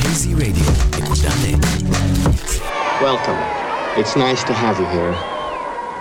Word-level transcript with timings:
KZ 0.00 0.34
Radio. 0.40 0.64
נקודה.net. 0.96 1.60
Welcome. 3.02 3.38
It's 4.00 4.16
nice 4.16 4.42
to 4.44 4.52
have 4.54 4.78
you 4.80 4.86
here. 4.86 5.14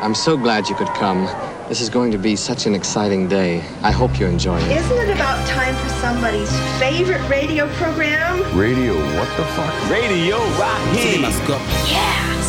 I'm 0.01 0.15
so 0.15 0.37
glad 0.37 0.69
you 0.69 0.75
could 0.75 0.93
come. 0.95 1.27
This 1.67 1.81
is 1.81 1.89
going 1.89 2.11
to 2.11 2.17
be 2.17 2.35
such 2.35 2.65
an 2.67 2.73
exciting 2.75 3.27
day. 3.27 3.63
I 3.81 3.91
hope 3.91 4.19
you 4.19 4.27
enjoy 4.27 4.57
it. 4.59 4.71
Isn't 4.71 4.97
it 4.97 5.09
about 5.15 5.39
time 5.47 5.75
for 5.75 5.89
somebody's 6.03 6.51
favorite 6.79 7.23
radio 7.29 7.67
program? 7.73 8.39
Radio, 8.57 8.93
what 9.17 9.29
the 9.37 9.45
fuck? 9.55 9.73
Radio 9.89 10.37
Raheem. 10.61 11.25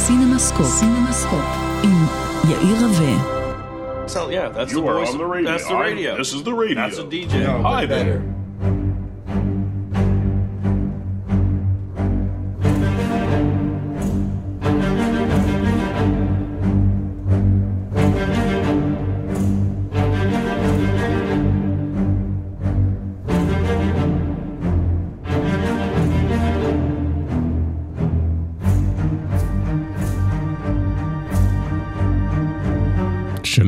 סינמסקופ. 0.06 0.66
סינמסקופ. 0.66 1.44
עם 1.82 2.06
יאיר 2.50 2.76
רווה. 2.86 3.36
So 4.08 4.28
yeah, 4.30 4.48
that's 4.48 4.70
You 4.72 4.80
the 4.82 4.88
are 4.88 4.98
voice. 5.00 5.10
on 5.10 5.18
the 5.18 5.24
radio. 5.26 5.50
That's 5.50 5.66
the 5.66 5.74
I- 5.74 5.80
radio. 5.88 6.16
this 6.16 6.32
is 6.32 6.42
the 6.44 6.54
radio. 6.54 6.76
That's 6.82 6.98
a 6.98 7.04
DJ. 7.04 7.34
Hi 7.62 7.84
there. 7.86 8.22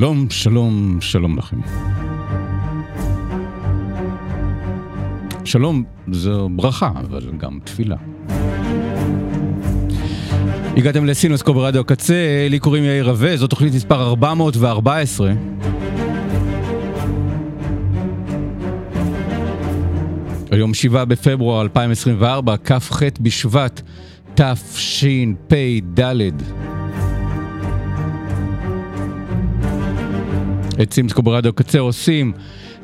שלום, 0.04 0.30
שלום, 0.30 0.98
שלום 1.02 1.38
לכם. 1.38 1.58
שלום 5.46 5.84
זו 6.12 6.50
ברכה, 6.50 6.92
אבל 6.96 7.32
גם 7.38 7.59
תפילה. 7.64 7.96
הגעתם 10.78 11.06
לסינוסקו 11.06 11.54
ברדיו 11.54 11.81
הקצה, 11.81 12.48
לי 12.50 12.59
קוראים 12.59 12.84
יאיר 12.84 13.09
רווה, 13.09 13.38
זו 13.38 13.48
תוכנית 13.48 13.74
מספר 13.74 14.08
414. 14.08 15.31
היום 20.52 20.74
7 20.74 21.06
בפברואר 21.06 21.62
2024, 21.62 22.56
כ"ח 22.64 23.02
בשבט 23.22 23.81
תשפ"ד. 24.36 26.02
את 30.82 30.94
סימסקו 30.94 31.22
ברדיו 31.22 31.54
קצה 31.54 31.80
עושים 31.80 32.34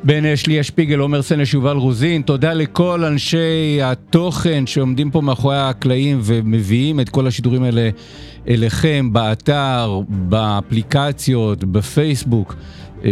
בן 0.04 0.24
אשלי 0.24 0.62
שפיגל, 0.62 0.98
עומר 0.98 1.22
סנש, 1.22 1.54
יובל 1.54 1.76
רוזין. 1.76 2.22
תודה 2.22 2.52
לכל 2.52 3.04
אנשי 3.04 3.82
התוכן 3.82 4.66
שעומדים 4.66 5.10
פה 5.10 5.20
מאחורי 5.20 5.58
הקלעים 5.58 6.20
ומביאים 6.22 7.00
את 7.00 7.08
כל 7.08 7.26
השידורים 7.26 7.62
האלה 7.62 7.90
אליכם 8.48 9.12
באתר, 9.12 10.00
באפליקציות, 10.08 11.64
בפייסבוק. 11.64 12.54
אה, 13.04 13.10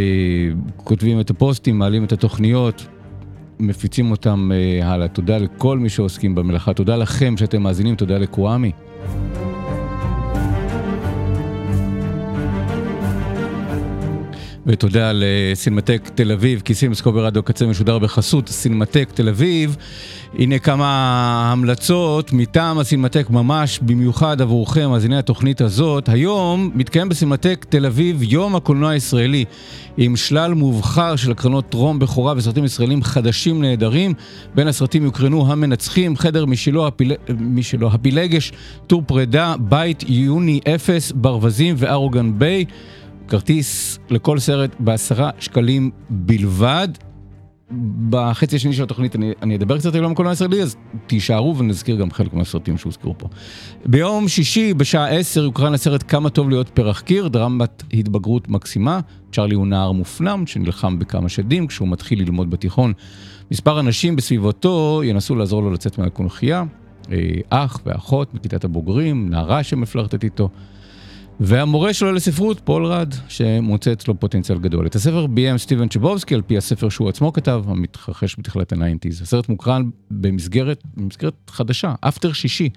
כותבים 0.76 1.20
את 1.20 1.30
הפוסטים, 1.30 1.78
מעלים 1.78 2.04
את 2.04 2.12
התוכניות, 2.12 2.86
מפיצים 3.58 4.10
אותם 4.10 4.50
אה, 4.52 4.92
הלאה. 4.92 5.08
תודה 5.08 5.38
לכל 5.38 5.78
מי 5.78 5.88
שעוסקים 5.88 6.34
במלאכה. 6.34 6.74
תודה 6.74 6.96
לכם 6.96 7.36
שאתם 7.36 7.62
מאזינים, 7.62 7.94
תודה 7.94 8.18
לקוואמי. 8.18 8.72
ותודה 14.68 15.10
לסינמטק 15.14 16.10
תל 16.14 16.32
אביב, 16.32 16.60
כי 16.64 16.74
סימסקו 16.74 17.12
ברדיו 17.12 17.42
קצה 17.42 17.66
משודר 17.66 17.98
בחסות 17.98 18.48
סינמטק 18.48 19.08
תל 19.14 19.28
אביב. 19.28 19.76
הנה 20.38 20.58
כמה 20.58 20.86
המלצות 21.52 22.32
מטעם 22.32 22.78
הסינמטק 22.78 23.30
ממש 23.30 23.78
במיוחד 23.82 24.40
עבורכם, 24.40 24.90
מאזיני 24.90 25.18
התוכנית 25.18 25.60
הזאת. 25.60 26.08
היום 26.08 26.70
מתקיים 26.74 27.08
בסינמטק 27.08 27.66
תל 27.68 27.86
אביב 27.86 28.22
יום 28.22 28.56
הקולנוע 28.56 28.90
הישראלי, 28.90 29.44
עם 29.96 30.16
שלל 30.16 30.54
מובחר 30.54 31.16
של 31.16 31.30
הקרנות 31.30 31.68
טרום 31.68 31.98
בכורה 31.98 32.34
וסרטים 32.36 32.64
ישראלים 32.64 33.02
חדשים 33.02 33.62
נהדרים. 33.62 34.14
בין 34.54 34.68
הסרטים 34.68 35.04
יוקרנו 35.04 35.52
המנצחים, 35.52 36.16
חדר 36.16 36.46
משלו, 36.46 36.86
הפיל... 36.86 37.12
משלו 37.40 37.88
הפילגש, 37.88 38.52
טור 38.86 39.02
פרידה, 39.06 39.54
בית 39.58 40.04
יוני 40.08 40.60
אפס, 40.74 41.12
ברווזים 41.12 41.74
וארוגן 41.78 42.38
ביי. 42.38 42.64
כרטיס 43.28 43.98
לכל 44.10 44.38
סרט 44.38 44.70
בעשרה 44.78 45.30
שקלים 45.38 45.90
בלבד. 46.10 46.88
בחצי 48.10 48.56
השני 48.56 48.72
של 48.72 48.82
התוכנית 48.82 49.16
אני, 49.16 49.32
אני 49.42 49.56
אדבר 49.56 49.78
קצת 49.78 49.94
על 49.94 50.02
יום 50.02 50.12
הקולנוע 50.12 50.32
הישראלי, 50.32 50.62
אז 50.62 50.76
תישארו 51.06 51.56
ונזכיר 51.58 51.96
גם 51.96 52.10
חלק 52.10 52.34
מהסרטים 52.34 52.78
שהוזכרו 52.78 53.14
פה. 53.18 53.28
ביום 53.86 54.28
שישי 54.28 54.74
בשעה 54.74 55.08
10 55.08 55.42
יוקרן 55.42 55.74
הסרט 55.74 56.04
כמה 56.08 56.30
טוב 56.30 56.48
להיות 56.48 56.68
פרח 56.68 57.00
קיר, 57.00 57.28
דרמת 57.28 57.82
התבגרות 57.92 58.48
מקסימה. 58.48 59.00
צ'רלי 59.32 59.54
הוא 59.54 59.66
נער 59.66 59.92
מופנם 59.92 60.46
שנלחם 60.46 60.98
בכמה 60.98 61.28
שדים 61.28 61.66
כשהוא 61.66 61.88
מתחיל 61.88 62.20
ללמוד 62.20 62.50
בתיכון. 62.50 62.92
מספר 63.50 63.80
אנשים 63.80 64.16
בסביבתו 64.16 65.02
ינסו 65.04 65.34
לעזור 65.34 65.62
לו 65.62 65.72
לצאת 65.72 65.98
מהקונכייה. 65.98 66.64
אה, 67.12 67.16
אח 67.50 67.80
ואחות 67.86 68.34
מכיתת 68.34 68.64
הבוגרים, 68.64 69.30
נערה 69.30 69.62
שמפלרטט 69.62 70.24
איתו. 70.24 70.48
והמורה 71.40 71.92
שלו 71.92 72.12
לספרות, 72.12 72.60
פול 72.64 72.86
ראד, 72.86 73.14
שמוצא 73.28 73.92
אצלו 73.92 74.20
פוטנציאל 74.20 74.58
גדול. 74.58 74.86
את 74.86 74.94
הספר 74.94 75.26
ביים 75.26 75.58
סטיבן 75.58 75.88
צ'בוסקי 75.88 76.34
על 76.34 76.42
פי 76.42 76.56
הספר 76.56 76.88
שהוא 76.88 77.08
עצמו 77.08 77.32
כתב, 77.32 77.64
המתרחש 77.66 78.36
בתחילת 78.38 78.72
ה 78.72 78.77
nineties. 78.77 79.22
הסרט 79.22 79.48
מוקרן 79.48 79.90
במסגרת, 80.10 80.82
במסגרת 80.96 81.34
חדשה, 81.48 81.94
after 82.00 82.32
שישי, 82.32 82.68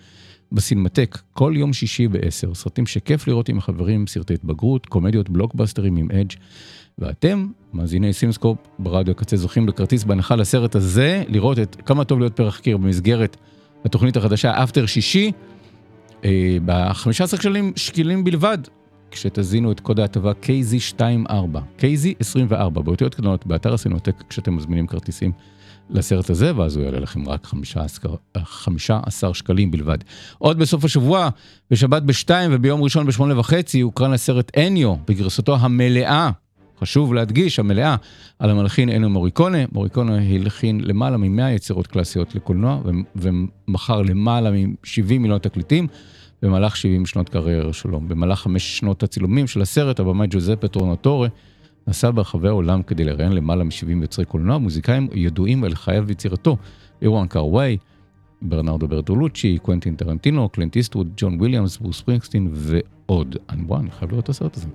בסינמטק, 0.52 1.18
כל 1.34 1.54
יום 1.56 1.74
שישי 1.74 2.08
בעשר. 2.08 2.54
סרטים 2.54 2.86
שכיף 2.86 3.28
לראות 3.28 3.50
עם 3.50 3.58
החברים, 3.58 4.08
סרטי 4.08 4.34
התבגרות, 4.34 4.86
קומדיות 4.86 5.30
בלוקבאסטרים 5.30 5.96
עם 5.96 6.12
edge. 6.12 6.34
ואתם, 7.00 7.48
מאזיני 7.74 8.14
סינמסקופ 8.14 8.58
ברדיו 8.80 9.12
הקצה, 9.12 9.38
זוכים 9.38 9.66
בכרטיס 9.66 10.04
בהנחה 10.04 10.36
לסרט 10.36 10.76
הזה, 10.76 11.24
לראות 11.28 11.60
את 11.60 11.78
כמה 11.86 12.04
טוב 12.04 12.20
להיות 12.20 12.36
פרח 12.36 12.60
קיר 12.60 12.78
במסגרת 12.78 13.38
התוכנית 13.86 14.18
החדשה 14.18 14.64
אפטר 14.64 14.86
שישי. 14.86 15.32
ב-15 16.66 17.38
שקלים 17.38 17.74
שקלים 17.76 18.24
בלבד, 18.24 18.58
כשתזינו 19.12 19.72
את 19.72 19.80
קוד 19.80 20.00
ההטבה 20.00 20.32
KZ24, 20.44 21.58
KZ24, 21.80 22.70
באותיות 22.70 23.16
קטנות, 23.16 23.46
באתר 23.46 23.74
הסינמטק, 23.74 24.24
כשאתם 24.30 24.56
מזמינים 24.56 24.88
כרטיסים 24.88 25.31
לסרט 25.90 26.30
הזה, 26.30 26.58
ואז 26.58 26.76
הוא 26.76 26.86
יעלה 26.86 27.00
לכם 27.00 27.30
רק 27.30 27.46
15, 27.46 28.16
15 28.44 29.34
שקלים 29.34 29.72
בלבד. 29.72 29.98
עוד 30.38 30.60
בסוף 30.60 30.86
השבוע, 30.86 31.30
בשבת 31.72 32.04
ב-2 32.04 32.30
וביום 32.52 32.84
ראשון 32.84 33.06
ב-8 33.08 33.22
וחצי, 33.38 33.81
הוקרן 33.81 34.14
הסרט 34.14 34.58
אניו, 34.58 34.96
בגרסתו 35.08 35.56
המלאה, 35.56 36.31
חשוב 36.81 37.14
להדגיש, 37.14 37.60
המלאה, 37.60 37.96
על 38.40 38.50
המלחין 38.50 38.90
אניו 38.90 39.10
מוריקונה. 39.10 39.58
מוריקונה 39.72 40.18
הלחין 40.18 40.81
למעלה 40.84 41.18
מ-100 41.18 41.42
יצירות 41.56 41.88
קלאסיות 41.88 42.36
לקולנוע, 42.36 42.81
ומכר 43.16 44.01
למעלה 44.01 44.51
מ-70 44.51 45.19
מיליון 45.19 45.40
תקליטים. 45.40 45.88
במהלך 46.42 46.78
70 46.78 47.06
שנות 47.06 47.30
קריירה 47.30 47.74
שלו. 47.74 48.00
במהלך 48.00 48.40
חמש 48.40 48.78
שנות 48.78 49.04
הצילומים 49.04 49.48
של 49.48 49.62
הסרט, 49.62 50.00
הבמאי 50.00 50.28
ג'וזפה 50.30 50.68
טורנטורה 50.68 51.28
נסע 51.88 52.12
ברחבי 52.12 52.48
העולם 52.48 52.84
כדי 52.84 53.04
לראיין 53.04 53.32
למעלה 53.32 53.64
מ-70 53.64 54.02
יוצרי 54.02 54.26
קולנוע, 54.26 54.58
מוזיקאים 54.58 55.08
ידועים 55.14 55.64
על 55.64 55.76
חייו 55.76 56.04
ויצירתו, 56.08 56.58
וונג 57.01 57.28
קאר 57.28 57.46
וואי, 57.46 57.78
ברנרדו 58.42 58.88
ברטולוצ'י, 58.88 59.58
קוונטין 59.62 59.96
טרנטינו, 59.96 60.50
קלינט 60.50 60.76
איסטווד, 60.76 61.08
ג'ון 61.18 61.40
וויליאמס, 61.40 61.78
ברוס 61.78 61.98
ספרינגסטין 61.98 62.50
ועוד. 62.54 63.36
אני 63.50 63.64
וואי, 63.64 63.82
אני 63.82 63.92
חייב 63.92 64.12
לראות 64.12 64.24
את 64.24 64.30
הסרט 64.30 64.58
הזה. 64.58 64.68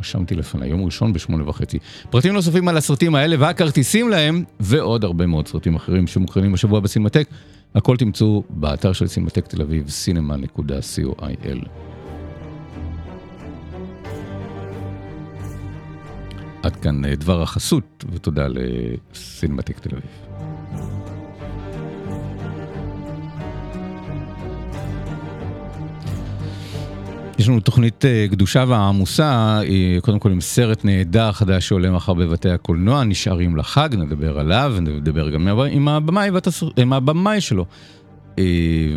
רשמתי 0.00 0.34
לפני, 0.34 0.66
יום 0.66 0.84
ראשון 0.84 1.12
בשמונה 1.12 1.48
וחצי. 1.48 1.78
פרטים 2.10 2.32
נוספים 2.32 2.68
על 2.68 2.76
הסרטים 2.76 3.14
האלה 3.14 3.36
והכרטיסים 3.38 4.08
להם, 4.08 4.44
ועוד 4.60 5.04
הרבה 5.04 5.26
מאוד 5.26 5.48
סרטים 5.48 5.74
אחרים 5.74 6.06
שמוקרנים 6.06 6.54
השבוע 6.54 6.80
בסינמטק, 6.80 7.28
הכל 7.74 7.96
תמצאו 7.96 8.42
באתר 8.50 8.92
של 8.92 9.06
סינמטק 9.06 9.46
תל 9.46 9.62
אביב, 9.62 9.86
cinema.coil. 9.86 11.68
עד 16.62 16.76
כאן 16.76 17.04
אה, 17.04 17.16
דבר 17.16 17.42
החסות, 17.42 18.04
ותודה 18.12 18.46
לסינמטק 18.48 19.78
תל 19.78 19.96
אביב. 19.96 20.97
יש 27.38 27.48
לנו 27.48 27.60
תוכנית 27.60 28.04
אה, 28.04 28.26
קדושה 28.30 28.64
ועמוסה, 28.68 29.60
אה, 29.62 29.98
קודם 30.00 30.18
כל 30.18 30.30
עם 30.30 30.40
סרט 30.40 30.84
נהדר 30.84 31.32
חדש 31.32 31.68
שעולה 31.68 31.90
מחר 31.90 32.14
בבתי 32.14 32.50
הקולנוע, 32.50 33.04
נשארים 33.04 33.56
לחג, 33.56 33.88
נדבר 33.92 34.38
עליו, 34.38 34.74
נדבר 34.80 35.30
גם 35.30 35.48
עם 35.48 35.88
הבמאי, 35.88 36.30
והתסר... 36.30 36.68
עם 36.76 36.92
הבמאי 36.92 37.40
שלו. 37.40 37.64
אה, 38.38 38.44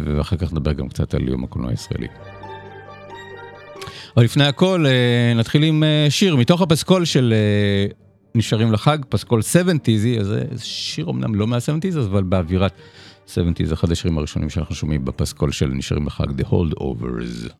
ואחר 0.05 0.37
כך 0.37 0.53
נדבר 0.53 0.73
גם 0.73 0.89
קצת 0.89 1.13
על 1.13 1.27
יום 1.27 1.43
הקולנוע 1.43 1.71
הישראלי. 1.71 2.07
אבל 4.17 4.23
לפני 4.23 4.43
הכל 4.43 4.85
נתחיל 5.35 5.63
עם 5.63 5.83
שיר 6.09 6.35
מתוך 6.35 6.61
הפסקול 6.61 7.05
של 7.05 7.33
נשארים 8.35 8.71
לחג, 8.71 8.97
פסקול 9.09 9.39
70's, 9.39 10.19
אז 10.19 10.27
זה 10.27 10.43
שיר 10.57 11.09
אמנם 11.09 11.35
לא 11.35 11.47
מה-70's, 11.47 11.99
אבל 11.99 12.23
באווירת 12.23 12.73
70's, 13.27 13.65
זה 13.65 13.73
אחד 13.73 13.91
השירים 13.91 14.17
הראשונים 14.17 14.49
שאנחנו 14.49 14.75
שומעים 14.75 15.05
בפסקול 15.05 15.51
של 15.51 15.67
נשארים 15.67 16.07
לחג, 16.07 16.41
The 16.41 16.43
Holdovers. 16.43 17.51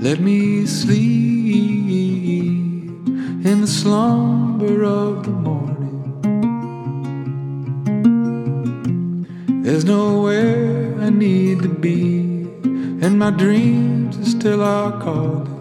Let 0.00 0.20
me 0.20 0.64
sleep 0.64 0.98
in 3.44 3.60
the 3.60 3.66
slumber 3.66 4.82
of 4.82 5.24
the 5.24 5.30
morning. 5.30 6.22
There's 9.62 9.84
nowhere 9.84 10.98
I 10.98 11.10
need 11.10 11.62
to 11.62 11.68
be, 11.68 12.20
and 13.04 13.18
my 13.18 13.30
dreams 13.30 14.16
are 14.18 14.24
still 14.24 14.62
are 14.62 14.98
calling. 15.02 15.57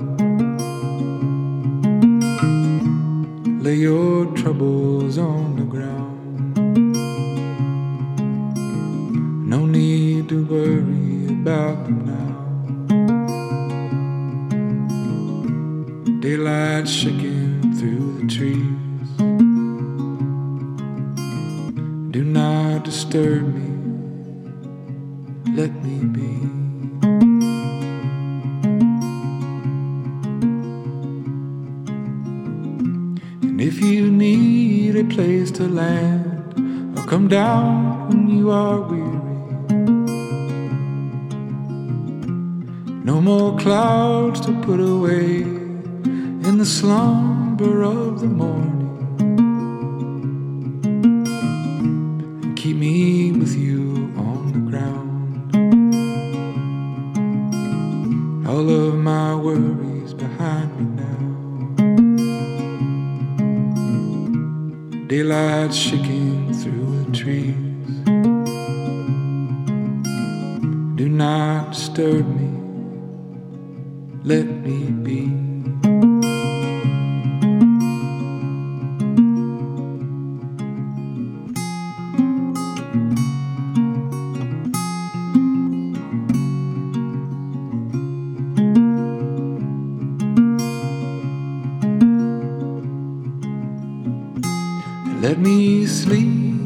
Let 95.19 95.40
me 95.40 95.86
sleep 95.88 96.66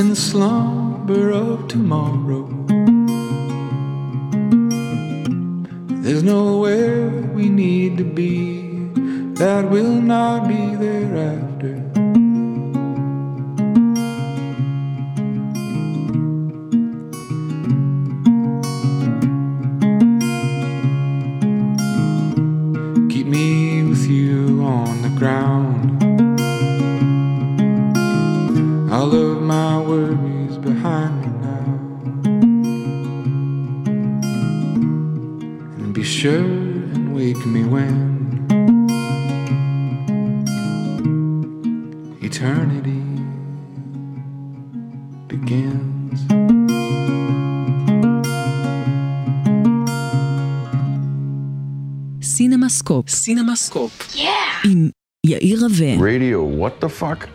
in 0.00 0.08
the 0.08 0.16
slumber 0.16 1.30
of 1.30 1.68
tomorrow. 1.68 2.48
There's 6.02 6.22
nowhere 6.22 7.10
we 7.34 7.48
need 7.48 7.98
to 7.98 8.04
be 8.04 8.90
that 9.34 9.68
will 9.68 10.00
not 10.00 10.48
be. 10.48 10.64
Keep 10.74 11.53
what 56.64 56.84
the 56.84 57.00
fuck? 57.00 57.26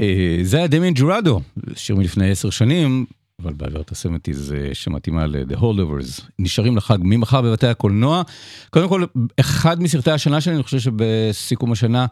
אה, 0.00 0.38
זה 0.42 0.56
היה 0.56 0.66
דמיין 0.66 0.94
ג'ורדו, 0.96 1.40
שיר 1.76 1.96
מלפני 1.96 2.30
עשר 2.30 2.50
שנים, 2.50 3.06
אבל 3.42 3.52
בעבירת 3.52 3.90
הסמטיז 3.90 4.54
שמתאימה 4.72 5.26
ל-The 5.26 5.56
Holdovers. 5.56 6.22
נשארים 6.38 6.76
לחג 6.76 6.98
ממחר 7.00 7.42
בבתי 7.42 7.66
הקולנוע. 7.66 8.22
קודם 8.70 8.88
כל, 8.88 9.04
אחד 9.40 9.82
מסרטי 9.82 10.10
השנה 10.10 10.40
שלי, 10.40 10.54
אני 10.54 10.62
חושב 10.62 10.78
שבסיכום 10.78 11.72
השנה 11.72 12.06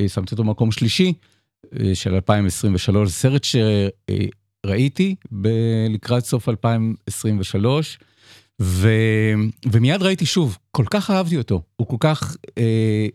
אה, 0.00 0.08
שמתי 0.08 0.34
אותו 0.34 0.44
במקום 0.44 0.72
שלישי 0.72 1.12
אה, 1.80 1.94
של 1.94 2.14
2023, 2.14 3.10
סרט 3.10 3.44
שראיתי 3.44 5.14
לקראת 5.90 6.24
סוף 6.24 6.48
2023. 6.48 7.98
ו... 8.62 8.88
ומיד 9.72 10.02
ראיתי 10.02 10.26
שוב, 10.26 10.58
כל 10.70 10.84
כך 10.90 11.10
אהבתי 11.10 11.38
אותו, 11.38 11.62
הוא 11.76 11.86
כל 11.86 11.96
כך, 12.00 12.36
אה, 12.58 13.06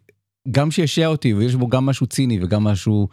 גם 0.52 0.72
שישע 0.72 1.08
אותי, 1.08 1.34
ויש 1.34 1.56
בו 1.56 1.68
גם 1.68 1.86
משהו 1.86 2.08
ציני 2.08 2.44
וגם 2.44 2.64
משהו 2.64 3.08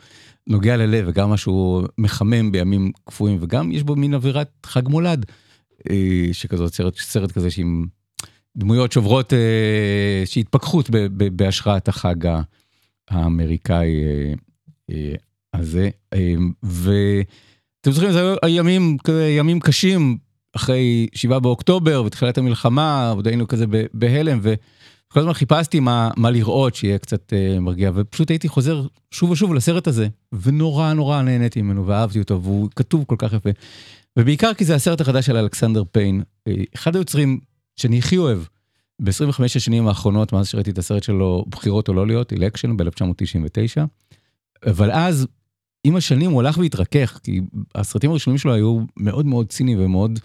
נוגע 0.47 0.77
ללב 0.77 1.05
וגם 1.09 1.31
משהו 1.31 1.83
מחמם 1.99 2.53
בימים 2.53 2.93
קפואים, 3.05 3.39
וגם 3.41 3.73
יש 3.73 3.83
בו 3.83 3.97
מין 3.97 4.15
אווירת 4.15 4.51
חג 4.67 4.89
מולד, 4.89 5.27
אה, 5.91 6.29
שכזאת, 6.33 6.75
סרט, 6.75 6.97
סרט 6.97 7.33
כזה 7.33 7.51
שעם 7.51 7.87
דמויות 8.57 8.93
שוברות, 8.93 9.33
אה, 9.33 10.23
שהתפכחות 10.25 10.91
ב, 10.91 10.97
ב, 10.97 11.37
בהשראת 11.37 11.89
החג 11.89 12.15
האמריקאי 13.11 14.05
אה, 14.05 14.35
אה, 14.91 15.15
הזה. 15.55 15.91
אה, 16.13 16.35
ואתם 16.63 17.91
זוכרים, 17.91 18.13
זה 18.13 18.35
היו 18.43 18.57
ימים, 18.57 18.97
ימים 19.39 19.61
קשים. 19.61 20.19
אחרי 20.57 21.07
7 21.15 21.39
באוקטובר 21.39 22.03
ותחילת 22.07 22.39
המלחמה, 22.39 23.11
עוד 23.11 23.27
היינו 23.27 23.49
כזה 23.49 23.65
בהלם, 23.95 24.39
וכל 25.15 25.21
הזמן 25.21 25.33
חיפשתי 25.33 25.81
מה, 25.81 26.11
מה 26.17 26.31
לראות 26.31 26.75
שיהיה 26.75 26.99
קצת 26.99 27.33
uh, 27.33 27.61
מרגיע, 27.61 27.91
ופשוט 27.95 28.31
הייתי 28.31 28.49
חוזר 28.49 28.87
שוב 29.11 29.31
ושוב 29.31 29.55
לסרט 29.55 29.87
הזה, 29.87 30.09
ונורא 30.43 30.93
נורא 30.93 31.23
נהניתי 31.23 31.63
ממנו 31.63 31.87
ואהבתי 31.87 32.19
אותו, 32.19 32.43
והוא 32.43 32.69
כתוב 32.77 33.05
כל 33.05 33.15
כך 33.19 33.33
יפה. 33.33 33.51
ובעיקר 34.19 34.55
כי 34.55 34.65
זה 34.65 34.75
הסרט 34.75 35.01
החדש 35.01 35.27
של 35.27 35.37
אלכסנדר 35.37 35.83
פיין, 35.93 36.23
אחד 36.75 36.97
היוצרים 36.97 37.41
שאני 37.77 37.99
הכי 37.99 38.17
אוהב 38.17 38.39
ב-25 39.03 39.45
השנים 39.45 39.89
האחרונות, 39.89 40.33
מאז 40.33 40.49
שראיתי 40.49 40.71
את 40.71 40.79
הסרט 40.79 41.03
שלו, 41.03 41.45
בחירות 41.49 41.89
או 41.89 41.95
לא 41.95 42.07
להיות, 42.07 42.33
אלקשן 42.33 42.77
ב-1999, 42.77 43.83
אבל 44.67 44.91
אז 44.91 45.27
עם 45.85 45.97
השנים 45.97 46.31
הוא 46.31 46.41
הלך 46.41 46.59
והתרכך, 46.59 47.21
כי 47.23 47.41
הסרטים 47.75 48.11
הראשונים 48.11 48.39
שלו 48.39 48.55
היו 48.55 48.81
מאוד 48.97 49.27
מאוד 49.27 49.49
ציניים 49.49 49.79
ומאוד 49.81 50.19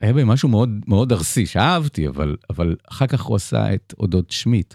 היה 0.00 0.12
בהם 0.12 0.28
משהו 0.28 0.48
מאוד 0.48 0.70
מאוד 0.86 1.12
ארסי, 1.12 1.46
שאהבתי, 1.46 2.08
אבל, 2.08 2.36
אבל 2.50 2.76
אחר 2.90 3.06
כך 3.06 3.22
הוא 3.22 3.36
עשה 3.36 3.74
את 3.74 3.94
אודות 3.98 4.30
שמיט, 4.30 4.74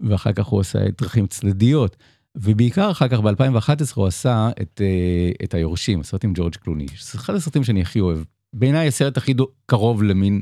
ואחר 0.00 0.32
כך 0.32 0.46
הוא 0.46 0.60
עשה 0.60 0.86
את 0.86 1.02
דרכים 1.02 1.26
צדדיות, 1.26 1.96
ובעיקר 2.34 2.90
אחר 2.90 3.08
כך 3.08 3.20
ב-2011 3.20 3.92
הוא 3.94 4.06
עשה 4.06 4.50
את, 4.62 4.80
אה, 4.84 5.30
את 5.44 5.54
היורשים, 5.54 6.00
הסרט 6.00 6.24
עם 6.24 6.32
ג'ורג' 6.34 6.54
קלוני, 6.54 6.86
זה 6.86 7.18
אחד 7.18 7.34
הסרטים 7.34 7.64
שאני 7.64 7.80
הכי 7.82 8.00
אוהב. 8.00 8.18
בעיניי 8.52 8.88
הסרט 8.88 9.16
הכי 9.16 9.34
דו- 9.34 9.48
קרוב 9.66 10.02
למין, 10.02 10.40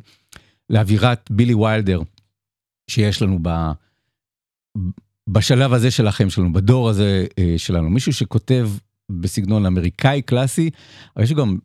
לאווירת 0.70 1.30
בילי 1.30 1.54
ויילדר 1.54 2.00
שיש 2.90 3.22
לנו 3.22 3.38
ב, 3.42 3.48
בשלב 5.28 5.72
הזה 5.72 5.90
של 5.90 6.06
החיים 6.06 6.30
שלנו, 6.30 6.52
בדור 6.52 6.88
הזה 6.88 7.26
אה, 7.38 7.54
שלנו. 7.56 7.90
מישהו 7.90 8.12
שכותב 8.12 8.70
בסגנון 9.10 9.66
אמריקאי 9.66 10.22
קלאסי, 10.22 10.70
אבל 11.16 11.25
יש 11.25 11.32
גם 11.32 11.58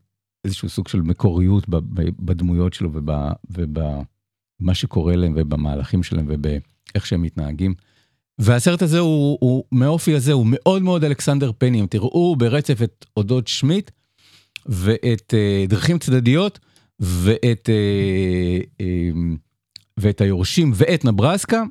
איזשהו 0.46 0.70
סוג 0.70 0.88
של 0.88 1.02
מקוריות 1.02 1.66
בדמויות 2.20 2.74
שלו 2.74 2.92
ובמה 3.50 4.74
שקורה 4.74 5.16
להם 5.16 5.34
ובמהלכים 5.36 6.04
שלהם 6.04 6.26
ובאיך 6.30 7.06
שהם 7.06 7.22
מתנהגים. 7.22 7.74
והסרט 8.40 8.82
הזה 8.82 9.00
הוא, 9.00 9.38
הוא 9.42 9.64
מאופי 9.72 10.16
הזה, 10.16 10.34
הוא 10.34 10.48
מאוד 10.50 10.82
מאוד 10.82 11.04
אלכסנדר 11.04 11.52
פני, 11.58 11.82
אם 11.82 11.86
תראו 11.90 12.36
ברצף 12.36 12.82
את 12.84 13.06
אודות 13.18 13.48
שמיט 13.48 13.92
ואת 14.66 15.34
אה, 15.34 15.66
דרכים 15.68 16.00
צדדיות 16.00 16.60
ואת, 17.00 17.70
אה, 17.70 18.60
אה, 18.82 19.10
ואת 19.98 20.22
היורשים 20.22 20.72
ואת 20.76 21.06
נברסקה, 21.06 21.64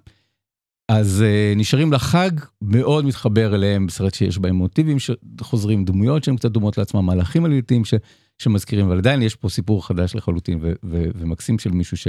אז 0.88 1.22
אה, 1.22 1.52
נשארים 1.56 1.92
לחג, 1.92 2.30
מאוד 2.62 3.04
מתחבר 3.04 3.54
אליהם, 3.54 3.88
סרט 3.88 4.14
שיש 4.14 4.38
בהם 4.38 4.54
מוטיבים 4.54 4.96
שחוזרים, 4.98 5.84
דמויות 5.84 6.24
שהן 6.24 6.36
קצת 6.36 6.50
דומות 6.50 6.78
לעצמם, 6.78 7.06
מהלכים 7.06 7.44
עלייתיים 7.44 7.84
ש, 7.84 7.94
שמזכירים, 8.42 8.87
אבל 8.87 8.99
עדיין 8.99 9.22
יש 9.22 9.34
פה 9.37 9.49
סיפור 9.49 9.87
חדש 9.87 10.14
לחלוטין 10.14 10.58
ו, 10.62 10.72
ו, 10.84 11.04
ומקסים 11.14 11.58
של 11.58 11.70
מישהו 11.70 11.96
ש, 11.96 12.08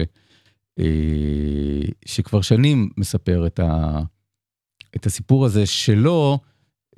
אה, 0.80 0.86
שכבר 2.06 2.42
שנים 2.42 2.90
מספר 2.98 3.48
את, 3.48 3.60
ה, 3.60 4.00
את 4.96 5.06
הסיפור 5.06 5.46
הזה 5.46 5.66
שלו, 5.66 6.40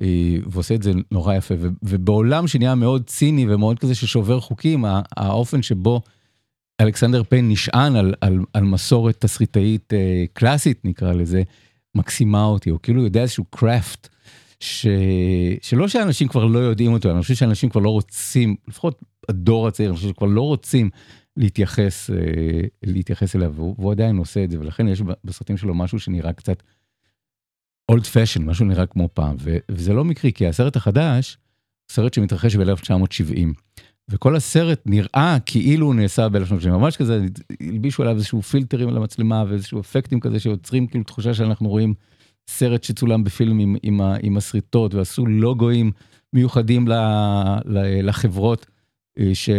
אה, 0.02 0.36
ועושה 0.46 0.74
את 0.74 0.82
זה 0.82 0.92
נורא 1.10 1.34
יפה, 1.34 1.54
ו, 1.58 1.68
ובעולם 1.82 2.46
שנהיה 2.46 2.74
מאוד 2.74 3.06
ציני 3.06 3.54
ומאוד 3.54 3.78
כזה 3.78 3.94
ששובר 3.94 4.40
חוקים, 4.40 4.84
הא- 4.84 5.02
האופן 5.16 5.62
שבו 5.62 6.00
אלכסנדר 6.80 7.22
פיין 7.22 7.48
נשען 7.48 7.96
על, 7.96 8.14
על, 8.20 8.38
על 8.52 8.64
מסורת 8.64 9.20
תסריטאית 9.20 9.92
אה, 9.92 10.24
קלאסית 10.32 10.84
נקרא 10.84 11.12
לזה, 11.12 11.42
מקסימה 11.94 12.44
אותי, 12.44 12.70
הוא 12.70 12.78
כאילו 12.82 13.04
יודע 13.04 13.22
איזשהו 13.22 13.44
קראפט, 13.44 14.08
ש... 14.60 14.86
שלא 15.62 15.88
שאנשים 15.88 16.28
כבר 16.28 16.44
לא 16.44 16.58
יודעים 16.58 16.92
אותו, 16.92 17.10
אני 17.10 17.22
חושב 17.22 17.34
שאנשים 17.34 17.70
כבר 17.70 17.80
לא 17.80 17.90
רוצים, 17.90 18.56
לפחות 18.68 19.02
הדור 19.28 19.68
הצעיר, 19.68 19.88
אני 19.88 19.96
חושב 19.96 20.08
שכבר 20.08 20.26
לא 20.26 20.42
רוצים 20.42 20.90
להתייחס, 21.36 22.10
אה, 22.10 22.16
להתייחס 22.82 23.36
אליו, 23.36 23.52
והוא, 23.54 23.74
והוא 23.78 23.92
עדיין 23.92 24.16
עושה 24.16 24.44
את 24.44 24.50
זה, 24.50 24.60
ולכן 24.60 24.88
יש 24.88 25.02
בסרטים 25.24 25.56
שלו 25.56 25.74
משהו 25.74 25.98
שנראה 25.98 26.32
קצת 26.32 26.62
אולד 27.88 28.06
פשן, 28.06 28.44
משהו 28.44 28.66
נראה 28.66 28.86
כמו 28.86 29.08
פעם, 29.14 29.36
ו, 29.40 29.56
וזה 29.70 29.92
לא 29.92 30.04
מקרי, 30.04 30.32
כי 30.32 30.46
הסרט 30.46 30.76
החדש, 30.76 31.38
סרט 31.92 32.14
שמתרחש 32.14 32.56
ב-1970. 32.56 33.46
וכל 34.08 34.36
הסרט 34.36 34.82
נראה 34.86 35.36
כאילו 35.46 35.86
הוא 35.86 35.94
נעשה 35.94 36.28
ב-1970, 36.28 36.68
ממש 36.68 36.96
כזה, 36.96 37.26
הלבישו 37.60 38.02
עליו 38.02 38.14
איזשהו 38.14 38.42
פילטרים 38.42 38.88
על 38.88 38.96
המצלמה 38.96 39.44
ואיזשהו 39.48 39.80
אפקטים 39.80 40.20
כזה 40.20 40.40
שיוצרים 40.40 40.86
כאילו 40.86 41.04
תחושה 41.04 41.34
שאנחנו 41.34 41.68
רואים 41.68 41.94
סרט 42.50 42.84
שצולם 42.84 43.24
בפילם 43.24 43.58
עם, 43.58 43.76
עם, 43.82 44.00
עם 44.22 44.36
הסריטות 44.36 44.94
ועשו 44.94 45.26
לוגוים 45.26 45.92
מיוחדים 46.32 46.88
ל, 46.88 46.92
ל, 47.64 48.08
לחברות 48.08 48.66
אה, 49.18 49.34
ש, 49.34 49.50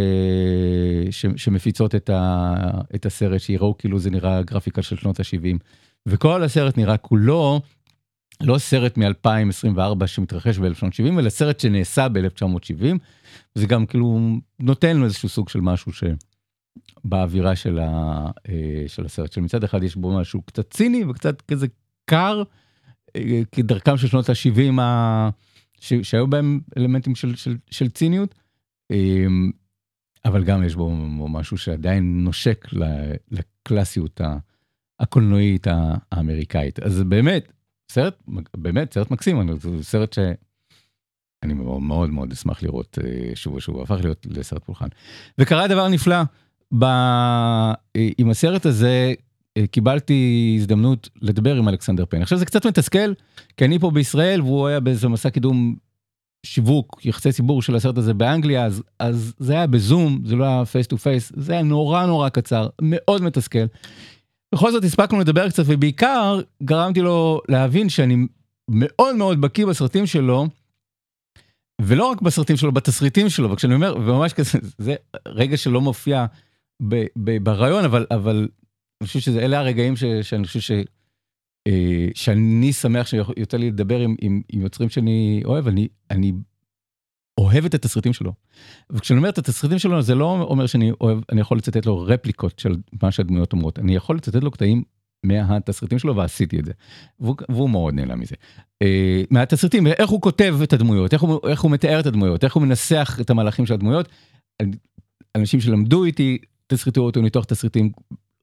ש, 1.12 1.26
שמפיצות 1.36 1.96
את, 1.96 2.10
ה, 2.10 2.54
את 2.96 3.06
הסרט, 3.06 3.42
שיראו 3.42 3.78
כאילו 3.78 4.00
זה 4.00 4.10
נראה 4.10 4.42
גרפיקה 4.44 4.82
של 4.82 4.96
שנות 4.96 5.20
ה-70. 5.20 5.58
וכל 6.06 6.44
הסרט 6.44 6.78
נראה 6.78 6.98
כולו 6.98 7.62
לא 8.42 8.58
סרט 8.58 8.98
מ-2024 8.98 10.08
שמתרחש 10.08 10.58
ב-1970, 10.58 11.20
אלא 11.20 11.30
סרט 11.30 11.60
שנעשה 11.60 12.10
ב-1970. 12.10 12.98
זה 13.56 13.66
גם 13.66 13.86
כאילו 13.86 14.20
נותן 14.60 14.98
לו 14.98 15.06
איזשהו 15.06 15.30
סוג 15.30 15.50
של 15.50 15.62
משהו 15.62 15.92
שבאווירה 17.04 17.56
של, 17.56 17.80
ה, 17.80 18.26
אה, 18.50 18.84
של 18.88 19.06
הסרט, 19.06 19.32
שמצד 19.32 19.64
אחד 19.64 19.84
יש 19.84 19.96
בו 19.96 20.20
משהו 20.20 20.42
קצת 20.42 20.72
ציני 20.72 21.04
וקצת 21.06 21.42
כזה 21.42 21.68
קר, 22.06 22.44
כדרכם 23.52 23.98
של 23.98 24.08
שנות 24.08 24.30
ה-70 24.30 24.82
ה... 24.82 25.30
שהיו 25.80 26.28
בהם 26.28 26.60
אלמנטים 26.78 27.16
של, 27.16 27.36
של, 27.36 27.58
של 27.72 27.90
ציניות, 27.90 28.36
אה, 28.92 29.26
אבל 30.26 30.44
גם 30.44 30.64
יש 30.64 30.76
בו 30.76 30.92
משהו 31.30 31.58
שעדיין 31.58 32.24
נושק 32.24 32.66
לקלאסיות 33.32 34.22
הקולנועית 35.00 35.68
האמריקאית. 36.12 36.80
אז 36.80 37.04
באמת, 37.04 37.52
סרט, 37.92 38.24
באמת, 38.58 38.94
סרט 38.94 39.12
מקסים, 39.12 39.58
זה 39.58 39.84
סרט 39.84 40.14
ש... 40.14 40.20
אני 41.44 41.54
מאוד 41.54 42.10
מאוד 42.10 42.32
אשמח 42.32 42.64
לראות 42.64 42.98
אה, 43.04 43.36
שוב 43.36 43.54
ושוב, 43.54 43.82
הפך 43.82 44.00
להיות 44.04 44.28
לסרט 44.30 44.64
פולחן. 44.64 44.88
וקרה 45.38 45.68
דבר 45.68 45.88
נפלא, 45.88 46.22
ב... 46.80 46.86
עם 48.18 48.30
הסרט 48.30 48.66
הזה 48.66 49.14
קיבלתי 49.72 50.56
הזדמנות 50.60 51.10
לדבר 51.22 51.56
עם 51.56 51.70
אלכסנדר 51.70 52.06
פיין. 52.06 52.24
עכשיו 52.24 52.38
זה 52.38 52.46
קצת 52.46 52.66
מתסכל, 52.66 53.14
כי 53.58 53.66
אני 53.66 53.80
פה 53.80 53.92
בישראל 53.92 54.42
והוא 54.42 54.68
היה 54.68 54.80
באיזה 54.80 55.08
מסע 55.08 55.30
קידום 55.30 55.76
שיווק, 56.46 57.06
יחסי 57.06 57.32
ציבור 57.32 57.62
של 57.62 57.76
הסרט 57.76 57.98
הזה 57.98 58.14
באנגליה, 58.14 58.66
אז, 58.66 58.84
אז 59.00 59.34
זה 59.40 59.54
היה 59.54 59.68
בזום, 59.68 60.22
זה 60.26 60.36
לא 60.36 60.44
היה 60.44 60.66
face 60.66 60.88
to 60.88 60.98
face, 60.98 61.32
זה 61.36 61.54
היה 61.54 61.62
נורא 61.62 62.06
נורא 62.06 62.30
קצר, 62.30 62.68
מאוד 62.82 63.22
מתסכל. 63.22 63.66
בכל 64.56 64.72
זאת 64.72 64.84
הספקנו 64.84 65.20
לדבר 65.20 65.50
קצת, 65.50 65.64
ובעיקר 65.66 66.40
גרמתי 66.64 67.02
לו 67.02 67.42
להבין 67.50 67.90
שאני 67.90 68.28
מאוד 68.70 69.16
מאוד 69.16 69.42
בקיא 69.42 69.66
בסרטים 69.66 70.06
שלו, 70.06 70.48
ולא 71.82 72.06
רק 72.06 72.22
בסרטים 72.22 72.58
שלו, 72.58 72.72
בתסריטים 72.72 73.30
שלו, 73.30 73.52
וכשאני 73.52 73.74
אומר, 73.74 73.96
וממש 73.98 74.34
כזה, 74.34 74.60
זה 74.78 74.96
רגע 75.28 75.58
שלא 75.58 75.82
מופיע 75.82 76.26
ב, 76.88 77.06
ב, 77.18 77.44
ברעיון, 77.44 77.86
אבל, 77.86 78.06
אבל 78.12 78.48
אני 79.02 79.08
חושב 79.08 79.20
שאלה 79.20 79.60
הרגעים 79.60 79.96
ש, 79.96 80.04
שאני 80.04 80.48
חושב 80.48 80.60
ש, 80.60 80.72
אה, 81.68 82.08
שאני 82.14 82.74
שמח 82.74 83.08
שיוצא 83.08 83.58
לי 83.58 83.68
לדבר 83.68 84.00
עם, 84.00 84.16
עם, 84.22 84.42
עם 84.50 84.62
יוצרים 84.62 84.90
שאני 84.90 85.42
אוהב, 85.46 85.68
אני, 85.68 85.88
אני 86.12 86.34
אוהב 87.38 87.66
את 87.66 87.74
התסריטים 87.74 88.14
שלו. 88.14 88.34
וכשאני 88.90 89.18
אומר 89.18 89.30
את 89.30 89.38
התסריטים 89.38 89.80
שלו, 89.80 90.02
זה 90.02 90.16
לא 90.16 90.42
אומר 90.42 90.66
שאני 90.66 90.92
אוהב, 91.02 91.20
אני 91.32 91.42
יכול 91.42 91.58
לצטט 91.58 91.86
לו 91.86 92.02
רפליקות 92.02 92.60
של 92.60 92.76
מה 93.02 93.12
שהדמויות 93.12 93.54
אומרות, 93.54 93.80
אני 93.80 93.96
יכול 93.96 94.16
לצטט 94.16 94.44
לו 94.44 94.52
קטעים 94.52 94.84
מהתסריטים 95.24 96.00
שלו 96.00 96.16
ועשיתי 96.16 96.60
את 96.60 96.66
זה. 96.66 96.72
והוא, 97.20 97.36
והוא 97.50 97.70
מאוד 97.70 97.94
נהנה 97.94 98.16
מזה. 98.16 98.36
אה, 98.82 99.24
מהתסריטים, 99.30 99.88
איך 99.88 100.10
הוא 100.10 100.22
כותב 100.22 100.56
את 100.64 100.74
הדמויות, 100.74 101.14
איך 101.14 101.22
הוא, 101.22 101.40
איך 101.50 101.62
הוא 101.62 101.72
מתאר 101.72 102.00
את 102.00 102.06
הדמויות, 102.06 102.44
איך 102.44 102.56
הוא 102.56 102.64
מנסח 102.64 103.18
את 103.22 103.30
המהלכים 103.30 103.66
של 103.66 103.74
הדמויות. 103.74 104.10
אנשים 105.36 105.60
שלמדו 105.60 106.04
איתי 106.04 106.38
תסריטאות 106.68 107.18
או 107.18 107.22
ניתוח 107.22 107.46
תסריטים, 107.46 107.92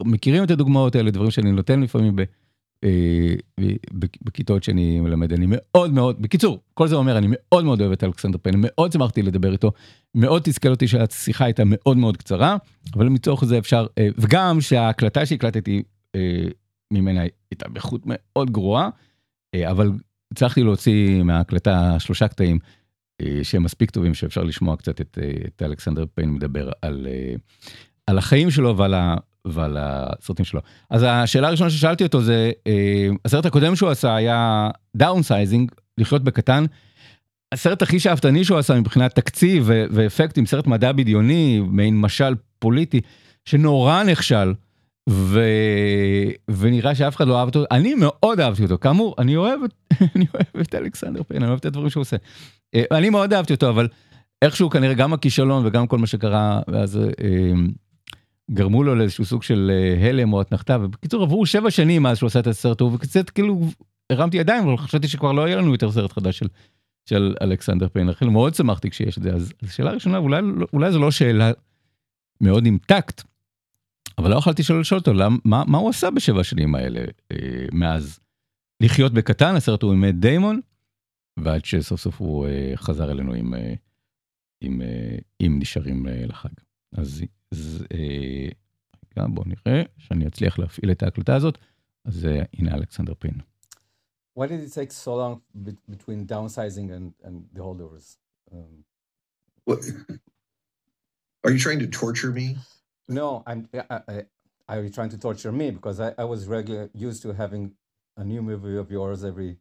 מכירים 0.03 0.45
את 0.45 0.51
הדוגמאות 0.51 0.95
האלה, 0.95 1.11
דברים 1.11 1.31
שאני 1.31 1.53
נותן 1.53 1.81
לפעמים 1.81 2.17
ב, 2.17 2.23
אה, 2.85 3.35
בכיתות 4.23 4.65
שאני 4.65 5.01
מלמד. 5.01 5.33
אני 5.33 5.47
מאוד 5.49 5.93
מאוד, 5.93 6.23
בקיצור, 6.23 6.61
כל 6.75 6.89
זה 6.89 6.97
אומר, 6.97 7.19
אני 7.19 7.27
מאוד 7.31 7.65
מאוד 7.65 7.81
אוהב 7.81 7.93
את 7.93 8.05
אלכסנדר 8.05 8.39
פיין, 8.43 8.57
מאוד 8.59 8.93
שמחתי 8.93 9.23
לדבר 9.23 9.53
איתו, 9.53 9.73
מאוד 10.15 10.43
תסכל 10.43 10.69
אותי 10.69 10.89
שהשיחה 10.89 11.45
הייתה 11.45 11.63
מאוד 11.67 11.97
מאוד 11.97 12.17
קצרה, 12.17 12.57
אבל 12.97 13.09
מתוך 13.09 13.45
זה 13.45 13.59
אפשר, 13.59 13.87
אה, 13.99 14.09
וגם 14.19 14.61
שההקלטה 14.61 15.27
שהקלטתי 15.27 15.83
אה, 16.15 16.45
ממנה 16.91 17.21
הייתה 17.51 17.69
באיכות 17.69 18.03
מאוד 18.05 18.51
גרועה, 18.51 18.91
אה, 19.55 19.71
אבל 19.71 19.91
הצלחתי 20.33 20.63
להוציא 20.63 21.23
מההקלטה 21.23 21.97
שלושה 21.99 22.29
קטעים 22.29 22.59
אה, 23.21 23.41
שהם 23.43 23.63
מספיק 23.63 23.91
טובים 23.91 24.15
שאפשר 24.15 24.43
לשמוע 24.43 24.77
קצת 24.77 25.01
את, 25.01 25.19
אה, 25.23 25.31
את 25.47 25.63
אלכסנדר 25.63 26.05
פיין 26.15 26.31
מדבר 26.31 26.71
על, 26.83 27.07
אה, 27.11 27.35
על 28.07 28.19
החיים 28.19 28.51
שלו 28.51 28.77
ועל, 28.77 28.95
ה, 28.95 29.17
ועל 29.47 29.77
הסרטים 29.81 30.45
שלו. 30.45 30.61
אז 30.91 31.05
השאלה 31.09 31.49
הראשונה 31.49 31.71
ששאלתי 31.71 32.05
אותו 32.05 32.23
זה, 32.23 32.51
אה, 32.67 33.09
הסרט 33.25 33.47
הקודם 33.47 33.77
שהוא 33.77 33.91
עשה 33.91 34.15
היה 34.15 34.71
Downsizing, 34.97 35.73
לחיות 35.99 36.25
בקטן. 36.25 36.65
הסרט 37.55 37.83
הכי 37.83 38.01
שאפתני 38.01 38.45
שהוא 38.45 38.59
עשה 38.59 38.81
מבחינת 38.81 39.15
תקציב 39.15 39.65
ו- 39.67 39.85
ואפקטים, 39.91 40.47
סרט 40.47 40.67
מדע 40.67 40.93
בדיוני, 40.93 41.61
מעין 41.67 42.01
משל 42.01 42.35
פוליטי, 42.59 43.01
שנורא 43.45 44.03
נכשל. 44.03 44.55
ו... 45.11 45.41
ונראה 46.49 46.95
שאף 46.95 47.17
אחד 47.17 47.29
לא 47.29 47.39
אהב 47.39 47.49
אותו, 47.49 47.65
אני 47.71 47.95
מאוד 47.95 48.41
אהבתי 48.41 48.63
אותו, 48.63 48.79
כאמור, 48.79 49.15
אני 49.19 49.37
אוהב, 49.37 49.61
אני 50.17 50.27
אוהב 50.35 50.61
את 50.61 50.75
אלכסנדר 50.75 51.23
פיין, 51.23 51.43
אני 51.43 51.49
אוהב 51.49 51.59
את 51.59 51.65
הדברים 51.65 51.91
שהוא 51.91 52.01
עושה. 52.01 52.17
אה, 52.75 52.85
אני 52.91 53.11
מאוד 53.11 53.33
אהבתי 53.33 53.53
אותו, 53.53 53.69
אבל 53.69 53.89
איכשהו 54.43 54.71
כנראה 54.71 54.95
גם 54.95 55.13
הכישלון 55.13 55.67
וגם 55.67 55.87
כל 55.87 55.99
מה 55.99 56.07
שקרה, 56.07 56.61
ואז 56.69 56.97
אה, 56.97 57.53
גרמו 58.51 58.83
לו 58.83 58.95
לאיזשהו 58.95 59.25
סוג 59.25 59.43
של 59.43 59.71
אה, 59.75 60.09
הלם 60.09 60.33
או 60.33 60.41
אתנחתה, 60.41 60.77
ובקיצור 60.83 61.23
עברו 61.23 61.47
שבע 61.47 61.71
שנים 61.71 62.03
מאז 62.03 62.19
שהוא 62.19 62.27
עשה 62.27 62.41
את 62.41 62.47
הסרט 62.47 62.81
ההוא, 62.81 62.93
וקצת 62.95 63.31
כאילו 63.31 63.61
הרמתי 64.11 64.37
ידיים, 64.37 64.69
אבל 64.69 64.77
חשבתי 64.77 65.09
שכבר 65.09 65.33
לא 65.33 65.49
יהיה 65.49 65.57
לנו 65.57 65.73
יותר 65.73 65.93
סרט 65.93 66.13
חדש 66.13 66.39
של, 66.39 66.47
של 67.09 67.35
אלכסנדר 67.43 67.89
פיין, 67.89 68.07
לכן 68.07 68.29
מאוד 68.29 68.55
שמחתי 68.55 68.91
כשיש 68.91 69.19
את 69.19 69.23
זה, 69.23 69.33
אז, 69.35 69.53
אז 69.63 69.73
שאלה 69.73 69.91
ראשונה, 69.91 70.19
אולי, 70.19 70.41
אולי 70.73 70.93
זו 70.93 70.99
לא 70.99 71.11
שאלה 71.11 71.51
מאוד 72.41 72.67
עם 72.67 72.79
טקט, 72.87 73.23
אבל 74.19 74.31
לא 74.31 74.37
יכולתי 74.37 74.63
לשאול 74.81 74.99
אותו 74.99 75.13
למ- 75.15 75.39
מה, 75.45 75.63
מה 75.67 75.79
הוא 75.79 75.91
עשה 75.91 76.11
בשבע 76.11 76.41
השנים 76.41 76.75
האלה 76.75 77.01
אה, 77.33 77.67
מאז? 77.73 78.21
לחיות 78.83 79.13
בקטן, 79.13 79.55
הסרט 79.57 79.83
הוא 79.83 79.93
עם 79.93 80.05
דיימון, 80.11 80.61
ועד 81.39 81.65
שסוף 81.65 82.01
סוף 82.01 82.21
הוא 82.21 82.47
אה, 82.47 82.73
חזר 82.77 83.11
אלינו 83.11 83.33
עם, 83.35 83.55
אה, 83.55 83.75
עם, 84.61 84.83
אה, 84.83 85.17
עם 85.39 85.59
נשארים 85.59 86.09
אה, 86.09 86.27
לחג. 86.27 86.49
אז, 86.97 87.23
אז 87.52 87.86
אה, 87.94 88.48
רגע, 89.18 89.28
בואו 89.34 89.46
נראה 89.48 89.84
שאני 89.98 90.28
אצליח 90.28 90.60
להפעיל 90.60 90.92
את 90.92 91.04
ההקלטה 91.04 91.36
הזאת, 91.36 91.58
אז 92.06 92.26
אה, 92.26 92.44
הנה 92.54 92.76
אלכסנדר 92.76 93.14
פין. 93.20 93.34
Why 94.40 94.44
did 94.48 94.62
it 94.64 94.74
take 94.74 94.92
so 94.92 95.12
long 95.22 95.42
be- 95.66 95.82
between 95.96 96.26
downsizing 96.26 96.88
and, 96.96 97.14
and 97.28 97.36
the 97.56 97.62
holdovers? 97.62 98.18
Um, 98.52 98.84
What? 99.66 99.80
Are 101.44 101.52
you 101.52 101.60
trying 101.60 101.80
to 101.86 101.88
torture 101.88 102.32
me? 102.40 102.48
no, 103.20 103.28
I'm. 103.50 103.60
I, 103.74 104.00
I, 104.14 104.16
are 104.72 104.82
you 104.86 104.92
trying 104.98 105.12
to 105.16 105.20
torture 105.28 105.52
me? 105.62 105.68
Because 105.78 105.98
I, 106.08 106.10
I 106.24 106.26
was 106.34 106.40
regular 106.48 106.84
used 106.94 107.22
to 107.26 107.30
having 107.44 107.64
a 108.22 108.24
new 108.32 108.42
movie 108.50 108.78
of 108.84 108.88
yours 108.98 109.20
every 109.32 109.52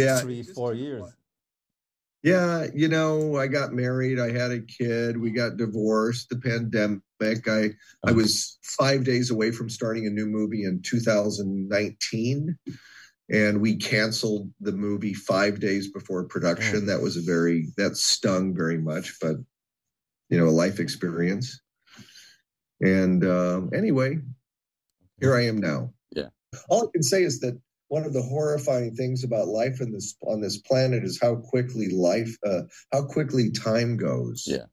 Yeah. 0.00 0.16
three, 0.22 0.42
four 0.42 0.72
years. 0.84 1.04
Yeah, 2.21 2.67
you 2.75 2.89
know, 2.89 3.37
I 3.37 3.47
got 3.47 3.71
married, 3.71 4.19
I 4.19 4.31
had 4.31 4.51
a 4.51 4.59
kid, 4.59 5.17
we 5.17 5.31
got 5.31 5.55
divorced, 5.55 6.29
the 6.29 6.37
pandemic. 6.37 7.01
I 7.47 7.69
I 8.05 8.11
was 8.11 8.57
5 8.63 9.03
days 9.03 9.29
away 9.29 9.51
from 9.51 9.69
starting 9.69 10.05
a 10.07 10.09
new 10.09 10.25
movie 10.25 10.63
in 10.65 10.81
2019 10.81 12.57
and 13.31 13.61
we 13.61 13.75
canceled 13.75 14.51
the 14.59 14.71
movie 14.71 15.13
5 15.13 15.59
days 15.59 15.91
before 15.91 16.23
production. 16.23 16.85
That 16.85 17.01
was 17.01 17.15
a 17.15 17.21
very 17.21 17.67
that 17.77 17.95
stung 17.97 18.55
very 18.55 18.77
much, 18.77 19.17
but 19.21 19.35
you 20.29 20.37
know, 20.37 20.47
a 20.47 20.59
life 20.63 20.79
experience. 20.79 21.61
And 22.81 23.25
um 23.25 23.69
anyway, 23.73 24.19
here 25.19 25.35
I 25.35 25.45
am 25.45 25.57
now. 25.57 25.93
Yeah. 26.15 26.29
All 26.69 26.87
I 26.87 26.91
can 26.93 27.03
say 27.03 27.23
is 27.23 27.39
that 27.41 27.59
one 27.95 28.03
of 28.09 28.13
the 28.17 28.25
horrifying 28.33 28.91
things 29.01 29.19
about 29.29 29.47
life 29.61 29.77
in 29.83 29.89
this 29.95 30.07
on 30.31 30.37
this 30.45 30.57
planet 30.69 31.01
is 31.09 31.15
how 31.23 31.33
quickly 31.51 31.87
life 32.11 32.33
uh, 32.49 32.61
how 32.93 33.01
quickly 33.15 33.45
time 33.51 33.91
goes 34.09 34.39
Yeah. 34.55 34.67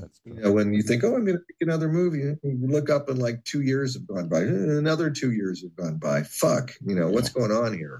That's 0.00 0.18
you 0.24 0.32
true. 0.32 0.42
know 0.42 0.52
when 0.58 0.68
you 0.76 0.82
think 0.88 1.00
oh 1.06 1.12
i'm 1.16 1.24
going 1.28 1.38
to 1.40 1.44
make 1.50 1.62
another 1.68 1.90
movie 2.00 2.22
and 2.22 2.38
you 2.60 2.68
look 2.76 2.88
up 2.96 3.04
and 3.10 3.18
like 3.26 3.38
two 3.52 3.62
years 3.70 3.88
have 3.96 4.06
gone 4.12 4.26
by 4.34 4.40
"Eh, 4.52 4.78
another 4.84 5.08
two 5.20 5.32
years 5.40 5.56
have 5.64 5.76
gone 5.82 5.96
by 6.08 6.18
fuck 6.42 6.66
you 6.88 6.94
know 6.98 7.08
what's 7.14 7.32
going 7.38 7.54
on 7.64 7.70
here 7.82 7.98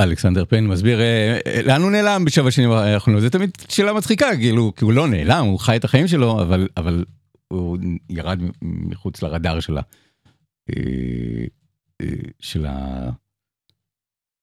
אלכסנדר 0.00 0.44
פן 0.44 0.66
מסביר 0.66 1.00
אה, 1.00 1.38
אה, 1.46 1.62
לאן 1.62 1.82
הוא 1.82 1.90
נעלם 1.90 2.24
בשבע 2.24 2.50
שנים 2.50 2.70
האחרונות 2.70 3.22
זה 3.22 3.30
תמיד 3.30 3.50
שאלה 3.68 3.92
מצחיקה 3.92 4.36
כאילו 4.36 4.72
כי 4.76 4.84
הוא 4.84 4.92
לא 4.92 5.08
נעלם 5.08 5.44
הוא 5.46 5.58
חי 5.58 5.76
את 5.76 5.84
החיים 5.84 6.06
שלו 6.08 6.42
אבל 6.42 6.68
אבל 6.76 7.04
הוא 7.48 7.78
ירד 8.10 8.38
מחוץ 8.62 9.22
לרדאר 9.22 9.60
של. 9.60 9.78
אה, 9.78 9.82
אה, 10.70 11.44
של 12.40 12.66
ה... 12.66 13.10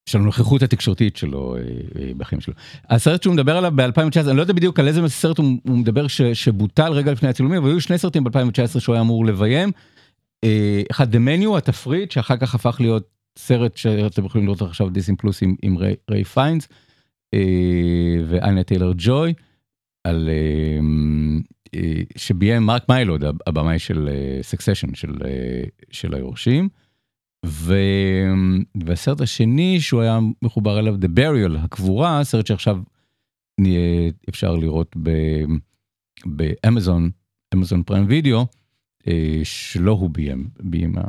של 0.09 0.17
הנוכחות 0.19 0.63
התקשורתית 0.63 1.17
שלו 1.17 1.55
אה, 1.55 1.61
אה, 2.01 2.11
בחיים 2.17 2.41
שלו. 2.41 2.53
הסרט 2.89 3.23
שהוא 3.23 3.33
מדבר 3.33 3.57
עליו 3.57 3.71
ב-2019 3.75 4.29
אני 4.29 4.37
לא 4.37 4.41
יודע 4.41 4.53
בדיוק 4.53 4.79
על 4.79 4.87
איזה 4.87 5.09
סרט 5.09 5.37
הוא, 5.37 5.59
מדבר 5.65 6.07
ש, 6.07 6.21
שבוטל 6.21 6.91
רגע 6.91 7.11
לפני 7.11 7.29
הצילומים 7.29 7.57
אבל 7.57 7.69
היו 7.69 7.81
שני 7.81 7.97
סרטים 7.97 8.23
ב-2019 8.23 8.79
שהוא 8.79 8.95
היה 8.95 9.01
אמור 9.01 9.25
לביים. 9.25 9.71
אה, 10.43 10.81
אחד 10.91 11.15
The 11.15 11.17
Menu 11.17 11.57
התפריט 11.57 12.11
שאחר 12.11 12.37
כך 12.37 12.55
הפך 12.55 12.77
להיות 12.79 13.09
סרט 13.37 13.77
שאתם 13.77 14.25
יכולים 14.25 14.47
לראות 14.47 14.61
עכשיו 14.61 14.89
דיסני 14.89 15.15
פלוס 15.15 15.43
עם, 15.43 15.55
עם 15.61 15.77
רייף, 15.77 15.95
רייף 16.11 16.23
פיינס 16.23 16.67
ואניה 18.27 18.63
טיילר 18.63 18.91
ג'וי 18.97 19.33
על 20.03 20.29
שביים 22.17 22.63
מרק 22.63 22.89
מיילוד 22.89 23.23
הבמאי 23.47 23.79
של 23.79 24.09
Succession 24.41 24.93
של, 24.93 25.13
של 25.91 26.15
היורשים. 26.15 26.69
ו... 27.45 27.73
והסרט 28.85 29.21
השני 29.21 29.79
שהוא 29.81 30.01
היה 30.01 30.19
מחובר 30.41 30.79
אליו 30.79 30.95
The 30.95 31.19
Burial 31.19 31.57
הקבורה 31.57 32.23
סרט 32.23 32.47
שעכשיו 32.47 32.81
נהיה 33.59 34.11
אפשר 34.29 34.55
לראות. 34.55 34.95
באמזון 36.25 37.09
אמזון 37.55 37.83
פריים 37.83 38.05
וידאו 38.07 38.45
אה, 39.07 39.39
שלא 39.43 39.91
הוא 39.91 40.09
ביים 40.09 40.49
ביים 40.59 40.97
אה, 40.97 41.03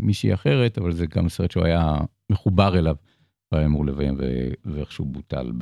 מישהי 0.00 0.34
אחרת 0.34 0.78
אבל 0.78 0.92
זה 0.92 1.06
גם 1.06 1.28
סרט 1.28 1.50
שהוא 1.50 1.64
היה 1.64 1.96
מחובר 2.30 2.78
אליו. 2.78 2.96
והיה 3.52 3.66
אמור 3.66 3.86
לביים. 3.86 4.16
ואיכשהו 4.64 5.04
בוטל. 5.04 5.52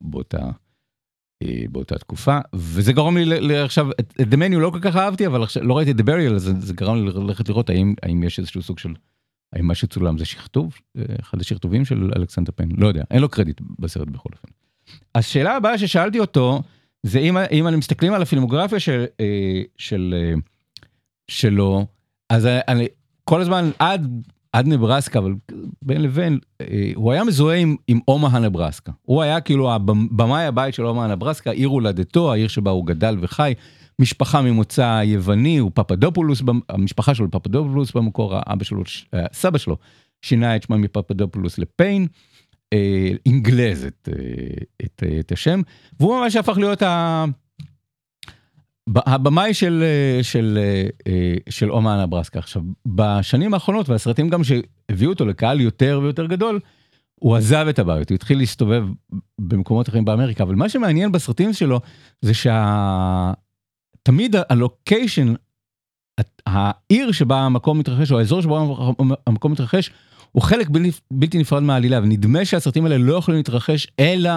באותה. 0.00 0.50
אה, 1.42 1.64
באותה 1.70 1.98
תקופה 1.98 2.38
וזה 2.54 2.92
גרם 2.92 3.16
לי 3.16 3.58
עכשיו 3.58 3.90
את 3.90 4.20
The 4.20 4.36
Menu 4.36 4.58
לא 4.58 4.70
כל 4.70 4.80
כך 4.80 4.96
אהבתי 4.96 5.26
אבל 5.26 5.42
עכשיו 5.42 5.62
לא 5.62 5.76
ראיתי 5.76 5.90
את 5.90 5.96
The 5.96 6.02
Burial 6.02 6.38
זה, 6.38 6.60
זה 6.60 6.74
גרם 6.74 6.96
לי 6.96 7.12
ללכת 7.12 7.48
לראות 7.48 7.70
האם 7.70 7.94
האם 8.02 8.22
יש 8.22 8.38
איזשהו 8.38 8.62
סוג 8.62 8.78
של 8.78 8.94
האם 9.52 9.66
מה 9.66 9.74
שצולם 9.74 10.18
זה 10.18 10.24
שכתוב 10.24 10.78
אה, 10.98 11.02
אחד 11.20 11.40
השכתובים 11.40 11.84
של 11.84 12.10
אלכסנדר 12.16 12.52
פן 12.56 12.68
לא 12.76 12.88
יודע 12.88 13.02
אין 13.10 13.20
לו 13.20 13.28
קרדיט 13.28 13.60
בסרט 13.78 14.08
בכל 14.08 14.28
אופן. 14.32 14.48
השאלה 15.14 15.56
הבאה 15.56 15.78
ששאלתי 15.78 16.18
אותו 16.18 16.62
זה 17.02 17.18
אם 17.18 17.36
אם 17.50 17.68
אני 17.68 17.76
מסתכלים 17.76 18.12
על 18.12 18.22
הפילמוגרפיה 18.22 18.80
של 18.80 19.04
אה, 19.20 19.62
של 19.76 20.14
אה, 20.16 20.34
שלו 21.28 21.86
אז 22.30 22.46
אני 22.46 22.86
כל 23.24 23.40
הזמן 23.40 23.70
עד 23.78 24.22
עד 24.52 24.66
נברסקה 24.66 25.18
אבל 25.18 25.34
בין 25.82 26.02
לבין 26.02 26.38
הוא 26.94 27.12
היה 27.12 27.24
מזוהה 27.24 27.56
עם, 27.56 27.76
עם 27.88 28.00
אומה 28.08 28.38
נברסקה 28.38 28.92
הוא 29.02 29.22
היה 29.22 29.40
כאילו 29.40 29.72
הבמאי 29.72 30.44
הבית 30.44 30.74
של 30.74 30.86
אומה 30.86 31.06
נברסקה 31.06 31.50
עיר 31.50 31.68
הולדתו 31.68 32.32
העיר 32.32 32.48
שבה 32.48 32.70
הוא 32.70 32.86
גדל 32.86 33.16
וחי 33.20 33.54
משפחה 34.00 34.42
ממוצא 34.42 35.02
יווני 35.04 35.58
הוא 35.58 35.70
פפדופולוס 35.74 36.42
המשפחה 36.68 37.14
שלו 37.14 37.30
פפדופולוס 37.30 37.92
במקור 37.92 38.34
האבא 38.36 38.64
שלו 38.64 38.82
אה, 39.14 39.26
סבא 39.32 39.58
שלו 39.58 39.76
שינה 40.22 40.56
את 40.56 40.62
שמה 40.62 40.76
מפפדופולוס 40.76 41.58
לפיין 41.58 42.06
אה, 42.72 43.10
אינגלז 43.26 43.84
את, 43.84 44.08
אה, 44.12 44.64
את, 44.84 45.02
אה, 45.06 45.20
את 45.20 45.32
השם 45.32 45.60
והוא 46.00 46.20
ממש 46.20 46.36
הפך 46.36 46.58
להיות 46.58 46.82
ה... 46.82 47.24
הבמאי 48.96 49.54
של 49.54 49.82
אה, 49.82 50.22
של 50.22 50.58
של 51.48 51.70
אומה 51.70 52.02
נברסקה 52.02 52.38
עכשיו 52.38 52.62
בשנים 52.86 53.54
האחרונות 53.54 53.88
והסרטים 53.88 54.28
גם 54.28 54.40
שהביאו 54.44 55.10
אותו 55.10 55.26
לקהל 55.26 55.60
יותר 55.60 56.00
ויותר 56.02 56.26
גדול. 56.26 56.60
הוא 57.14 57.36
עזב 57.36 57.66
את 57.68 57.78
הבית 57.78 58.10
הוא 58.10 58.14
התחיל 58.14 58.38
להסתובב 58.38 58.84
במקומות 59.40 59.88
אחרים 59.88 60.04
באמריקה 60.04 60.44
אבל 60.44 60.54
מה 60.54 60.68
שמעניין 60.68 61.12
בסרטים 61.12 61.52
שלו 61.52 61.80
זה 62.22 62.34
שתמיד 64.08 64.36
הלוקיישן 64.48 65.34
העיר 66.46 67.12
שבה 67.12 67.40
המקום 67.40 67.78
מתרחש 67.78 68.12
או 68.12 68.18
האזור 68.18 68.42
שבו 68.42 68.58
המקום 69.26 69.52
מתרחש 69.52 69.90
הוא 70.32 70.42
חלק 70.42 70.68
בלתי, 70.68 70.90
בלתי 71.10 71.38
נפרד 71.38 71.62
מהעלילה 71.62 71.98
ונדמה 72.02 72.44
שהסרטים 72.44 72.84
האלה 72.84 72.98
לא 72.98 73.14
יכולים 73.14 73.38
להתרחש 73.38 73.86
אלא 74.00 74.30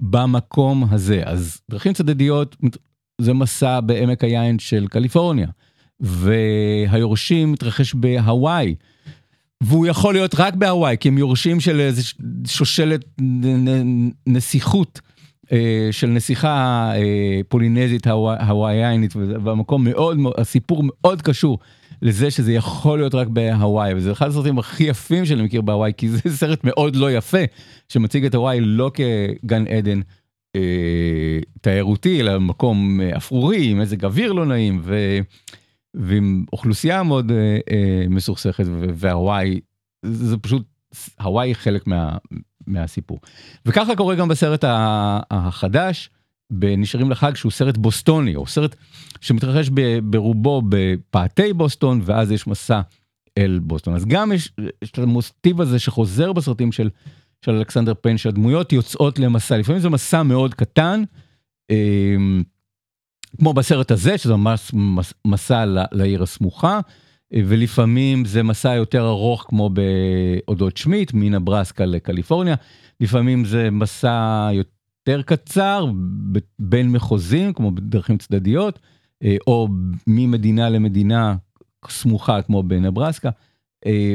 במקום 0.00 0.84
הזה 0.90 1.22
אז 1.24 1.60
דרכים 1.70 1.92
צדדיות 1.92 2.56
זה 3.20 3.32
מסע 3.32 3.80
בעמק 3.80 4.24
היין 4.24 4.58
של 4.58 4.86
קליפורניה 4.88 5.48
והיורשים 6.00 7.52
מתרחש 7.52 7.94
בהוואי. 7.94 8.74
והוא 9.60 9.86
יכול 9.86 10.14
להיות 10.14 10.34
רק 10.34 10.54
בהוואי 10.54 10.96
כי 11.00 11.08
הם 11.08 11.18
יורשים 11.18 11.60
של 11.60 11.80
איזה 11.80 12.02
שושלת 12.46 13.04
נסיכות 14.26 15.00
של 15.90 16.06
נסיכה 16.06 16.48
אה, 16.96 17.40
פולינזית 17.48 18.06
הווא- 18.06 18.42
הוואיינית 18.48 19.14
והמקום 19.16 19.84
מאוד 19.84 20.18
הסיפור 20.38 20.82
מאוד 20.86 21.22
קשור 21.22 21.58
לזה 22.02 22.30
שזה 22.30 22.52
יכול 22.52 22.98
להיות 22.98 23.14
רק 23.14 23.28
בהוואי 23.28 23.94
וזה 23.94 24.12
אחד 24.12 24.28
הסרטים 24.28 24.58
הכי 24.58 24.84
יפים 24.84 25.24
שאני 25.26 25.42
מכיר 25.42 25.60
בהוואי 25.60 25.92
כי 25.96 26.08
זה 26.08 26.18
סרט 26.40 26.64
מאוד 26.64 26.96
לא 26.96 27.12
יפה 27.12 27.38
שמציג 27.88 28.24
את 28.24 28.34
הוואי 28.34 28.60
לא 28.60 28.90
כגן 28.94 29.66
עדן 29.66 30.00
אה, 30.56 30.60
תיירותי 31.60 32.20
אלא 32.20 32.40
מקום 32.40 33.00
אה, 33.00 33.16
אפרורי 33.16 33.70
עם 33.70 33.78
מזג 33.78 34.04
אוויר 34.04 34.32
לא 34.32 34.46
נעים 34.46 34.80
ו, 34.82 35.18
ועם 35.94 36.44
אוכלוסייה 36.52 37.02
מאוד 37.02 37.32
אה, 37.32 37.36
אה, 37.70 38.04
מסוכסכת 38.10 38.64
והוואי 38.94 39.60
זה 40.06 40.38
פשוט 40.38 40.62
הוואי 41.20 41.48
היא 41.48 41.54
חלק 41.54 41.86
מה, 41.86 42.16
מהסיפור. 42.66 43.20
וככה 43.66 43.96
קורה 43.96 44.14
גם 44.14 44.28
בסרט 44.28 44.64
החדש 45.30 46.10
בנשארים 46.52 47.10
לחג 47.10 47.34
שהוא 47.34 47.52
סרט 47.52 47.76
בוסטוני 47.76 48.36
או 48.36 48.46
סרט 48.46 48.76
שמתרחש 49.20 49.68
ברובו 50.04 50.62
בפאתי 50.68 51.52
בוסטון 51.52 52.00
ואז 52.04 52.30
יש 52.32 52.46
מסע 52.46 52.80
אל 53.38 53.58
בוסטון 53.62 53.94
אז 53.94 54.04
גם 54.04 54.32
יש, 54.32 54.52
יש 54.84 54.90
את 54.90 54.98
המוטיב 54.98 55.60
הזה 55.60 55.78
שחוזר 55.78 56.32
בסרטים 56.32 56.72
של 56.72 56.90
של 57.44 57.52
אלכסנדר 57.52 57.92
פן 58.00 58.16
שהדמויות 58.16 58.72
יוצאות 58.72 59.18
למסע 59.18 59.56
לפעמים 59.58 59.80
זה 59.80 59.88
מסע 59.88 60.22
מאוד 60.22 60.54
קטן. 60.54 61.02
אמ, 61.70 62.42
כמו 63.38 63.54
בסרט 63.54 63.90
הזה 63.90 64.18
שזה 64.18 64.36
ממש 64.36 64.70
מס- 64.74 65.14
מסע 65.26 65.64
לעיר 65.92 66.22
הסמוכה 66.22 66.80
ולפעמים 67.34 68.24
זה 68.24 68.42
מסע 68.42 68.74
יותר 68.74 69.08
ארוך 69.08 69.44
כמו 69.48 69.70
באודות 69.70 70.76
שמיט 70.76 71.10
מנברסקה 71.14 71.84
לקליפורניה 71.84 72.54
לפעמים 73.00 73.44
זה 73.44 73.70
מסע 73.70 74.48
יותר 74.52 75.22
קצר 75.22 75.86
בין 76.58 76.90
מחוזים 76.90 77.52
כמו 77.52 77.70
בדרכים 77.70 78.18
צדדיות 78.18 78.78
אה, 79.22 79.36
או 79.46 79.68
ממדינה 80.06 80.68
למדינה 80.68 81.36
סמוכה 81.88 82.42
כמו 82.42 82.62
בנברסקה. 82.62 83.30
אה, 83.86 84.14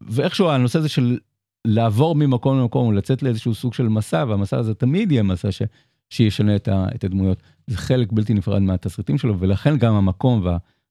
ואיכשהו 0.00 0.50
הנושא 0.50 0.78
הזה 0.78 0.88
של 0.88 1.18
לעבור 1.64 2.14
ממקום 2.14 2.58
למקום, 2.58 2.94
לצאת 2.94 3.22
לאיזשהו 3.22 3.54
סוג 3.54 3.74
של 3.74 3.88
מסע, 3.88 4.24
והמסע 4.28 4.58
הזה 4.58 4.74
תמיד 4.74 5.12
יהיה 5.12 5.22
מסע 5.22 5.52
ש, 5.52 5.62
שישנה 6.10 6.56
את, 6.56 6.68
ה, 6.68 6.86
את 6.94 7.04
הדמויות. 7.04 7.42
זה 7.66 7.76
חלק 7.76 8.12
בלתי 8.12 8.34
נפרד 8.34 8.62
מהתסריטים 8.62 9.18
שלו, 9.18 9.38
ולכן 9.38 9.78
גם 9.78 9.94
המקום 9.94 10.46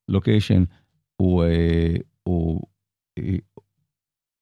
והלוקיישן 0.10 0.64
הוא, 1.22 1.44
אה, 1.44 1.96
הוא, 2.24 2.62
אה, 3.18 3.36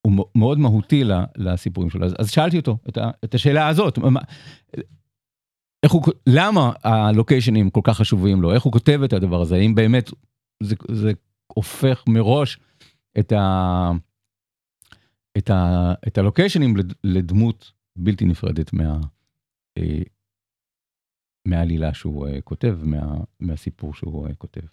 הוא 0.06 0.12
מאוד 0.34 0.58
מהותי 0.58 1.02
לסיפורים 1.36 1.90
שלו. 1.90 2.06
אז, 2.06 2.14
אז 2.18 2.30
שאלתי 2.30 2.56
אותו 2.56 2.78
את, 2.88 2.98
את 3.24 3.34
השאלה 3.34 3.68
הזאת, 3.68 3.98
מה, 3.98 4.20
הוא, 5.92 6.02
למה 6.28 6.72
הלוקיישנים 6.84 7.70
כל 7.70 7.80
כך 7.84 7.96
חשובים 7.96 8.42
לו, 8.42 8.52
איך 8.52 8.62
הוא 8.62 8.72
כותב 8.72 9.00
את 9.04 9.12
הדבר 9.12 9.40
הזה, 9.40 9.56
האם 9.56 9.74
באמת 9.74 10.10
זה, 10.62 10.74
זה 10.90 11.12
הופך 11.46 12.04
מראש 12.08 12.58
את 13.18 13.32
ה... 13.32 13.90
את, 15.38 15.50
ה, 15.50 15.92
את 16.08 16.18
הלוקיישנים 16.18 16.76
לד- 16.76 16.94
לדמות 17.04 17.72
בלתי 17.98 18.24
נפרדת 18.24 18.72
מה, 18.72 18.98
אה, 19.78 20.02
מהעלילה 21.48 21.94
שהוא 21.94 22.26
כותב, 22.44 22.78
מה, 22.82 23.16
מהסיפור 23.40 23.94
שהוא 23.94 24.28
כותב. 24.38 24.66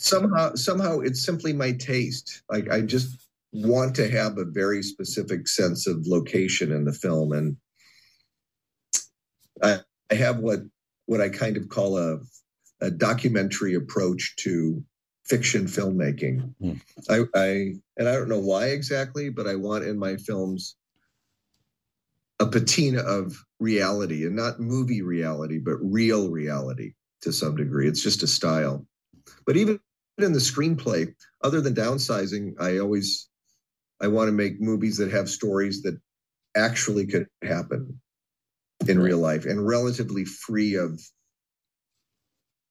Somehow 0.00 0.54
somehow 0.54 1.00
it's 1.00 1.24
simply 1.24 1.52
my 1.52 1.72
taste. 1.72 2.42
Like 2.48 2.70
i 2.70 2.80
just 2.80 3.28
want 3.52 3.94
to 3.96 4.08
have 4.08 4.38
a 4.38 4.44
very 4.44 4.82
specific 4.82 5.48
sense 5.48 5.86
of 5.86 6.06
location 6.06 6.70
in 6.70 6.84
the 6.84 6.92
film 6.92 7.32
and 7.32 7.56
i, 9.62 9.80
I 10.10 10.14
have 10.14 10.38
what 10.38 10.60
what 11.06 11.20
i 11.20 11.28
kind 11.28 11.56
of 11.56 11.68
call 11.68 11.98
a, 11.98 12.18
a 12.80 12.92
documentary 12.92 13.74
approach 13.74 14.36
to 14.36 14.82
fiction 15.24 15.66
filmmaking. 15.66 16.54
Hmm. 16.60 16.74
I, 17.08 17.24
I 17.34 17.48
and 17.96 18.08
i 18.08 18.12
don't 18.12 18.28
know 18.28 18.38
why 18.38 18.66
exactly 18.66 19.30
but 19.30 19.48
i 19.48 19.56
want 19.56 19.84
in 19.84 19.98
my 19.98 20.16
films 20.16 20.76
a 22.38 22.46
patina 22.46 23.00
of 23.00 23.44
reality 23.58 24.26
and 24.26 24.36
not 24.36 24.60
movie 24.60 25.02
reality 25.02 25.58
but 25.58 25.76
real 25.82 26.30
reality 26.30 26.94
to 27.22 27.32
some 27.32 27.56
degree. 27.56 27.86
It's 27.86 28.02
just 28.02 28.22
a 28.22 28.26
style. 28.26 28.86
But 29.46 29.56
even 29.56 29.78
in 30.22 30.32
the 30.32 30.38
screenplay. 30.38 31.14
Other 31.42 31.60
than 31.60 31.74
downsizing 31.74 32.54
i 32.60 32.78
always 32.78 33.28
i 34.00 34.06
want 34.06 34.28
to 34.28 34.32
make 34.32 34.60
movies 34.60 34.98
that 34.98 35.10
have 35.10 35.28
stories 35.28 35.82
that 35.82 35.98
actually 36.56 37.06
could 37.06 37.26
happen 37.42 38.00
in 38.88 38.98
real 38.98 39.18
life 39.18 39.44
and 39.44 39.66
relatively 39.66 40.24
free 40.24 40.74
of 40.74 41.00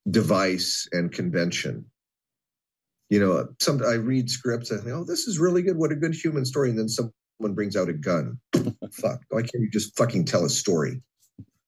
device 0.10 0.88
and 0.92 1.12
convention. 1.12 1.86
You 3.10 3.20
know 3.20 3.48
some 3.60 3.82
i 3.84 3.94
read 3.94 4.30
scripts 4.30 4.70
and 4.70 4.80
i 4.80 4.84
think 4.84 4.96
oh 4.96 5.04
this 5.04 5.28
is 5.28 5.40
really 5.40 5.64
good. 5.64 5.78
What 5.78 5.92
a 5.92 5.96
good 5.96 6.14
human 6.14 6.46
story. 6.46 6.70
And 6.70 6.78
then 6.78 6.90
someone 6.90 7.56
brings 7.56 7.76
out 7.76 7.90
a 7.90 7.94
gun. 7.94 8.40
Fuck. 8.92 9.22
Why 9.30 9.42
can't 9.42 9.64
you 9.64 9.70
just 9.72 9.98
fucking 9.98 10.26
tell 10.26 10.46
a 10.46 10.50
story? 10.50 11.02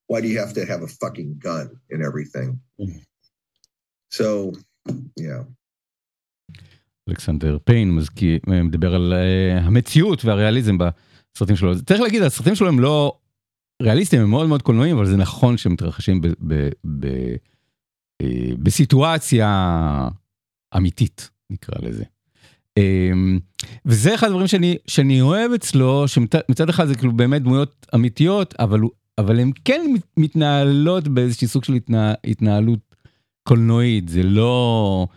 Why 0.06 0.22
do 0.22 0.28
you 0.28 0.38
have 0.40 0.54
to 0.54 0.66
have 0.66 0.84
a 0.84 0.88
fucking 0.88 1.40
gun 1.40 1.80
in 1.90 2.04
everything? 2.04 2.60
Mm-hmm. 2.80 3.00
So 4.10 4.54
yeah 5.16 5.44
אלכסנדר 7.12 7.58
פיין 7.64 7.96
מזכיר, 7.96 8.40
מדבר 8.48 8.96
על 8.96 9.14
אה, 9.14 9.60
המציאות 9.60 10.26
והריאליזם 10.26 10.78
בסרטים 10.78 11.56
שלו. 11.56 11.82
צריך 11.82 12.02
להגיד, 12.02 12.22
הסרטים 12.22 12.56
שלו 12.56 12.68
הם 12.68 12.80
לא 12.80 13.18
ריאליסטיים, 13.82 14.22
הם 14.22 14.30
מאוד 14.30 14.48
מאוד 14.48 14.62
קולנועיים, 14.62 14.96
אבל 14.98 15.06
זה 15.06 15.18
נכון 15.18 15.58
שהם 15.58 15.74
מתרחשים 15.74 16.22
ב, 16.22 16.28
ב, 16.48 16.70
ב, 17.00 17.06
אה, 18.22 18.52
בסיטואציה 18.60 20.08
אמיתית, 20.78 21.30
נקרא 21.50 21.76
לזה. 21.82 22.04
אה, 22.78 23.12
וזה 23.86 24.16
אחד 24.16 24.28
הדברים 24.28 24.48
שאני, 24.48 24.78
שאני 24.88 25.22
אוהב 25.22 25.52
אצלו, 25.52 26.08
שמצד 26.08 26.70
אחד 26.70 26.88
זה 26.88 26.96
כאילו 26.96 27.14
באמת 27.14 27.42
דמויות 27.42 27.86
אמיתיות, 27.96 28.54
אבל, 28.60 28.80
אבל 29.18 29.40
הן 29.40 29.52
כן 29.66 29.82
מת- 29.94 30.08
מתנהלות 30.18 31.08
באיזשהו 31.08 31.48
סוג 31.48 31.64
של 31.64 31.74
התנה, 31.74 32.14
התנהלות 32.28 32.80
קולנועית, 33.44 34.10
זה 34.10 34.24
לא 34.24 35.08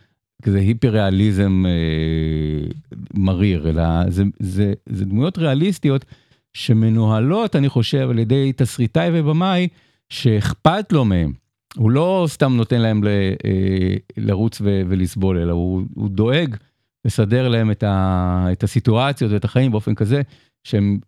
כזה 0.45 0.59
היפר 0.59 0.89
ריאליזם 0.89 1.65
אה, 1.67 2.67
מריר, 3.15 3.69
אלא 3.69 4.11
זה, 4.11 4.25
זה, 4.39 4.73
זה 4.87 5.05
דמויות 5.05 5.39
ריאליסטיות 5.39 6.05
שמנוהלות, 6.53 7.57
אני 7.57 7.69
חושב, 7.69 8.11
על 8.11 8.19
ידי 8.19 8.53
תסריטאי 8.57 9.09
ובמאי 9.13 9.69
שאכפת 10.09 10.93
לו 10.93 11.05
מהם. 11.05 11.33
הוא 11.77 11.91
לא 11.91 12.25
סתם 12.29 12.57
נותן 12.57 12.81
להם 12.81 13.05
ל, 13.05 13.09
אה, 13.45 13.97
לרוץ 14.17 14.61
ו, 14.61 14.83
ולסבול, 14.89 15.39
אלא 15.39 15.53
הוא, 15.53 15.83
הוא 15.95 16.09
דואג 16.09 16.57
לסדר 17.05 17.49
להם 17.49 17.71
את, 17.71 17.83
ה, 17.83 18.47
את 18.53 18.63
הסיטואציות 18.65 19.33
ואת 19.33 19.45
החיים 19.45 19.71
באופן 19.71 19.95
כזה 19.95 20.23
שהם, 20.65 20.99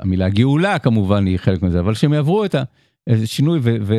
המילה 0.00 0.28
גאולה 0.28 0.78
כמובן 0.78 1.26
היא 1.26 1.36
חלק 1.36 1.62
מזה, 1.62 1.80
אבל 1.80 1.94
שהם 1.94 2.12
יעברו 2.12 2.44
את 2.44 2.54
השינוי 3.08 3.58
ו, 3.62 3.76
ו, 3.82 3.94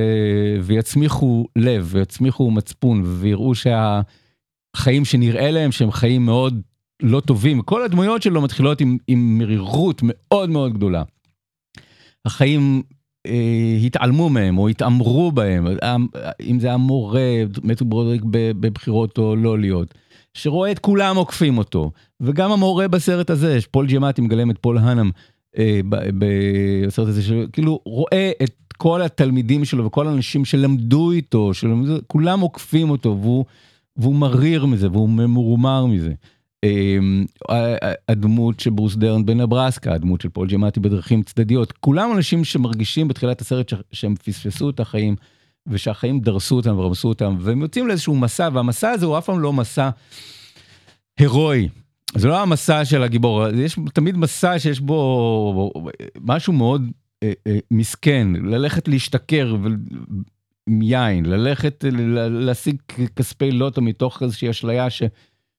ויצמיחו 0.61 1.45
לב 1.55 1.89
ויצמיחו 1.91 2.51
מצפון 2.51 3.03
ויראו 3.05 3.55
שהחיים 4.75 5.05
שנראה 5.05 5.51
להם 5.51 5.71
שהם 5.71 5.91
חיים 5.91 6.25
מאוד 6.25 6.61
לא 7.01 7.19
טובים, 7.19 7.61
כל 7.61 7.83
הדמויות 7.83 8.21
שלו 8.21 8.41
מתחילות 8.41 8.81
עם, 8.81 8.97
עם 9.07 9.37
מרירות 9.37 10.01
מאוד 10.03 10.49
מאוד 10.49 10.73
גדולה. 10.73 11.03
החיים 12.25 12.83
אה, 13.27 13.77
התעלמו 13.85 14.29
מהם 14.29 14.57
או 14.57 14.67
התעמרו 14.67 15.31
בהם, 15.31 15.67
אם 16.41 16.59
זה 16.59 16.73
המורה, 16.73 17.43
מת'יו 17.63 17.85
ברודריק 17.85 18.21
בבחירות 18.31 19.17
או 19.17 19.35
לא 19.35 19.59
להיות, 19.59 19.93
שרואה 20.33 20.71
את 20.71 20.79
כולם 20.79 21.15
עוקפים 21.15 21.57
אותו, 21.57 21.91
וגם 22.21 22.51
המורה 22.51 22.87
בסרט 22.87 23.29
הזה, 23.29 23.57
פול 23.71 23.87
ג'מאטי 23.87 24.21
מגלם 24.21 24.51
את 24.51 24.57
פול 24.61 24.77
האנם 24.77 25.11
אה, 25.57 25.79
בסרט 26.17 27.07
הזה, 27.07 27.23
שכאילו 27.23 27.79
רואה 27.85 28.31
את 28.43 28.55
כל 28.77 29.01
התלמידים 29.01 29.65
שלו 29.65 29.85
וכל 29.85 30.07
האנשים 30.07 30.45
שלמדו 30.45 31.11
איתו, 31.11 31.53
שלמדו, 31.53 31.97
כולם 32.07 32.39
עוקפים 32.39 32.89
אותו 32.89 33.17
והוא, 33.21 33.45
והוא 33.97 34.15
מריר 34.15 34.65
מזה 34.65 34.91
והוא 34.91 35.09
ממורמר 35.09 35.85
מזה. 35.85 36.13
אמ, 36.63 37.25
הדמות 38.09 38.59
של 38.59 38.69
ברוס 38.69 38.95
דרן 38.95 39.25
בנברסקה, 39.25 39.93
הדמות 39.93 40.21
של 40.21 40.29
פול 40.29 40.47
ג'מאטי 40.47 40.79
בדרכים 40.79 41.23
צדדיות, 41.23 41.71
כולם 41.71 42.11
אנשים 42.11 42.43
שמרגישים 42.43 43.07
בתחילת 43.07 43.41
הסרט 43.41 43.73
שהם 43.91 44.15
פספסו 44.15 44.69
את 44.69 44.79
החיים 44.79 45.15
ושהחיים 45.67 46.19
דרסו 46.19 46.55
אותם 46.55 46.77
ורמסו 46.77 47.07
אותם 47.07 47.37
והם 47.39 47.61
יוצאים 47.61 47.87
לאיזשהו 47.87 48.15
מסע 48.15 48.49
והמסע 48.53 48.89
הזה 48.89 49.05
הוא 49.05 49.17
אף 49.17 49.25
פעם 49.25 49.39
לא 49.39 49.53
מסע 49.53 49.89
הירואי. 51.19 51.69
זה 52.15 52.27
לא 52.27 52.41
המסע 52.41 52.85
של 52.85 53.03
הגיבור, 53.03 53.47
יש 53.47 53.79
תמיד 53.93 54.17
מסע 54.17 54.59
שיש 54.59 54.79
בו 54.79 55.73
משהו 56.21 56.53
מאוד 56.53 56.81
אה, 57.23 57.31
אה, 57.47 57.57
מסכן, 57.71 58.27
ללכת 58.43 58.87
להשתכר 58.87 59.55
יין, 60.69 61.25
ללכת 61.25 61.85
להשיג 62.29 62.75
כספי 63.15 63.51
לוטו 63.51 63.81
מתוך 63.81 64.23
איזושהי 64.23 64.49
אשליה 64.49 64.89
ש... 64.89 65.03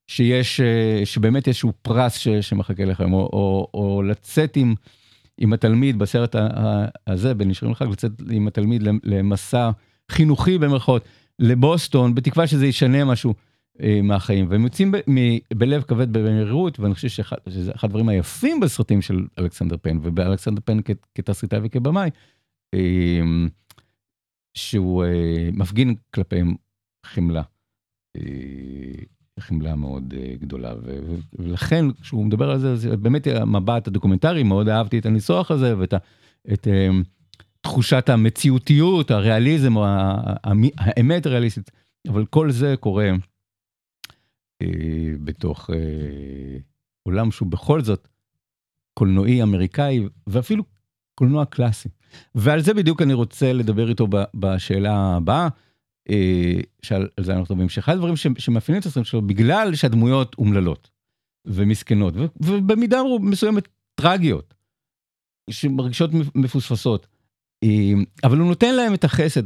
שיש, 0.06 0.60
אה, 0.60 1.00
שבאמת 1.04 1.48
איזשהו 1.48 1.72
פרס 1.82 2.16
ש, 2.18 2.28
שמחכה 2.28 2.84
לכם, 2.84 3.12
או, 3.12 3.18
או, 3.18 3.68
או 3.74 4.02
לצאת 4.02 4.56
עם, 4.56 4.74
עם 5.38 5.52
התלמיד 5.52 5.98
בסרט 5.98 6.36
הזה, 7.06 7.34
בנשארים 7.34 7.72
לחג, 7.72 7.86
לצאת 7.88 8.12
עם 8.30 8.46
התלמיד 8.46 8.82
למ- 8.82 8.98
למסע 9.04 9.70
חינוכי 10.10 10.58
במרכאות, 10.58 11.04
לבוסטון, 11.38 12.14
בתקווה 12.14 12.46
שזה 12.46 12.66
ישנה 12.66 13.04
משהו 13.04 13.34
אה, 13.82 14.00
מהחיים. 14.02 14.46
והם 14.50 14.64
יוצאים 14.64 14.92
ב, 14.92 14.96
מ, 15.10 15.38
בלב 15.54 15.82
כבד 15.82 16.12
במהירות, 16.12 16.80
ואני 16.80 16.94
חושב 16.94 17.08
שאחד, 17.08 17.36
שזה 17.48 17.72
אחד 17.74 17.88
הדברים 17.88 18.08
היפים 18.08 18.60
בסרטים 18.60 19.02
של 19.02 19.24
אלכסנדר 19.38 19.76
פן, 19.82 19.98
ובאלכסנדר 20.02 20.60
פן 20.64 20.78
כ, 20.84 20.90
כתסריטאי 21.14 21.58
וכבמאי, 21.62 22.10
אה, 22.74 23.20
שהוא 24.54 25.04
אה, 25.04 25.48
מפגין 25.52 25.94
כלפיהם 26.14 26.54
חמלה. 27.06 27.42
אה, 28.16 28.22
חמלה 29.40 29.74
מאוד 29.74 30.14
uh, 30.14 30.40
גדולה. 30.40 30.74
ו- 30.82 31.16
ולכן 31.38 31.84
כשהוא 32.02 32.26
מדבר 32.26 32.50
על 32.50 32.58
זה 32.58 32.76
זה 32.76 32.96
באמת 32.96 33.26
המבט 33.26 33.86
הדוקומנטרי 33.86 34.42
מאוד 34.42 34.68
אהבתי 34.68 34.98
את 34.98 35.06
הניסוח 35.06 35.50
הזה 35.50 35.78
ואת 35.78 35.92
ה, 35.92 35.96
את, 36.52 36.66
uh, 36.66 37.06
תחושת 37.60 38.08
המציאותיות 38.08 39.10
הריאליזם 39.10 39.76
או 39.76 39.84
ה- 39.86 40.34
ה- 40.44 40.52
האמת 40.76 41.26
הריאליסטית. 41.26 41.70
אבל 42.08 42.26
כל 42.26 42.50
זה 42.50 42.74
קורה 42.80 43.10
uh, 44.62 44.66
בתוך 45.24 45.70
uh, 45.70 45.74
עולם 47.02 47.30
שהוא 47.30 47.48
בכל 47.48 47.82
זאת 47.82 48.08
קולנועי 48.98 49.42
אמריקאי 49.42 50.00
ואפילו 50.26 50.64
קולנוע 51.14 51.44
קלאסי 51.44 51.88
ועל 52.34 52.60
זה 52.60 52.74
בדיוק 52.74 53.02
אני 53.02 53.14
רוצה 53.14 53.52
לדבר 53.52 53.88
איתו 53.88 54.08
בשאלה 54.34 55.16
הבאה. 55.16 55.48
אה, 56.10 56.60
שעל 56.82 57.08
על 57.16 57.24
זה 57.24 57.32
אנחנו 57.32 57.54
מדברים, 57.54 57.68
שאחד 57.68 57.92
הדברים 57.92 58.14
שמאפיינים 58.16 58.80
את 58.80 58.86
הסרטים 58.86 59.04
שלו, 59.04 59.22
בגלל 59.22 59.74
שהדמויות 59.74 60.34
אומללות 60.38 60.90
ומסכנות, 61.46 62.14
ובמידה 62.40 62.98
מסוימת 63.20 63.68
טרגיות, 63.94 64.54
שמרגישות 65.50 66.10
מפוספסות, 66.34 67.06
אה, 67.64 67.92
אבל 68.24 68.38
הוא 68.38 68.48
נותן 68.48 68.74
להם 68.74 68.94
את 68.94 69.04
החסד 69.04 69.42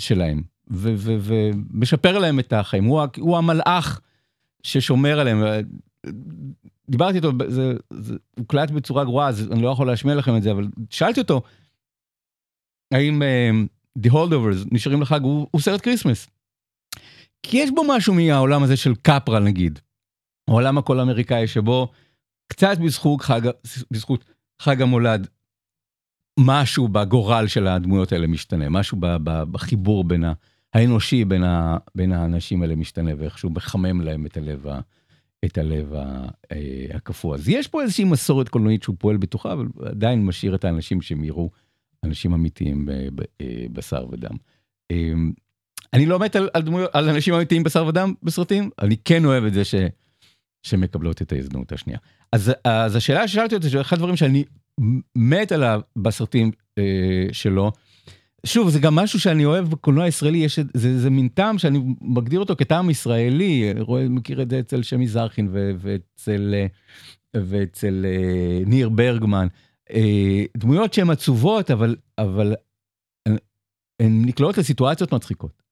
שלהם, 0.00 0.42
ומשפר 0.66 2.18
להם 2.18 2.40
את 2.40 2.52
החיים, 2.52 2.84
הוא, 2.84 3.02
הוא 3.18 3.38
המלאך 3.38 4.00
ששומר 4.62 5.20
עליהם. 5.20 5.42
דיברתי 6.90 7.16
איתו, 7.16 7.32
זה, 7.48 7.72
הוקלט 8.38 8.70
בצורה 8.70 9.04
גרועה, 9.04 9.28
אז 9.28 9.48
אני 9.52 9.62
לא 9.62 9.68
יכול 9.68 9.86
להשמיע 9.86 10.14
לכם 10.14 10.36
את 10.36 10.42
זה, 10.42 10.50
אבל 10.50 10.68
שאלתי 10.90 11.20
אותו, 11.20 11.42
האם 12.94 13.22
אה, 13.22 13.68
The 13.98 14.10
Holdovers 14.12 14.68
נשארים 14.72 15.02
לחג, 15.02 15.22
הוא, 15.22 15.46
הוא 15.50 15.60
סרט 15.60 15.80
כריסמס. 15.80 16.28
כי 17.42 17.56
יש 17.56 17.70
בו 17.70 17.82
משהו 17.88 18.14
מהעולם 18.14 18.62
הזה 18.62 18.76
של 18.76 18.94
קפרה 18.94 19.40
נגיד, 19.40 19.78
העולם 20.48 20.78
הכל 20.78 21.00
אמריקאי 21.00 21.46
שבו 21.46 21.88
קצת 22.48 22.78
בזכות 22.84 23.20
חג, 23.20 23.40
בזכות 23.90 24.24
חג 24.62 24.82
המולד, 24.82 25.28
משהו 26.40 26.88
בגורל 26.88 27.46
של 27.46 27.66
הדמויות 27.66 28.12
האלה 28.12 28.26
משתנה, 28.26 28.68
משהו 28.68 28.96
ב, 29.00 29.06
ב, 29.06 29.42
בחיבור 29.42 30.04
בין 30.04 30.24
ה, 30.24 30.32
האנושי 30.74 31.24
בין, 31.24 31.44
ה, 31.44 31.76
בין 31.94 32.12
האנשים 32.12 32.62
האלה 32.62 32.76
משתנה 32.76 33.10
ואיכשהו 33.18 33.50
מחמם 33.50 34.00
להם 34.00 34.26
את 34.26 34.36
הלב, 34.36 34.66
ה, 34.66 34.80
את 35.44 35.58
הלב 35.58 35.94
אה, 35.94 36.26
הקפוא. 36.94 37.34
אז 37.34 37.48
יש 37.48 37.68
פה 37.68 37.82
איזושהי 37.82 38.04
מסורת 38.04 38.48
קולנועית 38.48 38.82
שהוא 38.82 38.96
פועל 38.98 39.16
בתוכה, 39.16 39.52
אבל 39.52 39.66
עדיין 39.84 40.26
משאיר 40.26 40.54
את 40.54 40.64
האנשים 40.64 41.02
שהם 41.02 41.24
יראו 41.24 41.50
אנשים 42.04 42.32
אמיתיים 42.32 42.88
בבשר 42.88 44.06
ודם. 44.10 44.36
אה, 44.90 45.12
אני 45.92 46.06
לא 46.06 46.18
מת 46.18 46.36
על, 46.36 46.48
על, 46.54 46.62
דמויות, 46.62 46.90
על 46.92 47.08
אנשים 47.08 47.34
אמיתיים 47.34 47.62
בשר 47.62 47.86
ודם 47.86 48.14
בסרטים, 48.22 48.70
אני 48.78 48.96
כן 49.04 49.24
אוהב 49.24 49.44
את 49.44 49.54
זה 49.54 49.64
ש, 49.64 49.74
שמקבלות 50.62 51.22
את 51.22 51.32
ההזדמנות 51.32 51.72
השנייה. 51.72 51.98
אז, 52.32 52.52
אז 52.64 52.96
השאלה 52.96 53.28
ששאלתי 53.28 53.54
אותי, 53.54 53.68
זה 53.68 53.80
אחד 53.80 53.96
הדברים 53.96 54.16
שאני 54.16 54.44
מת 55.16 55.52
עליו 55.52 55.80
בסרטים 55.96 56.50
אה, 56.78 57.26
שלו. 57.32 57.72
שוב, 58.46 58.70
זה 58.70 58.78
גם 58.80 58.94
משהו 58.94 59.20
שאני 59.20 59.44
אוהב 59.44 59.68
בקולנוע 59.68 60.04
הישראלי, 60.04 60.38
יש, 60.38 60.58
זה, 60.74 60.98
זה 60.98 61.10
מין 61.10 61.28
טעם 61.28 61.58
שאני 61.58 61.80
מגדיר 62.00 62.40
אותו 62.40 62.56
כטעם 62.56 62.90
ישראלי, 62.90 63.72
רואה, 63.78 64.08
מכיר 64.08 64.42
את 64.42 64.50
זה 64.50 64.60
אצל 64.60 64.82
שמי 64.82 65.08
זרחין 65.08 65.48
ו, 65.52 65.70
ואצל, 65.78 66.54
אה, 66.54 66.66
ואצל 67.36 68.06
אה, 68.08 68.64
ניר 68.66 68.88
ברגמן. 68.88 69.46
אה, 69.90 70.44
דמויות 70.56 70.92
שהן 70.92 71.10
עצובות, 71.10 71.70
אבל, 71.70 71.96
אבל 72.18 72.54
הן 74.02 74.22
נקלעות 74.24 74.58
לסיטואציות 74.58 75.14
מצחיקות. 75.14 75.62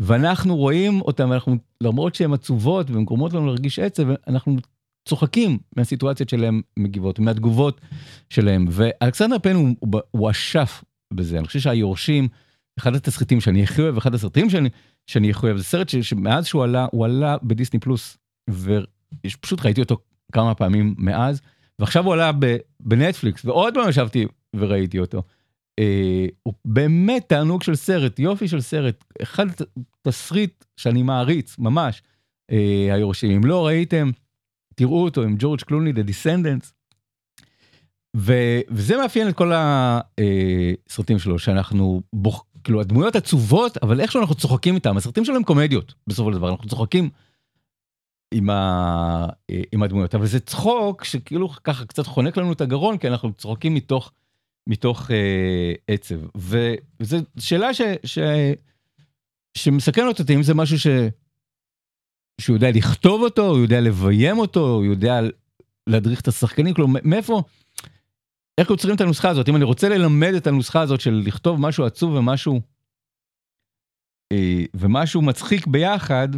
ואנחנו 0.00 0.56
רואים 0.56 1.00
אותן, 1.00 1.32
אנחנו, 1.32 1.56
למרות 1.82 2.14
שהן 2.14 2.32
עצובות 2.32 2.90
והן 2.90 3.04
גורמות 3.04 3.32
לנו 3.32 3.46
להרגיש 3.46 3.78
עצב, 3.78 4.02
אנחנו 4.26 4.56
צוחקים 5.08 5.58
מהסיטואציות 5.76 6.28
שלהם 6.28 6.62
מגיבות, 6.76 7.18
מהתגובות 7.18 7.80
שלהם. 8.30 8.66
ואלכסנדר 8.70 9.38
פן 9.38 9.54
הוא, 9.54 10.00
הוא 10.10 10.30
אשף 10.30 10.84
בזה, 11.12 11.38
אני 11.38 11.46
חושב 11.46 11.60
שהיורשים, 11.60 12.28
אחד 12.78 12.94
התסריטים 12.94 13.40
שאני 13.40 13.62
הכי 13.62 13.82
אוהב, 13.82 13.96
אחד 13.96 14.14
הסרטים 14.14 14.50
שאני, 14.50 14.68
שאני 15.06 15.30
הכי 15.30 15.46
אוהב, 15.46 15.56
זה 15.56 15.64
סרט 15.64 15.88
ש, 15.88 15.96
שמאז 15.96 16.46
שהוא 16.46 16.64
עלה, 16.64 16.86
הוא 16.92 17.04
עלה 17.04 17.36
בדיסני 17.42 17.80
פלוס, 17.80 18.16
ופשוט 18.50 19.64
ראיתי 19.64 19.80
אותו 19.80 19.98
כמה 20.32 20.54
פעמים 20.54 20.94
מאז, 20.98 21.40
ועכשיו 21.78 22.04
הוא 22.04 22.12
עלה 22.12 22.30
בנטפליקס, 22.80 23.44
ועוד 23.44 23.74
פעם 23.74 23.88
ישבתי 23.88 24.26
וראיתי 24.56 24.98
אותו. 24.98 25.22
אה, 25.78 26.26
הוא 26.42 26.54
באמת 26.64 27.28
תענוג 27.28 27.62
של 27.62 27.74
סרט, 27.74 28.18
יופי 28.18 28.48
של 28.48 28.60
סרט, 28.60 29.04
אחד 29.22 29.46
תסריט 30.02 30.64
שאני 30.76 31.02
מעריץ, 31.02 31.58
ממש, 31.58 32.02
אה, 32.50 32.88
היורשים. 32.94 33.30
אם 33.30 33.44
לא 33.44 33.66
ראיתם, 33.66 34.10
תראו 34.74 35.04
אותו 35.04 35.22
עם 35.22 35.36
ג'ורג' 35.38 35.60
קלוני, 35.60 35.92
The 35.92 36.08
Descendants. 36.08 36.73
וזה 38.14 38.96
מאפיין 38.96 39.28
את 39.28 39.34
כל 39.34 39.52
הסרטים 39.54 41.18
שלו, 41.18 41.38
שאנחנו, 41.38 42.02
כאילו 42.64 42.80
הדמויות 42.80 43.16
עצובות, 43.16 43.76
אבל 43.76 44.00
איכשהו 44.00 44.20
אנחנו 44.20 44.34
צוחקים 44.34 44.74
איתם, 44.74 44.96
הסרטים 44.96 45.24
שלו 45.24 45.36
הם 45.36 45.42
קומדיות, 45.42 45.94
בסופו 46.06 46.32
של 46.32 46.38
דבר, 46.38 46.48
אנחנו 46.48 46.68
צוחקים 46.68 47.10
עם 49.72 49.82
הדמויות, 49.82 50.14
אבל 50.14 50.26
זה 50.26 50.40
צחוק 50.40 51.04
שכאילו 51.04 51.48
ככה 51.48 51.84
קצת 51.84 52.06
חונק 52.06 52.36
לנו 52.36 52.52
את 52.52 52.60
הגרון, 52.60 52.98
כי 52.98 53.08
אנחנו 53.08 53.32
צוחקים 53.32 53.74
מתוך, 53.74 54.12
מתוך 54.66 55.10
אה, 55.10 55.72
עצב. 55.88 56.14
וזו 56.36 57.16
שאלה 57.38 57.74
ש, 57.74 57.80
ש, 58.04 58.18
שמסכנת 59.58 60.20
אותי, 60.20 60.34
אם 60.34 60.42
זה 60.42 60.54
משהו 60.54 60.78
ש... 60.78 60.86
שהוא 62.40 62.56
יודע 62.56 62.70
לכתוב 62.70 63.22
אותו, 63.22 63.46
הוא 63.46 63.58
יודע 63.58 63.80
לביים 63.80 64.38
אותו, 64.38 64.68
הוא 64.68 64.84
יודע 64.84 65.20
להדריך 65.86 66.20
את 66.20 66.28
השחקנים, 66.28 66.74
כלומר, 66.74 67.00
מאיפה, 67.04 67.42
איך 68.60 68.70
יוצרים 68.70 68.96
את 68.96 69.00
הנוסחה 69.00 69.30
הזאת? 69.30 69.48
אם 69.48 69.56
אני 69.56 69.64
רוצה 69.64 69.88
ללמד 69.88 70.34
את 70.36 70.46
הנוסחה 70.46 70.80
הזאת 70.80 71.00
של 71.00 71.22
לכתוב 71.26 71.60
משהו 71.60 71.84
עצוב 71.84 72.14
ומשהו, 72.14 72.60
אה, 74.32 74.64
ומשהו 74.74 75.22
מצחיק 75.22 75.66
ביחד, 75.66 76.28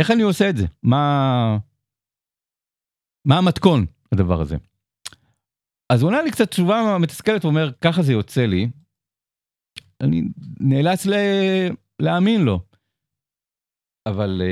איך 0.00 0.10
אני 0.10 0.22
עושה 0.22 0.50
את 0.50 0.56
זה? 0.56 0.66
מה, 0.82 1.58
מה 3.24 3.38
המתכון 3.38 3.86
לדבר 4.12 4.40
הזה? 4.40 4.56
אז 5.92 6.02
הוא 6.02 6.08
עונה 6.10 6.22
לי 6.22 6.30
קצת 6.30 6.50
תשובה 6.50 6.96
מתסכלת, 7.00 7.44
הוא 7.44 7.50
אומר, 7.50 7.72
ככה 7.80 8.02
זה 8.02 8.12
יוצא 8.12 8.46
לי. 8.46 8.68
אני 10.00 10.22
נאלץ 10.60 11.06
ל... 11.06 11.12
להאמין 12.02 12.40
לו. 12.40 12.60
אבל 14.08 14.42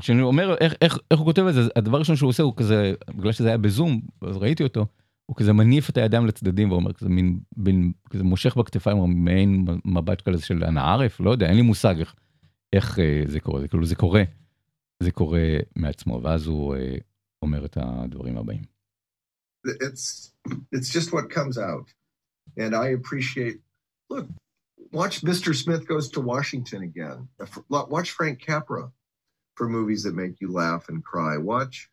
כשאני 0.00 0.22
אומר 0.22 0.56
איך, 0.60 0.74
איך, 0.82 0.98
איך 1.10 1.20
הוא 1.20 1.26
כותב 1.26 1.42
את 1.48 1.54
זה, 1.54 1.60
הדבר 1.76 1.96
הראשון 1.96 2.16
שהוא 2.16 2.28
עושה 2.28 2.42
הוא 2.42 2.56
כזה, 2.56 2.94
בגלל 3.08 3.32
שזה 3.32 3.48
היה 3.48 3.58
בזום, 3.58 4.00
אז 4.22 4.36
ראיתי 4.36 4.62
אותו, 4.62 4.86
הוא 5.26 5.36
כזה 5.36 5.52
מניף 5.52 5.90
את 5.90 5.96
הידיים 5.96 6.26
לצדדים 6.26 6.70
ואומר 6.70 6.92
כזה 6.92 7.08
מין, 7.08 7.40
בין, 7.56 7.92
כזה 8.10 8.24
מושך 8.24 8.56
בכתפיים, 8.56 9.24
מעין 9.24 9.64
מבט 9.84 10.20
כזה 10.20 10.42
של 10.42 10.64
אנא 10.64 10.80
ערף, 10.80 11.20
לא 11.20 11.30
יודע, 11.30 11.46
אין 11.46 11.56
לי 11.56 11.62
מושג 11.62 11.94
איך, 11.98 12.14
איך 12.72 12.98
זה 13.26 13.40
קורה, 13.40 13.60
זה 13.60 13.68
כאילו 13.68 13.86
זה 13.86 13.96
קורה, 13.96 14.22
זה 15.02 15.10
קורה 15.10 15.56
מעצמו, 15.76 16.20
ואז 16.22 16.46
הוא 16.46 16.76
אומר 17.42 17.64
את 17.64 17.78
הדברים 17.80 18.38
הבאים. 18.38 18.62
It's, 19.66 20.32
it's 20.74 20.90
just 20.90 21.12
what 21.12 21.30
comes 21.30 21.56
out. 21.56 21.86
And 22.56 22.74
I 22.74 22.88
appreciate, 22.98 23.60
look, 24.10 24.26
watch 24.92 25.22
Mr. 25.22 25.54
Smith 25.54 25.86
Goes 25.86 26.08
to 26.10 26.20
Washington 26.20 26.82
again. 26.82 27.28
Watch 27.68 28.10
Frank 28.10 28.40
Capra 28.40 28.90
for 29.56 29.68
movies 29.68 30.02
that 30.02 30.14
make 30.14 30.40
you 30.40 30.50
laugh 30.52 30.88
and 30.88 31.04
cry. 31.04 31.36
Watch 31.38 31.88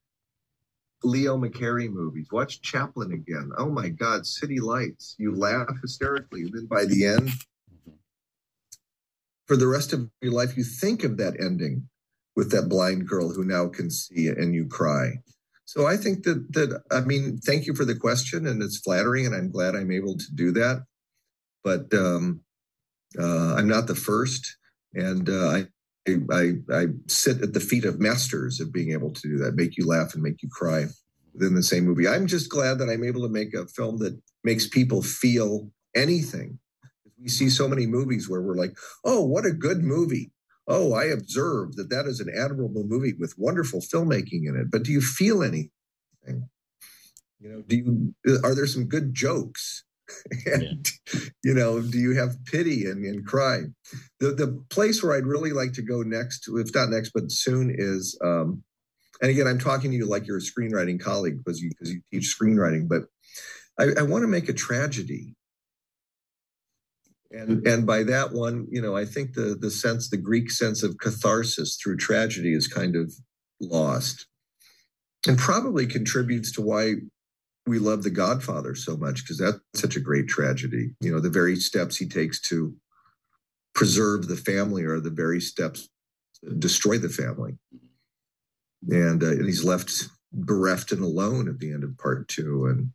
Leo 1.04 1.38
McCarey 1.38 1.90
movies. 1.90 2.28
Watch 2.32 2.62
Chaplin 2.62 3.14
again. 3.14 3.52
Oh 3.58 3.70
my 3.70 3.90
God, 3.90 4.26
City 4.26 4.60
Lights. 4.60 5.16
You 5.18 5.36
laugh 5.36 5.70
hysterically. 5.82 6.42
And 6.42 6.54
then 6.54 6.66
by 6.66 6.86
the 6.86 7.06
end, 7.06 7.32
for 9.48 9.56
the 9.56 9.68
rest 9.68 9.94
of 9.94 10.10
your 10.22 10.34
life, 10.34 10.58
you 10.58 10.64
think 10.64 11.04
of 11.04 11.18
that 11.18 11.40
ending 11.40 11.88
with 12.36 12.52
that 12.52 12.70
blind 12.70 13.08
girl 13.08 13.34
who 13.34 13.44
now 13.44 13.68
can 13.68 13.90
see 13.90 14.28
and 14.28 14.54
you 14.54 14.68
cry. 14.68 15.14
So 15.66 15.86
I 15.86 15.98
think 15.98 16.24
that 16.24 16.52
that 16.54 16.82
I 16.92 17.02
mean, 17.02 17.38
thank 17.46 17.68
you 17.68 17.76
for 17.76 17.86
the 17.86 17.96
question, 17.96 18.48
and 18.48 18.62
it's 18.64 18.80
flattering, 18.80 19.26
and 19.26 19.36
I'm 19.36 19.52
glad 19.52 19.76
I'm 19.76 19.92
able 19.92 20.18
to 20.18 20.26
do 20.34 20.52
that. 20.54 20.84
But 21.64 21.94
um, 21.94 22.42
uh, 23.20 23.56
I'm 23.56 23.68
not 23.68 23.86
the 23.86 23.96
first, 23.96 24.58
and 24.94 25.30
uh, 25.30 25.50
I, 25.50 25.68
I 26.32 26.76
I 26.76 26.88
sit 27.08 27.42
at 27.42 27.54
the 27.54 27.60
feet 27.60 27.86
of 27.86 28.00
masters 28.00 28.60
of 28.60 28.74
being 28.74 28.92
able 28.92 29.12
to 29.12 29.22
do 29.22 29.38
that, 29.40 29.56
make 29.56 29.78
you 29.78 29.86
laugh 29.86 30.14
and 30.14 30.24
make 30.24 30.42
you 30.44 30.50
cry 30.50 30.88
within 31.34 31.56
the 31.56 31.64
same 31.64 31.86
movie. 31.86 32.08
I'm 32.08 32.28
just 32.28 32.50
glad 32.50 32.80
that 32.80 32.90
I'm 32.90 33.04
able 33.04 33.22
to 33.24 33.30
make 33.30 33.54
a 33.54 33.68
film 33.68 33.98
that 34.00 34.20
makes 34.44 34.68
people 34.68 35.02
feel 35.02 35.72
anything. 35.96 36.60
We 37.22 37.30
see 37.30 37.50
so 37.50 37.68
many 37.68 37.86
movies 37.86 38.30
where 38.30 38.42
we're 38.42 38.56
like, 38.56 38.78
"Oh, 39.04 39.24
what 39.26 39.46
a 39.46 39.52
good 39.52 39.84
movie." 39.84 40.32
Oh, 40.68 40.94
I 40.94 41.06
observed 41.06 41.78
that 41.78 41.90
that 41.90 42.06
is 42.06 42.20
an 42.20 42.30
admirable 42.30 42.84
movie 42.84 43.14
with 43.14 43.38
wonderful 43.38 43.82
filmmaking 43.82 44.48
in 44.48 44.56
it. 44.56 44.72
But 44.72 44.84
do 44.84 44.92
you 44.92 45.02
feel 45.02 45.44
anything? 45.44 45.72
You 47.40 47.50
know, 47.50 47.62
do 47.62 47.78
you 47.78 48.16
are 48.44 48.54
there 48.54 48.68
some 48.68 48.86
good 48.86 49.14
jokes? 49.14 49.84
and 50.46 50.88
yeah. 51.14 51.20
you 51.44 51.54
know 51.54 51.82
do 51.82 51.98
you 51.98 52.16
have 52.16 52.44
pity 52.46 52.86
and, 52.86 53.06
and 53.06 53.26
cry 53.26 53.62
the 54.20 54.32
the 54.32 54.64
place 54.70 55.04
where 55.04 55.16
i'd 55.16 55.26
really 55.26 55.52
like 55.52 55.74
to 55.74 55.82
go 55.82 56.02
next 56.02 56.48
if 56.48 56.74
not 56.74 56.90
next 56.90 57.12
but 57.14 57.32
soon 57.32 57.74
is 57.76 58.18
um 58.24 58.64
and 59.22 59.32
again 59.32 59.48
i'm 59.48 59.60
talking 59.60 59.92
to 59.92 59.98
you 59.98 60.06
like 60.06 60.28
you're 60.28 60.38
a 60.38 60.42
screenwriting 60.42 61.00
colleague 61.00 61.38
because 61.38 61.62
you 61.62 61.70
because 61.70 61.92
you 61.92 62.02
teach 62.12 62.36
screenwriting 62.40 62.88
but 62.88 63.04
i, 63.80 64.00
I 64.00 64.04
want 64.04 64.24
to 64.24 64.28
make 64.28 64.50
a 64.50 64.54
tragedy 64.54 65.36
and 67.32 67.66
and 67.68 67.86
by 67.86 68.04
that 68.04 68.32
one 68.32 68.68
you 68.72 68.82
know 68.82 68.96
i 68.96 69.06
think 69.06 69.34
the 69.34 69.56
the 69.60 69.70
sense 69.70 70.10
the 70.10 70.18
greek 70.18 70.50
sense 70.50 70.84
of 70.84 70.98
catharsis 71.00 71.78
through 71.82 71.98
tragedy 71.98 72.54
is 72.54 72.68
kind 72.68 72.96
of 72.96 73.14
lost 73.62 74.28
and 75.28 75.38
probably 75.38 75.86
contributes 75.86 76.52
to 76.54 76.62
why 76.62 76.96
we 77.70 77.80
love 77.80 78.04
The 78.04 78.10
Godfather 78.10 78.76
so 78.76 78.98
much 78.98 79.24
because 79.24 79.38
that's 79.38 79.60
such 79.76 79.96
a 79.96 80.02
great 80.02 80.28
tragedy. 80.28 80.96
You 81.00 81.14
know, 81.14 81.20
the 81.20 81.30
very 81.30 81.56
steps 81.56 81.98
he 81.98 82.08
takes 82.08 82.40
to 82.42 82.76
preserve 83.74 84.28
the 84.28 84.36
family 84.36 84.84
are 84.84 85.00
the 85.00 85.10
very 85.10 85.40
steps 85.40 85.90
destroy 86.58 86.98
the 86.98 87.10
family. 87.10 87.58
And, 88.90 89.24
uh, 89.24 89.32
and 89.32 89.46
he's 89.46 89.64
left 89.64 90.10
bereft 90.32 90.92
and 90.92 91.04
alone 91.04 91.50
at 91.50 91.60
the 91.60 91.72
end 91.72 91.84
of 91.84 91.98
part 91.98 92.28
two. 92.28 92.66
And 92.66 92.92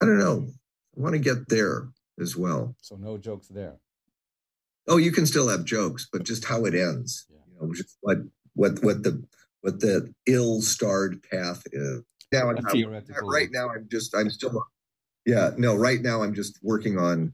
I 0.00 0.06
don't 0.06 0.18
know. 0.18 0.48
I 0.96 1.00
want 1.00 1.14
to 1.14 1.18
get 1.18 1.48
there 1.48 1.88
as 2.20 2.36
well. 2.36 2.74
So 2.80 2.96
no 2.96 3.18
jokes 3.18 3.48
there. 3.48 3.76
Oh, 4.86 4.96
you 4.96 5.12
can 5.12 5.26
still 5.26 5.48
have 5.48 5.64
jokes, 5.64 6.08
but 6.10 6.24
just 6.24 6.44
how 6.44 6.64
it 6.64 6.74
ends, 6.74 7.26
you 7.28 7.36
know, 7.60 7.74
just 7.74 7.98
what 8.00 8.18
what 8.54 8.82
what 8.82 9.02
the 9.02 9.22
what 9.60 9.80
the 9.80 10.12
ill-starred 10.26 11.22
path 11.30 11.62
is 11.72 12.02
Now, 12.31 12.49
I'm, 12.49 12.57
A 12.57 12.69
theoretical- 12.71 13.29
right 13.29 13.49
now, 13.51 13.69
I'm 13.69 13.87
just 13.91 14.15
I'm 14.15 14.29
still, 14.29 14.65
yeah, 15.25 15.51
no, 15.57 15.75
right 15.75 16.01
now 16.01 16.23
I'm 16.23 16.33
just 16.33 16.57
working 16.63 16.97
on 16.97 17.33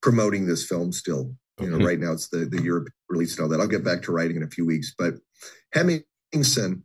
promoting 0.00 0.46
this 0.46 0.64
film. 0.66 0.92
Still, 0.92 1.34
you 1.60 1.68
know, 1.70 1.76
Okay. 1.76 1.84
right 1.84 2.00
now 2.00 2.12
it's 2.12 2.28
the 2.28 2.40
the 2.54 2.62
Europe 2.62 2.88
release 3.08 3.32
and 3.36 3.42
all 3.42 3.48
that. 3.50 3.60
I'll 3.60 3.68
get 3.76 3.84
back 3.84 4.02
to 4.02 4.12
writing 4.12 4.36
in 4.36 4.42
a 4.42 4.48
few 4.56 4.64
weeks, 4.66 4.94
but 4.96 5.14
Hemmingson, 5.74 6.82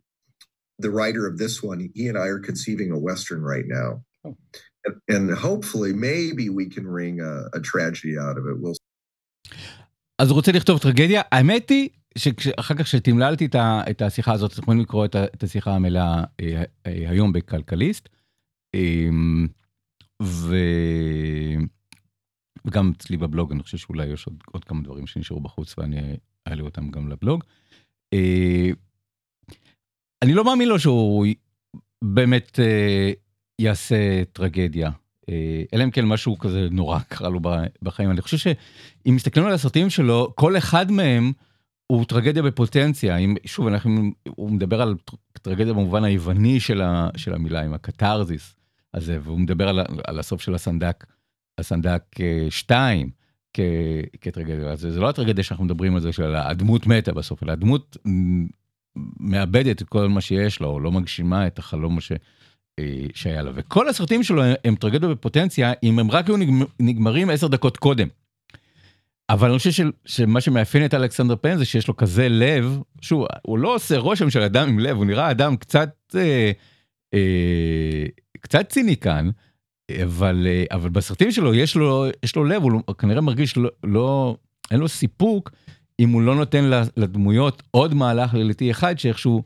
the 0.78 0.90
writer 0.90 1.26
of 1.26 1.38
this 1.38 1.62
one, 1.62 1.90
he 1.94 2.08
and 2.08 2.18
I 2.18 2.26
are 2.26 2.38
conceiving 2.50 2.90
a 2.92 2.98
western 2.98 3.42
right 3.42 3.66
now. 3.66 4.02
Oh. 4.24 4.36
And, 4.84 4.96
and 5.08 5.30
hopefully, 5.38 5.92
maybe 5.92 6.48
we 6.48 6.66
can 6.74 6.86
wring 6.86 7.20
a, 7.20 7.48
a 7.58 7.60
tragedy 7.60 8.14
out 8.18 8.36
of 8.38 8.46
it. 8.46 8.56
We'll 8.58 8.74
אז 10.18 10.28
הוא 10.28 10.34
רוצה 10.36 10.52
לכתוב 10.52 10.78
טרגדיה, 10.78 11.22
האמת 11.32 11.68
היא 11.70 11.88
שאחר 12.17 12.75
כך 12.75 12.87
שתמללתי 12.87 13.45
את, 13.45 13.55
ה, 13.55 13.81
את 13.89 14.01
השיחה 14.01 14.33
הזאת, 14.33 14.53
אתם 14.53 14.61
יכולים 14.61 14.81
לקרוא 14.81 15.05
את, 15.05 15.15
ה, 15.15 15.23
את 15.23 15.43
השיחה 15.43 15.75
המלאה 15.75 16.23
אה, 16.41 16.63
אה, 16.85 17.09
היום 17.09 17.33
בכלכליסט. 17.33 18.09
אה, 18.75 19.09
ו... 20.23 20.55
וגם 22.65 22.91
אצלי 22.97 23.17
בבלוג, 23.17 23.51
אני 23.51 23.63
חושב 23.63 23.77
שאולי 23.77 24.05
יש 24.05 24.25
עוד, 24.25 24.35
עוד 24.51 24.63
כמה 24.63 24.81
דברים 24.81 25.07
שנשארו 25.07 25.39
בחוץ 25.39 25.77
ואני 25.77 26.17
אעלה 26.47 26.63
אותם 26.63 26.91
גם 26.91 27.09
לבלוג. 27.09 27.43
אה, 28.13 28.69
אני 30.21 30.33
לא 30.33 30.43
מאמין 30.43 30.67
לו 30.67 30.79
שהוא 30.79 31.25
באמת 32.03 32.59
אה, 32.59 33.11
יעשה 33.59 34.23
טרגדיה. 34.33 34.91
אה, 35.29 35.63
אלא 35.73 35.83
אם 35.83 35.91
כן 35.91 36.05
משהו 36.05 36.37
כזה 36.37 36.67
נורא 36.71 36.99
קרה 36.99 37.29
לו 37.29 37.39
בחיים. 37.81 38.11
אני 38.11 38.21
חושב 38.21 38.37
שאם 38.37 39.15
מסתכלים 39.15 39.45
על 39.45 39.53
הסרטים 39.53 39.89
שלו, 39.89 40.33
כל 40.35 40.57
אחד 40.57 40.91
מהם 40.91 41.31
הוא 41.93 42.05
טרגדיה 42.05 42.43
בפוטנציה. 42.43 43.17
אם, 43.17 43.35
שוב, 43.45 43.67
אנחנו, 43.67 44.01
הוא 44.29 44.51
מדבר 44.51 44.81
על 44.81 44.95
טרגדיה 45.41 45.73
במובן 45.73 46.03
היווני 46.03 46.59
של, 46.59 46.81
ה, 46.81 47.09
של 47.17 47.33
המילה, 47.33 47.61
עם 47.61 47.73
הקתרזיס 47.73 48.55
הזה, 48.93 49.19
והוא 49.23 49.39
מדבר 49.39 49.69
על, 49.69 49.79
על 50.07 50.19
הסוף 50.19 50.41
של 50.41 50.55
הסנדק, 50.55 51.05
הסנדק 51.57 52.03
2 52.49 53.09
כ, 53.53 53.59
כטרגדיה. 54.21 54.71
אז 54.71 54.79
זה 54.79 54.99
לא 54.99 55.09
הטרגדיה 55.09 55.43
שאנחנו 55.43 55.65
מדברים 55.65 55.95
על 55.95 56.01
זה, 56.01 56.11
של 56.11 56.35
הדמות 56.35 56.87
מתה 56.87 57.13
בסוף, 57.13 57.43
אלא 57.43 57.51
הדמות 57.51 57.97
מאבדת 59.19 59.81
את 59.81 59.89
כל 59.89 60.09
מה 60.09 60.21
שיש 60.21 60.61
לה, 60.61 60.67
או 60.67 60.79
לא 60.79 60.91
מגשימה 60.91 61.47
את 61.47 61.59
החלום 61.59 62.01
ש... 62.01 62.11
אה, 62.79 63.05
שהיה 63.13 63.41
לה. 63.41 63.51
וכל 63.55 63.89
הסרטים 63.89 64.23
שלו 64.23 64.43
הם, 64.43 64.53
הם 64.65 64.75
טרגדיות 64.75 65.17
בפוטנציה, 65.17 65.73
אם 65.83 65.99
הם 65.99 66.11
רק 66.11 66.27
היו 66.27 66.37
נגמ- 66.37 66.71
נגמרים 66.79 67.29
עשר 67.29 67.47
דקות 67.47 67.77
קודם. 67.77 68.07
אבל 69.29 69.49
אני 69.49 69.57
חושב 69.57 69.89
שמה 70.05 70.41
שמאפיין 70.41 70.85
את 70.85 70.93
אלכסנדר 70.93 71.35
פן 71.41 71.57
זה 71.57 71.65
שיש 71.65 71.87
לו 71.87 71.95
כזה 71.95 72.29
לב, 72.29 72.79
שוב, 73.01 73.25
הוא 73.41 73.59
לא 73.59 73.75
עושה 73.75 73.97
רושם 73.97 74.29
של 74.29 74.41
אדם 74.41 74.69
עם 74.69 74.79
לב, 74.79 74.97
הוא 74.97 75.05
נראה 75.05 75.31
אדם 75.31 75.57
קצת, 75.57 75.89
אה, 76.15 76.51
אה, 77.13 78.05
קצת 78.39 78.69
ציניקן, 78.69 79.29
אבל, 80.03 80.47
אה, 80.47 80.63
אבל 80.71 80.89
בסרטים 80.89 81.31
שלו 81.31 81.53
יש 81.53 81.75
לו, 81.75 82.05
יש 82.23 82.35
לו 82.35 82.43
לב, 82.43 82.63
הוא 82.63 82.95
כנראה 82.97 83.21
מרגיש 83.21 83.57
לא, 83.57 83.69
לא, 83.83 84.37
אין 84.71 84.79
לו 84.79 84.87
סיפוק 84.87 85.51
אם 85.99 86.09
הוא 86.09 86.21
לא 86.21 86.35
נותן 86.35 86.63
לדמויות 86.97 87.63
עוד 87.71 87.93
מהלך 87.93 88.33
לילתי 88.33 88.71
אחד 88.71 88.99
שאיכשהו 88.99 89.43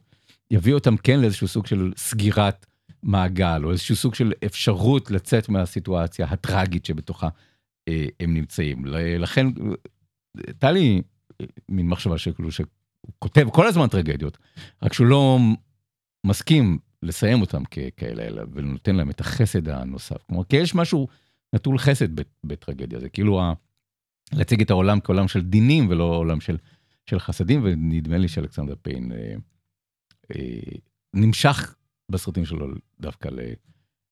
יביא 0.52 0.74
אותם 0.74 0.98
כן 0.98 1.20
לאיזשהו 1.20 1.48
סוג 1.48 1.68
של 1.68 1.92
סגירת 1.98 2.66
מעגל, 3.04 3.62
או 3.64 3.72
איזשהו 3.72 3.96
סוג 3.96 4.16
של 4.16 4.34
אפשרות 4.46 5.12
לצאת 5.12 5.50
מהסיטואציה 5.50 6.28
הטראגית 6.30 6.86
שבתוכה 6.86 7.28
הם 8.20 8.34
נמצאים. 8.34 8.86
לכן, 9.20 9.48
הייתה 10.48 10.72
לי 10.72 11.02
אה, 11.42 11.46
מין 11.70 11.88
מחשבה 11.88 12.18
שכאילו 12.18 12.52
שהוא 12.52 12.68
כותב 13.20 13.48
כל 13.54 13.68
הזמן 13.68 13.88
טרגדיות, 13.88 14.38
רק 14.84 14.94
שהוא 14.94 15.08
לא 15.08 15.40
מסכים 16.26 16.80
לסיים 17.04 17.42
אותם 17.42 17.64
ככאלה, 17.66 18.24
אלא 18.24 18.44
ונותן 18.54 18.96
להם 18.96 19.10
את 19.10 19.20
החסד 19.20 19.70
הנוסף. 19.70 20.24
כלומר, 20.24 20.44
כי 20.44 20.56
יש 20.56 20.76
משהו 20.76 21.08
נטול 21.54 21.78
חסד 21.78 22.08
בטרגדיה, 22.44 23.00
זה 23.00 23.10
כאילו 23.10 23.42
ה... 23.42 23.54
להציג 24.34 24.62
את 24.62 24.70
העולם 24.70 25.00
כעולם 25.00 25.28
של 25.28 25.42
דינים 25.42 25.90
ולא 25.90 26.04
עולם 26.04 26.42
של, 26.42 26.58
של 27.06 27.20
חסדים, 27.20 27.62
ונדמה 27.64 28.18
לי 28.18 28.28
שאלכסנדר 28.28 28.76
פיין 28.82 29.12
אה, 29.12 29.36
אה, 30.36 30.78
נמשך 31.14 31.76
בסרטים 32.12 32.46
שלו 32.46 32.68
דווקא 33.00 33.30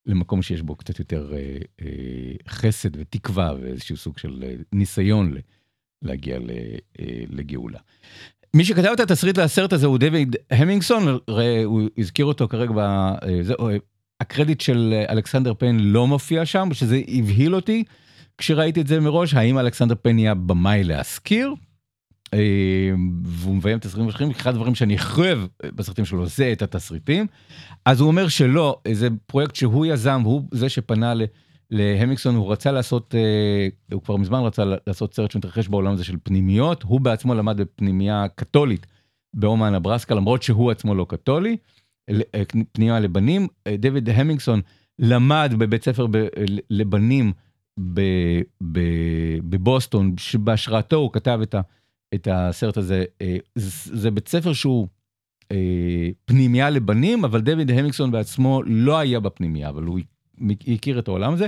למקום 0.06 0.42
שיש 0.42 0.62
בו 0.62 0.76
קצת 0.76 1.00
יותר 1.00 1.34
אה, 1.34 1.58
אה, 1.82 1.88
חסד 2.50 2.90
ותקווה 2.98 3.54
ואיזשהו 3.62 3.98
סוג 3.98 4.18
של 4.18 4.44
אה, 4.48 4.54
ניסיון 4.74 5.34
להגיע 6.02 6.38
לגאולה. 7.30 7.80
מי 8.54 8.66
שכתב 8.66 8.90
את 8.94 9.00
התסריט 9.00 9.38
לסרט 9.38 9.74
הזה 9.74 9.88
הוא 9.88 9.98
דויד 9.98 10.36
המינגסון, 10.52 11.18
הוא 11.66 11.90
הזכיר 11.98 12.26
אותו 12.26 12.48
כרגע, 12.48 12.74
ב, 12.76 12.82
זה, 13.42 13.54
הקרדיט 14.22 14.62
של 14.62 15.04
אלכסנדר 15.10 15.54
פיין 15.54 15.80
לא 15.80 16.08
מופיע 16.08 16.46
שם, 16.46 16.70
שזה 16.74 17.02
הבהיל 17.08 17.56
אותי 17.56 17.84
כשראיתי 18.38 18.82
את 18.82 18.88
זה 18.88 19.00
מראש, 19.00 19.34
האם 19.34 19.60
אלכסנדר 19.60 19.96
פיין 20.02 20.16
נהיה 20.16 20.34
במאי 20.34 20.84
להזכיר? 20.84 21.54
אה, 22.36 22.92
והוא 23.24 23.56
מביים 23.56 23.80
תסריטים 23.80 24.10
אחרים, 24.10 24.32
אחד 24.32 24.50
הדברים 24.50 24.76
שאני 24.76 24.98
חייב 24.98 25.48
בסרטים 25.76 26.06
שלו 26.06 26.26
זה 26.26 26.52
את 26.52 26.62
התסריטים. 26.62 27.28
אז 27.86 28.00
הוא 28.00 28.08
אומר 28.08 28.28
שלא, 28.28 28.82
זה 28.94 29.08
פרויקט 29.26 29.56
שהוא 29.56 29.86
יזם, 29.86 30.22
והוא 30.24 30.42
זה 30.52 30.70
שפנה 30.70 31.14
ל- 31.14 31.26
להמיקסון, 31.72 32.36
הוא 32.36 32.52
רצה 32.52 32.72
לעשות, 32.72 33.16
אה, 33.16 33.68
הוא 33.94 34.02
כבר 34.02 34.18
מזמן 34.18 34.40
רצה 34.40 34.64
לעשות 34.88 35.14
סרט 35.14 35.32
שמתרחש 35.32 35.68
בעולם 35.68 35.94
הזה 35.94 36.04
של 36.04 36.18
פנימיות, 36.24 36.84
הוא 36.84 37.02
בעצמו 37.02 37.34
למד 37.34 37.62
בפנימייה 37.62 38.26
קתולית 38.36 38.86
באומן 39.34 39.76
נברסקה, 39.76 40.16
למרות 40.16 40.44
שהוא 40.44 40.72
עצמו 40.72 40.96
לא 40.96 41.06
קתולי, 41.10 41.58
אה, 42.10 42.44
פנימייה 42.72 43.00
לבנים. 43.00 43.48
אה, 43.68 43.78
דויד 43.78 44.10
המינגסון 44.10 44.62
למד 45.00 45.54
בבית 45.58 45.84
ספר 45.84 46.08
ב- 46.12 46.28
לבנים 46.70 47.32
בבוסטון, 49.44 50.14
שבהשראתו 50.18 50.96
הוא 50.96 51.14
כתב 51.14 51.40
את 51.44 51.56
ה... 51.56 51.62
את 52.16 52.28
הסרט 52.32 52.78
הזה, 52.78 53.04
אה, 53.22 53.38
זה 53.86 54.12
בית 54.12 54.28
ספר 54.28 54.54
שהוא 54.54 54.88
אה, 55.52 56.10
פנימייה 56.26 56.70
לבנים, 56.70 57.26
אבל 57.26 57.42
דויד 57.42 57.72
המיקסון 57.72 58.12
בעצמו 58.12 58.62
לא 58.66 58.98
היה 59.00 59.20
בפנימייה, 59.20 59.70
אבל 59.70 59.84
הוא 59.84 60.00
הכיר 60.68 61.00
את 61.00 61.08
העולם 61.08 61.34
הזה, 61.34 61.48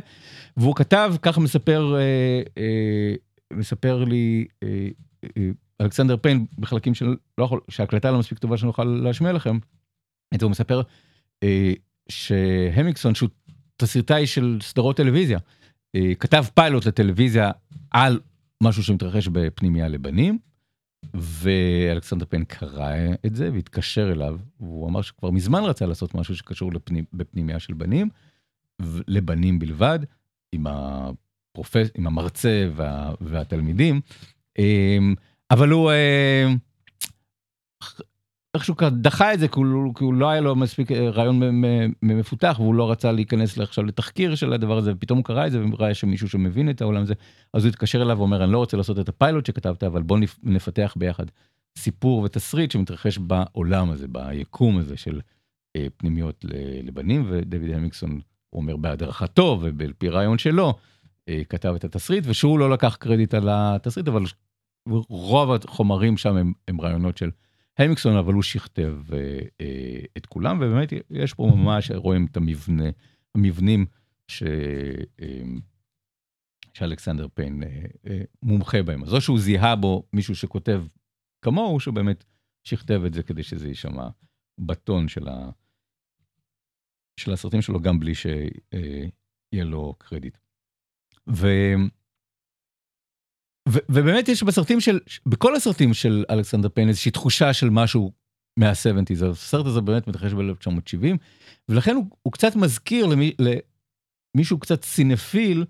והוא 0.58 0.76
כתב, 0.76 1.14
ככה 1.22 1.42
מספר, 1.42 1.96
אה, 2.58 3.14
מספר 3.54 4.04
לי 4.04 4.46
אלכסנדר 5.82 6.18
פיין 6.18 6.46
בחלקים 6.60 6.94
של, 6.94 7.16
לא 7.38 7.46
יכול, 7.46 7.60
שההקלטה 7.70 8.12
לא 8.12 8.20
מספיק 8.20 8.40
טובה 8.40 8.58
שאני 8.58 8.68
אוכל 8.68 8.84
להשמיע 8.84 9.32
לכם, 9.32 9.58
את 10.34 10.40
זה 10.40 10.46
הוא 10.46 10.52
מספר 10.52 10.82
שהמיקסון, 12.10 13.16
שהוא 13.16 13.30
תסריטאי 13.78 14.28
של 14.28 14.58
סדרות 14.62 14.98
טלוויזיה, 14.98 15.40
כתב 16.20 16.46
פיילוט 16.54 16.86
לטלוויזיה 16.86 17.52
על 17.92 18.20
משהו 18.64 18.84
שמתרחש 18.84 19.28
בפנימייה 19.28 19.88
לבנים, 19.88 20.40
ואלכסנדר 21.14 22.26
פן 22.30 22.44
קרא 22.44 22.94
את 23.26 23.36
זה 23.36 23.50
והתקשר 23.54 24.12
אליו, 24.12 24.40
והוא 24.60 24.90
אמר 24.90 25.02
שכבר 25.02 25.32
מזמן 25.32 25.64
רצה 25.64 25.86
לעשות 25.86 26.16
משהו 26.16 26.36
שקשור 26.36 26.74
לפנימ, 26.74 27.06
בפנימייה 27.14 27.60
של 27.60 27.74
בנים, 27.74 28.10
לבנים 29.08 29.60
בלבד, 29.60 30.00
עם, 30.52 30.68
הפרופס, 30.68 31.88
עם 31.96 32.08
המרצה 32.08 32.70
וה, 32.76 33.12
והתלמידים, 33.22 34.02
אמ, 34.60 35.16
אבל 35.52 35.70
הוא 35.70 35.92
אה, 35.92 36.48
איכשהו 38.58 38.76
דחה 38.92 39.34
את 39.34 39.40
זה, 39.40 39.48
כי 39.48 39.60
הוא, 39.60 39.96
כי 39.96 40.04
הוא 40.04 40.14
לא 40.14 40.30
היה 40.30 40.42
לו 40.42 40.56
מספיק 40.56 40.92
אה, 40.92 41.10
רעיון 41.10 41.42
מפותח, 42.02 42.56
והוא 42.60 42.76
לא 42.76 42.92
רצה 42.92 43.12
להיכנס 43.12 43.60
עכשיו 43.60 43.84
לתחקיר 43.84 44.36
של 44.36 44.54
הדבר 44.54 44.78
הזה, 44.78 44.92
ופתאום 44.96 45.18
הוא 45.18 45.26
קרא 45.26 45.48
את 45.48 45.52
זה 45.52 45.64
וראה 45.72 45.94
שמישהו 45.94 46.30
שמבין 46.30 46.70
את 46.70 46.82
העולם 46.82 47.02
הזה, 47.02 47.14
אז 47.54 47.64
הוא 47.64 47.70
התקשר 47.70 48.02
אליו 48.02 48.18
ואומר, 48.18 48.44
אני 48.44 48.52
לא 48.52 48.58
רוצה 48.58 48.78
לעשות 48.78 49.00
את 49.00 49.10
הפיילוט 49.10 49.46
שכתבת, 49.46 49.84
אבל 49.84 50.02
בוא 50.02 50.18
נפ- 50.18 50.40
נפתח 50.44 50.94
ביחד 50.98 51.26
סיפור 51.78 52.22
ותסריט 52.22 52.72
שמתרחש 52.72 53.18
בעולם 53.18 53.90
הזה, 53.90 54.08
ביקום 54.08 54.78
הזה 54.78 54.98
של 54.98 55.22
אה, 55.76 55.88
פנימיות 55.98 56.46
לבנים, 56.84 57.26
ודויד 57.30 57.72
המיקסון, 57.72 58.20
אומר 58.54 58.78
בהדרכתו 58.78 59.60
ובפי 59.62 60.10
רעיון 60.10 60.38
שלו, 60.38 60.74
אה, 61.30 61.42
כתב 61.50 61.74
את 61.76 61.84
התסריט, 61.84 62.24
ושהוא 62.28 62.60
לא 62.60 62.70
לקח 62.70 62.96
קרדיט 63.00 63.34
על 63.34 63.48
התסריט, 63.52 64.08
אבל 64.08 64.24
רוב 65.10 65.52
החומרים 65.52 66.18
שם 66.18 66.36
הם, 66.36 66.54
הם 66.68 66.82
רעיונות 66.82 67.18
של 67.18 67.30
המיקסון, 67.86 68.18
אבל 68.18 68.34
הוא 68.34 68.44
שכתב 68.44 68.98
אה, 69.14 69.40
אה, 69.62 70.00
את 70.18 70.26
כולם, 70.26 70.58
ובאמת 70.62 70.90
יש 71.10 71.34
פה 71.34 71.52
ממש, 71.56 71.92
רואים 71.92 72.26
את 72.32 72.38
המבנה, 72.38 72.90
המבנים 73.36 73.86
ש, 74.28 74.44
אה, 75.22 75.44
שאלכסנדר 76.74 77.28
פיין 77.34 77.64
מומחה 78.44 78.84
בהם. 78.84 79.04
אז 79.04 79.14
או 79.14 79.22
שהוא 79.22 79.40
זיהה 79.40 79.76
בו 79.76 80.08
מישהו 80.14 80.36
שכותב 80.36 80.84
כמוהו, 81.42 81.80
שהוא 81.80 81.94
באמת 81.94 82.24
שכתב 82.64 83.02
את 83.06 83.14
זה 83.14 83.24
כדי 83.24 83.44
שזה 83.44 83.68
יישמע 83.68 84.08
בטון 84.60 85.08
של, 85.08 85.28
ה, 85.28 85.50
של 87.20 87.34
הסרטים 87.34 87.62
שלו, 87.62 87.82
גם 87.82 88.00
בלי 88.00 88.16
שיהיה 88.16 89.64
לו 89.66 89.96
קרדיט. 89.98 90.38
ו... 91.30 91.48
ובאמת 93.68 94.30
יש 94.30 94.44
בסרטים 94.44 94.80
של, 94.80 95.00
בכל 95.26 95.56
הסרטים 95.56 95.94
של 95.94 96.26
אלכסנדר 96.30 96.70
פיין 96.70 96.90
איזושהי 96.90 97.12
תחושה 97.12 97.54
של 97.54 97.70
משהו 97.70 98.12
מה-70's, 98.58 99.26
הסרט 99.26 99.66
הזה 99.66 99.82
באמת 99.82 100.08
מתרחש 100.08 100.34
ב-1970, 100.34 101.18
ולכן 101.70 101.96
הוא, 101.96 102.06
הוא 102.24 102.34
קצת 102.34 102.56
מזכיר 102.56 103.06
למי, 103.06 103.34
למישהו 104.36 104.60
קצת 104.60 104.84
סינפיל, 104.84 105.66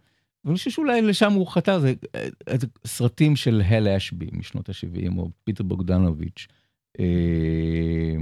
ואני 0.45 0.57
חושב 0.57 0.71
שאולי 0.71 1.01
לשם 1.01 1.33
הוא 1.33 1.47
חתר, 1.47 1.79
זה 1.79 1.93
אה, 2.15 2.27
אה, 2.49 2.55
סרטים 2.85 3.35
של 3.35 3.61
הל 3.65 3.87
אשבי 3.87 4.29
משנות 4.33 4.69
ה-70, 4.69 5.17
או 5.17 5.29
פיטר 5.43 5.63
בוגדנוביץ', 5.63 6.47
אה, 6.99 8.15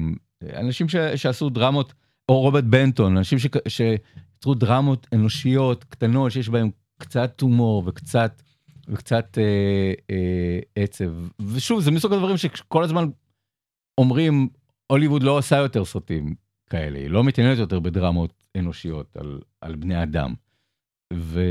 אנשים 0.59 0.89
ש, 0.89 0.95
שעשו 1.15 1.49
דרמות, 1.49 1.93
או 2.30 2.39
רוברט 2.39 2.63
בנטון, 2.63 3.17
אנשים 3.17 3.38
שיצרו 3.67 4.53
דרמות 4.55 5.07
אנושיות 5.13 5.84
קטנות, 5.84 6.32
שיש 6.32 6.49
בהם 6.49 6.69
קצת 6.97 7.41
הומור 7.41 7.84
וקצת, 7.86 8.41
וקצת 8.88 9.38
אה, 9.38 9.93
אה, 10.09 10.59
עצב. 10.75 11.11
ושוב, 11.53 11.81
זה 11.81 11.91
מסוג 11.91 12.13
הדברים 12.13 12.38
שכל 12.38 12.83
הזמן 12.83 13.05
אומרים, 13.97 14.49
הוליווד 14.88 15.23
לא 15.23 15.38
עושה 15.38 15.57
יותר 15.57 15.86
סרטים 15.86 16.36
כאלה, 16.69 16.99
היא 16.99 17.09
לא 17.09 17.23
מתעניינת 17.23 17.57
יותר 17.57 17.79
בדרמות 17.79 18.43
אנושיות 18.57 19.17
על, 19.17 19.39
על 19.61 19.75
בני 19.75 20.03
אדם. 20.03 20.33
ו... 21.13 21.41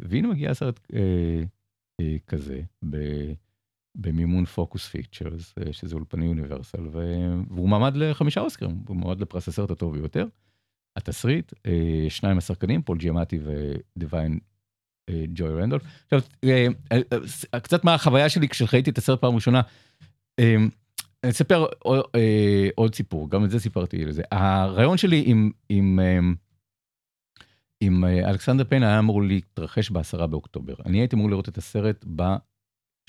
והנה 0.00 0.28
מגיע 0.28 0.54
סרט 0.54 0.80
אה, 0.94 1.42
אה, 2.00 2.16
כזה 2.26 2.60
ב... 2.90 2.96
במימון 3.94 4.44
Focus 4.44 4.88
Features, 4.88 5.54
אה, 5.58 5.72
שזה 5.72 5.94
אולפני 5.94 6.26
אוניברסל, 6.26 6.86
ו... 6.92 6.98
והוא 7.50 7.68
מועמד 7.68 7.96
לחמישה 7.96 8.40
אוסקרים, 8.40 8.82
הוא 8.88 8.96
מועמד 8.96 9.20
לפרס 9.20 9.48
הסרט 9.48 9.70
הטוב 9.70 9.98
ביותר. 9.98 10.26
התסריט, 10.96 11.52
אה, 11.66 12.06
שניים 12.08 12.38
השחקנים, 12.38 12.82
פול 12.82 12.98
ג'יאמטי 12.98 13.38
ודיוויין 13.44 14.38
ג'וי 15.10 15.62
רנדולף. 15.62 15.82
עכשיו, 16.04 16.20
אה, 16.44 16.66
אה, 16.92 16.98
אה, 17.54 17.60
קצת 17.60 17.84
מה 17.84 17.94
החוויה 17.94 18.28
שלי 18.28 18.48
כשראיתי 18.48 18.90
את 18.90 18.98
הסרט 18.98 19.20
פעם 19.20 19.34
ראשונה. 19.34 19.60
אה, 20.38 20.56
אני 21.24 21.30
אספר 21.30 21.66
אה, 22.14 22.68
עוד 22.74 22.94
סיפור, 22.94 23.30
גם 23.30 23.44
את 23.44 23.50
זה 23.50 23.60
סיפרתי 23.60 24.04
לזה. 24.04 24.22
הרעיון 24.30 24.96
שלי 24.96 25.22
עם, 25.26 25.50
עם, 25.68 26.00
אה, 26.00 26.18
עם 27.80 28.04
אה, 28.04 28.30
אלכסנדר 28.30 28.64
פיין 28.64 28.82
היה 28.82 28.98
אמור 28.98 29.22
להתרחש 29.22 29.90
בעשרה 29.90 30.26
באוקטובר. 30.26 30.74
אני 30.86 30.98
הייתי 30.98 31.16
אמור 31.16 31.30
לראות 31.30 31.48
את 31.48 31.58
הסרט 31.58 32.04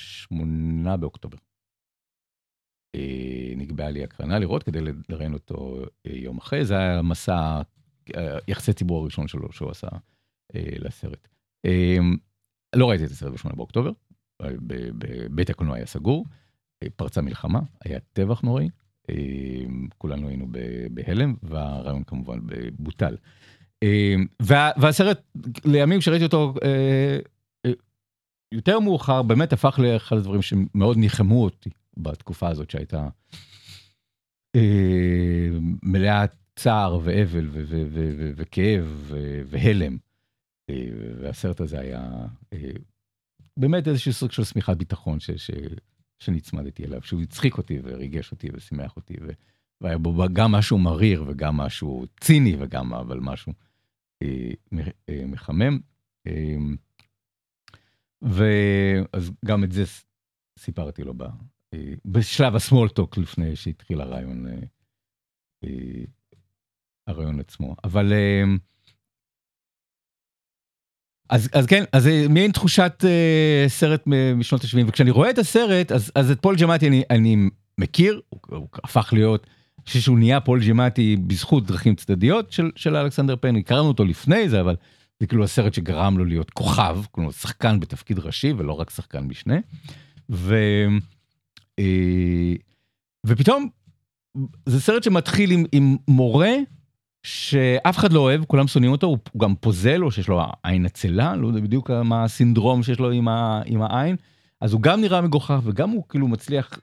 בשמונה 0.02 0.98
באוקטובר. 0.98 1.38
נקבעה 3.56 3.89
לי 3.89 4.04
הקרנה 4.04 4.39
לראות 4.39 4.64
כדי 4.64 4.80
לראיין 5.10 5.34
אותו 5.34 5.84
יום 6.06 6.38
אחרי, 6.38 6.66
זה 6.66 6.78
היה 6.78 7.02
מסע 7.02 7.62
יחסי 8.48 8.74
ציבור 8.74 9.02
הראשון 9.02 9.28
שלו 9.28 9.52
שהוא 9.52 9.72
עשה 9.72 9.88
לסרט. 10.56 11.35
לא 12.76 12.89
ראיתי 12.89 13.05
את 13.05 13.11
הסרט 13.11 13.34
בשמונה 13.34 13.55
באוקטובר, 13.55 13.91
בבית 14.97 15.49
הקולנוע 15.49 15.76
היה 15.76 15.86
סגור. 15.86 16.26
פרצה 16.95 17.22
מלחמה, 17.22 17.59
היה 17.86 17.99
טבח 18.13 18.41
נוראי, 18.41 18.70
כולנו 19.97 20.28
היינו 20.28 20.47
בהלם, 20.91 21.36
והרעיון 21.43 22.03
כמובן 22.03 22.39
בוטל. 22.80 23.16
והסרט, 24.78 25.22
לימים 25.66 25.99
כשראיתי 25.99 26.24
אותו 26.24 26.53
אה, 26.63 27.20
אה, 27.66 27.72
יותר 28.51 28.80
מאוחר, 28.80 29.22
באמת 29.22 29.53
הפך 29.53 29.80
לאחד 29.84 30.18
הדברים 30.18 30.41
שמאוד 30.41 30.97
ניחמו 30.97 31.43
אותי 31.43 31.70
בתקופה 31.97 32.47
הזאת 32.47 32.70
שהייתה 32.70 33.07
אה, 34.55 35.47
מלאה 35.84 36.26
צער 36.55 36.99
ואבל 37.03 37.49
וכאב 38.36 39.13
והלם. 39.45 39.97
והסרט 41.20 41.61
הזה 41.61 41.80
היה 41.80 42.26
באמת 43.57 43.88
איזשהו 43.88 44.13
סוג 44.13 44.32
של 44.32 44.43
שמיכת 44.43 44.78
ביטחון 44.78 45.18
שנצמדתי 46.20 46.86
אליו, 46.86 47.01
שהוא 47.01 47.22
הצחיק 47.22 47.57
אותי 47.57 47.80
וריגש 47.84 48.32
אותי 48.32 48.47
ושימח 48.53 48.95
אותי, 48.95 49.13
והיה 49.82 49.97
בו 49.97 50.26
גם 50.34 50.51
משהו 50.51 50.78
מריר 50.78 51.26
וגם 51.28 51.57
משהו 51.57 52.05
ציני 52.20 52.55
וגם 52.59 52.93
אבל 52.93 53.20
משהו 53.20 53.53
אה, 54.24 54.51
אה, 55.09 55.26
מחמם. 55.28 55.80
אה, 56.28 56.57
ואז 58.22 59.32
גם 59.45 59.63
את 59.63 59.72
זה 59.72 59.84
סיפרתי 60.59 61.03
לו 61.03 61.13
אה, 61.74 61.93
בשלב 62.05 62.55
הסמולטוק 62.55 63.18
לפני 63.18 63.55
שהתחיל 63.55 64.01
הרעיון, 64.01 64.47
אה, 64.47 64.59
אה, 65.63 66.03
הרעיון 67.07 67.39
עצמו. 67.39 67.76
אבל 67.84 68.13
אה, 68.13 68.43
אז, 71.30 71.49
אז 71.53 71.65
כן, 71.65 71.84
אז 71.91 72.03
זה 72.03 72.26
מעין 72.30 72.51
תחושת 72.51 73.03
אה, 73.03 73.70
סרט 73.69 74.03
משנות 74.36 74.63
ה-70, 74.63 74.86
וכשאני 74.88 75.11
רואה 75.11 75.30
את 75.30 75.38
הסרט, 75.38 75.91
אז, 75.91 76.11
אז 76.15 76.32
את 76.32 76.41
פול 76.41 76.55
ג'מאטי 76.55 76.88
אני, 76.88 77.03
אני 77.09 77.49
מכיר, 77.78 78.21
הוא, 78.30 78.39
הוא 78.49 78.67
הפך 78.84 79.09
להיות, 79.13 79.47
אני 79.78 79.86
חושב 79.86 79.99
שהוא 79.99 80.19
נהיה 80.19 80.39
פול 80.39 80.61
ג'מאטי 80.67 81.15
בזכות 81.15 81.65
דרכים 81.65 81.95
צדדיות 81.95 82.51
של, 82.51 82.71
של 82.76 82.95
אלכסנדר 82.95 83.36
פיין, 83.36 83.56
הכרנו 83.55 83.88
אותו 83.88 84.05
לפני 84.05 84.49
זה, 84.49 84.61
אבל 84.61 84.76
זה 85.19 85.28
כאילו 85.28 85.43
הסרט 85.43 85.73
שגרם 85.73 86.17
לו 86.17 86.26
להיות 86.26 86.51
כוכב, 86.51 86.97
כלומר 87.11 87.32
שחקן 87.32 87.80
בתפקיד 87.80 88.19
ראשי 88.19 88.53
ולא 88.57 88.73
רק 88.73 88.89
שחקן 88.89 89.19
משנה. 89.19 89.55
ו, 90.30 90.55
אה, 91.80 92.53
ופתאום 93.26 93.69
זה 94.65 94.82
סרט 94.82 95.03
שמתחיל 95.03 95.51
עם, 95.51 95.65
עם 95.71 95.97
מורה, 96.07 96.53
שאף 97.26 97.97
אחד 97.97 98.13
לא 98.13 98.19
אוהב, 98.19 98.45
כולם 98.45 98.67
שונאים 98.67 98.91
אותו, 98.91 99.07
הוא 99.07 99.17
גם 99.38 99.55
פוזל 99.55 100.03
או 100.03 100.11
שיש 100.11 100.28
לו 100.28 100.41
עין 100.63 100.86
עצלה, 100.86 101.36
לא 101.36 101.47
יודע 101.47 101.59
בדיוק 101.59 101.91
מה 101.91 102.23
הסינדרום 102.23 102.84
שיש 102.84 102.99
לו 102.99 103.11
עם, 103.11 103.28
ה, 103.28 103.61
עם 103.65 103.82
העין, 103.82 104.15
אז 104.61 104.73
הוא 104.73 104.82
גם 104.82 105.01
נראה 105.01 105.21
מגוחך 105.21 105.59
וגם 105.63 105.89
הוא 105.89 106.03
כאילו 106.09 106.28
מצליח 106.28 106.80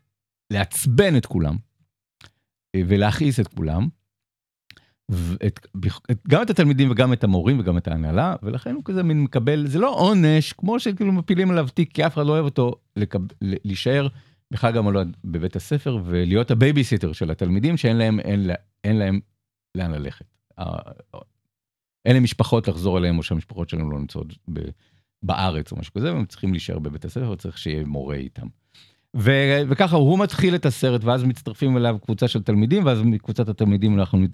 לעצבן 0.53 1.16
את 1.16 1.26
כולם 1.26 1.57
אה, 2.74 2.80
ולהכעיס 2.88 3.40
את 3.40 3.49
כולם. 3.49 3.88
ואת, 5.09 5.66
גם 6.28 6.43
את 6.43 6.51
התלמידים 6.51 6.90
וגם 6.90 7.12
את 7.12 7.24
המורים 7.24 7.61
וגם 7.61 7.78
את 7.78 7.88
ההנהלה 7.88 8.34
ולכן 8.43 8.74
הוא 8.74 8.84
כזה 8.84 9.03
מין 9.03 9.22
מקבל 9.22 9.66
זה 9.66 9.78
לא 9.78 9.95
עונש 9.95 10.53
כמו 10.53 10.80
שכאילו 10.80 11.12
מפילים 11.12 11.51
עליו 11.51 11.68
תיק 11.74 11.93
כי 11.93 12.07
אף 12.07 12.14
אחד 12.14 12.26
לא 12.26 12.32
אוהב 12.32 12.45
אותו 12.45 12.74
לקב, 12.97 13.20
להישאר 13.40 14.09
בחג 14.51 14.76
המולד 14.76 15.16
בבית 15.24 15.57
הספר 15.57 15.99
ולהיות 16.05 16.51
הבייביסיטר 16.51 17.12
של 17.12 17.30
התלמידים 17.30 17.76
שאין 17.76 17.97
להם 17.97 18.20
אין, 18.20 18.51
אין 18.84 18.97
להם 18.97 19.20
לאן 19.75 19.91
ללכת. 19.91 20.25
אין 22.05 22.14
להם 22.14 22.23
משפחות 22.23 22.68
לחזור 22.68 22.99
אליהם, 22.99 23.18
או 23.18 23.23
שהמשפחות 23.23 23.68
שלהם 23.68 23.91
לא 23.91 23.99
נמצאות 23.99 24.27
בארץ 25.23 25.73
או 25.73 25.77
משהו 25.77 25.95
כזה, 25.95 26.14
והם 26.14 26.27
צריכים 26.27 26.53
להישאר 26.53 26.79
בבית 26.79 27.05
הספר, 27.05 27.31
וצריך 27.31 27.59
שיהיה 27.59 27.85
מורה 27.85 28.16
איתם. 28.16 28.47
ו- 29.16 29.62
וככה 29.68 29.97
הוא 29.97 30.18
מתחיל 30.18 30.55
את 30.55 30.66
הסרט, 30.66 31.05
ואז 31.05 31.25
מצטרפים 31.25 31.77
אליו 31.77 31.97
קבוצה 32.05 32.29
של 32.29 32.43
תלמידים, 32.43 32.87
ואז 32.87 33.03
מקבוצת 33.03 33.49
התלמידים 33.49 33.99
אנחנו, 33.99 34.27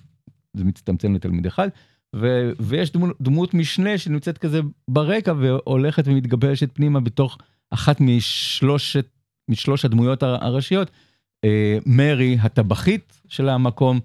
זה 0.57 0.65
מצטמצם 0.65 1.15
לתלמיד 1.15 1.47
אחד, 1.47 1.69
ו- 2.17 2.53
ויש 2.61 2.93
דמות, 2.93 3.17
דמות 3.21 3.55
משנה 3.55 3.99
שנמצאת 3.99 4.39
כזה 4.39 4.61
ברקע, 4.91 5.33
והולכת 5.39 6.07
ומתגבשת 6.07 6.75
פנימה 6.75 7.01
בתוך 7.01 7.39
אחת 7.71 8.01
משלושת, 8.01 9.07
משלוש 9.49 9.85
הדמויות 9.85 10.23
הראשיות, 10.23 10.91
אה, 11.45 11.79
מרי 11.87 12.37
הטבחית 12.41 13.21
של 13.29 13.49
המקום. 13.49 14.01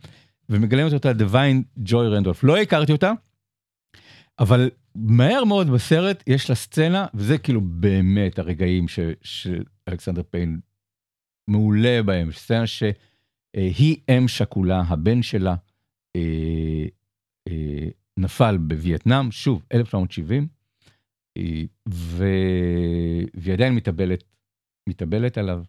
ומגלמת 0.54 0.94
אותה 0.94 1.14
דיוויין 1.14 1.64
ג'וי 1.78 2.08
רנדולף. 2.08 2.44
לא 2.44 2.58
הכרתי 2.58 2.92
אותה, 2.92 3.12
אבל 4.40 4.70
מהר 4.96 5.44
מאוד 5.44 5.70
בסרט 5.70 6.24
יש 6.28 6.50
לה 6.50 6.56
סצנה, 6.56 7.06
וזה 7.14 7.38
כאילו 7.38 7.62
באמת 7.62 8.40
הרגעים 8.40 8.86
שאלכסנדר 9.22 10.24
פיין 10.30 10.60
מעולה 11.48 12.04
בהם, 12.06 12.32
סצנה 12.32 12.68
שהיא 12.68 13.98
אם 14.10 14.28
שכולה, 14.28 14.84
הבן 14.88 15.22
שלה 15.22 15.56
אה, 16.16 16.86
אה, 17.50 17.88
נפל 18.18 18.58
בווייטנאם, 18.58 19.32
שוב, 19.32 19.64
1970, 19.74 20.48
אה, 21.38 21.64
והיא 21.86 23.54
עדיין 23.54 23.76
מתאבלת, 23.76 24.24
מתאבלת 24.90 25.38
עליו, 25.38 25.64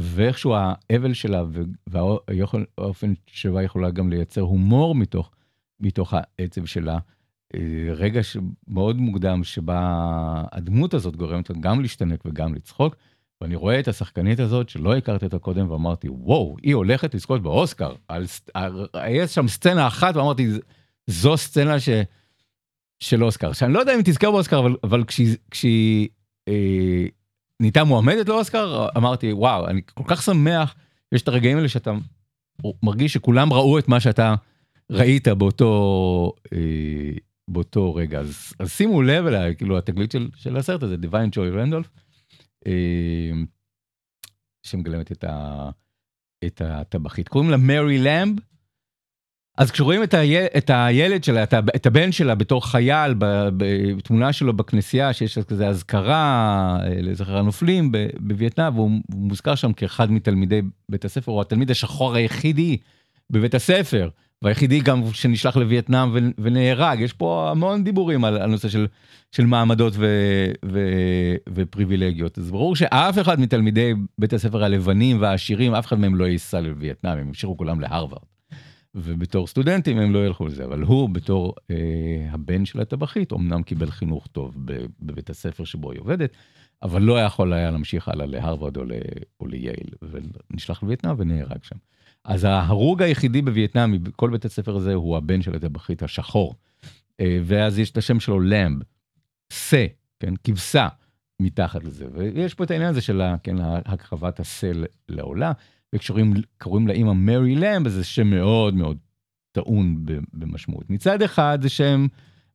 ואיכשהו 0.00 0.54
האבל 0.54 1.12
שלה 1.12 1.44
והאופן 1.86 3.12
שבה 3.26 3.62
יכולה 3.62 3.90
גם 3.90 4.10
לייצר 4.10 4.40
הומור 4.40 4.94
מתוך, 4.94 5.30
מתוך 5.80 6.14
העצב 6.16 6.64
שלה, 6.64 6.98
אה, 7.54 7.60
רגע 7.94 8.20
מאוד 8.68 8.96
מוקדם 8.96 9.44
שבה 9.44 10.42
הדמות 10.52 10.94
הזאת 10.94 11.16
גורמת 11.16 11.50
גם 11.60 11.80
להשתנק 11.80 12.22
וגם 12.26 12.54
לצחוק. 12.54 12.96
ואני 13.40 13.54
רואה 13.54 13.80
את 13.80 13.88
השחקנית 13.88 14.40
הזאת 14.40 14.68
שלא 14.68 14.96
הכרתי 14.96 15.24
אותה 15.24 15.38
קודם 15.38 15.70
ואמרתי 15.70 16.08
וואו 16.10 16.56
היא 16.62 16.74
הולכת 16.74 17.14
לזכות 17.14 17.42
באוסקר. 17.42 17.94
על, 18.08 18.26
היה 18.94 19.26
שם 19.26 19.48
סצנה 19.48 19.86
אחת 19.86 20.16
ואמרתי 20.16 20.50
זו 21.06 21.36
סצנה 21.36 21.80
ש, 21.80 21.88
של 23.00 23.24
אוסקר. 23.24 23.52
שאני 23.52 23.72
לא 23.72 23.78
יודע 23.78 23.94
אם 23.94 24.00
תזכר 24.04 24.30
באוסקר 24.30 24.58
אבל, 24.58 24.76
אבל 24.82 25.04
כשהיא, 25.04 25.36
כשהיא 25.50 26.08
אה, 26.48 27.06
נהייתה 27.60 27.84
מועמדת 27.84 28.28
לאוסקר 28.28 28.88
אמרתי 28.96 29.32
וואו 29.32 29.66
אני 29.66 29.80
כל 29.94 30.04
כך 30.06 30.22
שמח 30.22 30.74
יש 31.12 31.22
את 31.22 31.28
הרגעים 31.28 31.56
האלה 31.56 31.68
שאתה 31.68 31.92
מרגיש 32.82 33.12
שכולם 33.12 33.52
ראו 33.52 33.78
את 33.78 33.88
מה 33.88 34.00
שאתה 34.00 34.34
ראית 34.90 35.28
באותו 35.28 36.32
אה, 36.52 37.12
באותו 37.50 37.94
רגע 37.94 38.20
אז, 38.20 38.52
אז 38.58 38.70
שימו 38.70 39.02
לב 39.02 39.26
אליי 39.26 39.56
כאילו 39.56 39.78
התגלית 39.78 40.12
של, 40.12 40.28
של 40.34 40.56
הסרט 40.56 40.82
הזה 40.82 40.96
דיוויין 40.96 41.30
ג'וי 41.32 41.50
רנדולף 41.50 41.90
אה, 42.66 43.30
שמגלמת 44.62 45.12
את, 45.12 45.24
ה, 45.24 45.70
את 46.44 46.62
הטבחית. 46.64 47.28
קוראים 47.28 47.50
לה 47.50 47.56
מרי 47.56 47.98
למב. 47.98 48.38
אז 49.58 49.70
כשרואים 49.70 50.02
את, 50.02 50.14
היל, 50.14 50.44
את 50.56 50.70
הילד 50.74 51.24
שלה, 51.24 51.42
את, 51.42 51.54
את 51.76 51.86
הבן 51.86 52.12
שלה 52.12 52.34
בתור 52.34 52.66
חייל, 52.66 53.14
בתמונה 53.56 54.32
שלו 54.32 54.52
בכנסייה, 54.52 55.12
שיש 55.12 55.38
כזה 55.38 55.68
אזכרה 55.68 56.78
אה, 56.82 56.88
לזכר 57.00 57.38
הנופלים 57.38 57.92
בווייטנאם, 58.20 58.76
והוא 58.76 58.90
מוזכר 59.14 59.54
שם 59.54 59.72
כאחד 59.72 60.12
מתלמידי 60.12 60.62
בית 60.88 61.04
הספר, 61.04 61.32
הוא 61.32 61.40
התלמיד 61.40 61.70
השחור 61.70 62.14
היחידי 62.14 62.76
בבית 63.30 63.54
הספר. 63.54 64.08
והיחידי 64.42 64.80
גם 64.80 65.02
שנשלח 65.12 65.56
לווייטנאם 65.56 66.32
ונהרג, 66.38 67.00
יש 67.00 67.12
פה 67.12 67.48
המון 67.50 67.84
דיבורים 67.84 68.24
על 68.24 68.42
הנושא 68.42 68.68
של, 68.68 68.86
של 69.32 69.46
מעמדות 69.46 69.92
ו, 69.96 70.06
ו, 70.64 70.80
ופריבילגיות. 71.54 72.38
אז 72.38 72.50
ברור 72.50 72.76
שאף 72.76 73.18
אחד 73.18 73.40
מתלמידי 73.40 73.92
בית 74.18 74.32
הספר 74.32 74.64
הלבנים 74.64 75.20
והעשירים, 75.20 75.74
אף 75.74 75.86
אחד 75.86 75.98
מהם 75.98 76.14
לא 76.14 76.24
ייסע 76.24 76.60
לווייטנאם, 76.60 77.18
הם 77.18 77.26
המשיכו 77.28 77.56
כולם 77.56 77.80
להרווארד. 77.80 78.37
ובתור 78.94 79.46
סטודנטים 79.46 79.98
הם 79.98 80.12
לא 80.12 80.26
ילכו 80.26 80.46
לזה, 80.46 80.64
אבל 80.64 80.82
הוא 80.82 81.08
בתור 81.08 81.54
אה, 81.70 81.76
הבן 82.30 82.64
של 82.64 82.80
הטבחית, 82.80 83.32
אמנם 83.32 83.62
קיבל 83.62 83.90
חינוך 83.90 84.26
טוב 84.26 84.54
בבית 85.00 85.30
הספר 85.30 85.64
שבו 85.64 85.92
היא 85.92 86.00
עובדת, 86.00 86.30
אבל 86.82 87.02
לא 87.02 87.20
יכול 87.20 87.52
היה 87.52 87.70
להמשיך 87.70 88.08
הלאה 88.08 88.26
להרווארד 88.26 88.76
או, 88.76 88.82
או 89.40 89.46
לייל, 89.46 89.88
ונשלח 90.50 90.82
לווייטנאם 90.82 91.14
ונהרג 91.18 91.62
שם. 91.62 91.76
אז 92.24 92.44
ההרוג 92.44 93.02
היחידי 93.02 93.42
בווייטנאם 93.42 93.92
מכל 93.92 94.30
בית 94.30 94.44
הספר 94.44 94.76
הזה 94.76 94.94
הוא 94.94 95.16
הבן 95.16 95.42
של 95.42 95.54
הטבחית 95.54 96.02
השחור. 96.02 96.54
אה, 97.20 97.38
ואז 97.44 97.78
יש 97.78 97.90
את 97.90 97.96
השם 97.96 98.20
שלו 98.20 98.40
למב, 98.40 98.82
שא, 99.52 99.86
כן, 100.20 100.34
כבשה 100.44 100.88
מתחת 101.40 101.84
לזה. 101.84 102.06
ויש 102.12 102.54
פה 102.54 102.64
את 102.64 102.70
העניין 102.70 102.90
הזה 102.90 103.00
של 103.00 103.22
כן, 103.42 103.56
הקרבת 103.60 104.40
השא 104.40 104.72
לעולה, 105.08 105.52
וכשקוראים 105.94 106.88
לאימא 106.88 107.12
מרי 107.12 107.54
למב, 107.54 107.88
זה 107.88 108.04
שם 108.04 108.26
מאוד 108.26 108.74
מאוד 108.74 108.98
טעון 109.52 110.04
במשמעות. 110.32 110.90
מצד 110.90 111.22
אחד 111.22 111.58
זה 111.62 111.68
שם 111.68 112.06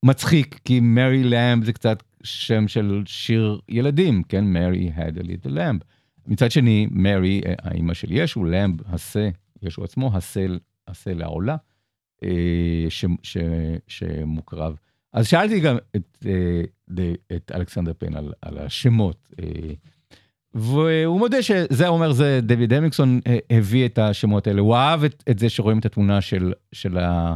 מצחיק, 0.04 0.60
כי 0.66 0.80
מרי 0.80 1.24
למב 1.24 1.66
זה 1.66 1.74
קצת 1.74 2.04
שם 2.24 2.68
של 2.68 3.04
שיר 3.06 3.60
ילדים, 3.70 4.24
כן, 4.24 4.46
מרי 4.46 4.92
had 4.96 5.20
a 5.20 5.24
little 5.24 5.50
lamb. 5.50 5.84
מצד 6.28 6.52
שני, 6.52 6.88
מרי, 6.92 7.42
אה, 7.46 7.54
האימא 7.62 7.94
של 7.94 8.08
ישו, 8.12 8.44
למב, 8.44 8.94
השא, 8.94 9.30
ישו 9.62 9.84
עצמו, 9.84 10.12
הסל 10.88 11.22
העולה, 11.22 11.56
אה, 12.24 12.86
ש, 12.90 13.06
ש, 13.24 13.38
שמוקרב. 13.88 14.76
אז 15.14 15.28
שאלתי 15.28 15.60
גם 15.60 15.78
את, 15.96 16.26
אה, 16.26 17.14
את 17.36 17.52
אלכסנדר 17.56 17.94
פיין 17.98 18.16
על, 18.16 18.34
על 18.42 18.58
השמות, 18.58 19.30
והוא 20.54 21.20
מודה 21.20 21.42
שזה 21.42 21.88
אומר, 21.88 22.12
זה 22.12 22.40
דויד 22.42 22.74
המיקסון 22.74 23.20
הביא 23.50 23.86
את 23.86 23.98
השמות 23.98 24.48
האלה, 24.48 24.62
הוא 24.62 24.76
אהב 24.76 25.04
את, 25.04 25.24
את 25.30 25.40
זה 25.40 25.50
שרואים 25.50 25.80
את 25.80 25.86
התמונה 25.86 26.22
של, 26.22 26.54
של, 26.72 26.98
ה, 26.98 27.36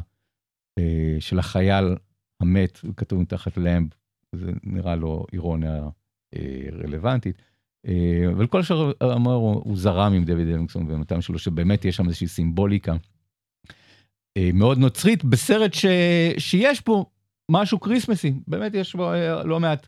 של 1.20 1.40
החייל 1.40 1.96
המת, 2.42 2.80
כתוב 2.98 3.22
מתחת 3.22 3.58
למב, 3.58 3.90
זה 4.36 4.52
נראה 4.64 4.96
לו 4.96 5.26
אירוניה 5.34 5.90
רלוונטית. 6.84 7.42
אה, 7.88 8.32
אבל 8.32 8.48
כל 8.48 8.60
השאר 8.60 8.92
אמר, 9.04 9.34
הוא 9.34 9.78
זרם 9.78 10.14
עם 10.14 10.24
דויד 10.26 10.48
אלמקסון 10.48 10.92
ומתם 10.92 11.22
שלו, 11.22 11.40
שבאמת 11.40 11.86
יש 11.86 11.96
שם 11.96 12.06
איזושהי 12.06 12.28
סימבוליקה 12.28 12.96
אה, 14.38 14.50
מאוד 14.54 14.78
נוצרית, 14.78 15.24
בסרט 15.24 15.74
ש... 15.74 15.86
שיש 16.38 16.82
פה 16.82 17.06
משהו 17.52 17.80
כריסמסי, 17.80 18.34
באמת 18.48 18.74
יש 18.74 18.96
בו 18.96 19.14
אה, 19.14 19.44
לא 19.44 19.60
מעט 19.60 19.88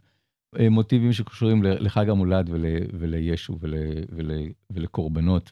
מוטיבים 0.72 1.14
שקשורים 1.14 1.64
לחג 1.64 2.10
המולד 2.10 2.50
ול... 2.50 2.66
ולישו 2.94 3.58
ול... 3.60 3.74
ול... 4.10 4.32
ולקורבנות 4.70 5.52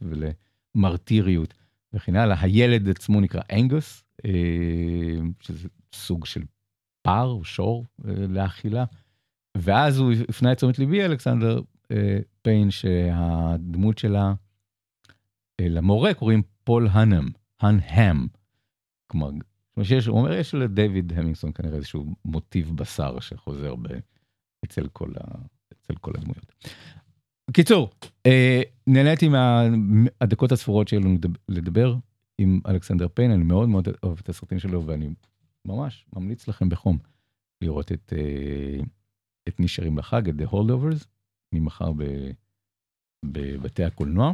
ולמרטיריות 0.76 1.54
וכן 1.94 2.16
הלאה. 2.16 2.42
הילד 2.42 2.90
עצמו 2.90 3.22
נקרא 3.22 3.42
אנגוס, 3.52 4.04
שזה 5.40 5.70
סוג 5.94 6.26
של 6.26 6.44
פר 7.02 7.26
או 7.26 7.44
שור 7.44 7.86
לאכילה. 8.30 8.86
ואז 9.58 10.00
הוא 10.00 10.12
הפנה 10.30 10.52
את 10.52 10.58
תשומת 10.58 10.80
ליבי, 10.80 11.06
אלכסנדר, 11.06 11.62
פיין 12.42 12.72
שהדמות 12.72 13.98
שלה 13.98 14.34
למורה 15.62 16.14
קוראים 16.14 16.42
פול 16.64 16.88
האנם, 16.92 17.28
האנהם. 17.60 18.28
כלומר, 19.08 19.30
שיש, 19.84 20.06
הוא 20.06 20.20
אומר, 20.20 20.34
יש 20.34 20.54
לדיוויד 20.54 21.14
המינגסון 21.16 21.52
כנראה 21.52 21.76
איזשהו 21.76 22.16
מוטיב 22.26 22.72
בשר 22.76 23.20
שחוזר 23.20 23.76
ב, 23.76 23.88
אצל, 24.66 24.88
כל 24.88 25.12
ה, 25.20 25.38
אצל 25.74 25.96
כל 26.02 26.12
הדמויות. 26.16 26.66
בקיצור, 27.50 27.90
אה, 28.26 28.62
נהניתי 28.88 29.30
מהדקות 29.70 30.52
הספורות 30.52 30.88
שיהיו 30.88 31.02
לנו 31.02 31.18
לדבר 31.50 31.96
עם 32.38 32.60
אלכסנדר 32.68 33.08
פיין, 33.14 33.32
אני 33.32 33.44
מאוד 33.44 33.70
מאוד 33.70 33.88
אוהב 34.04 34.18
את 34.20 34.30
הסרטים 34.30 34.60
שלו 34.60 34.86
ואני 34.86 35.10
ממש 35.66 36.06
ממליץ 36.16 36.48
לכם 36.48 36.70
בחום 36.70 36.98
לראות 37.62 37.92
את, 37.92 38.14
אה, 38.18 38.84
את 39.48 39.60
נשארים 39.60 39.98
לחג, 39.98 40.30
את 40.30 40.36
The 40.36 40.54
Holdovers. 40.54 41.06
ממחר 41.54 41.92
ב, 41.92 42.04
בבתי 43.26 43.84
הקולנוע. 43.84 44.34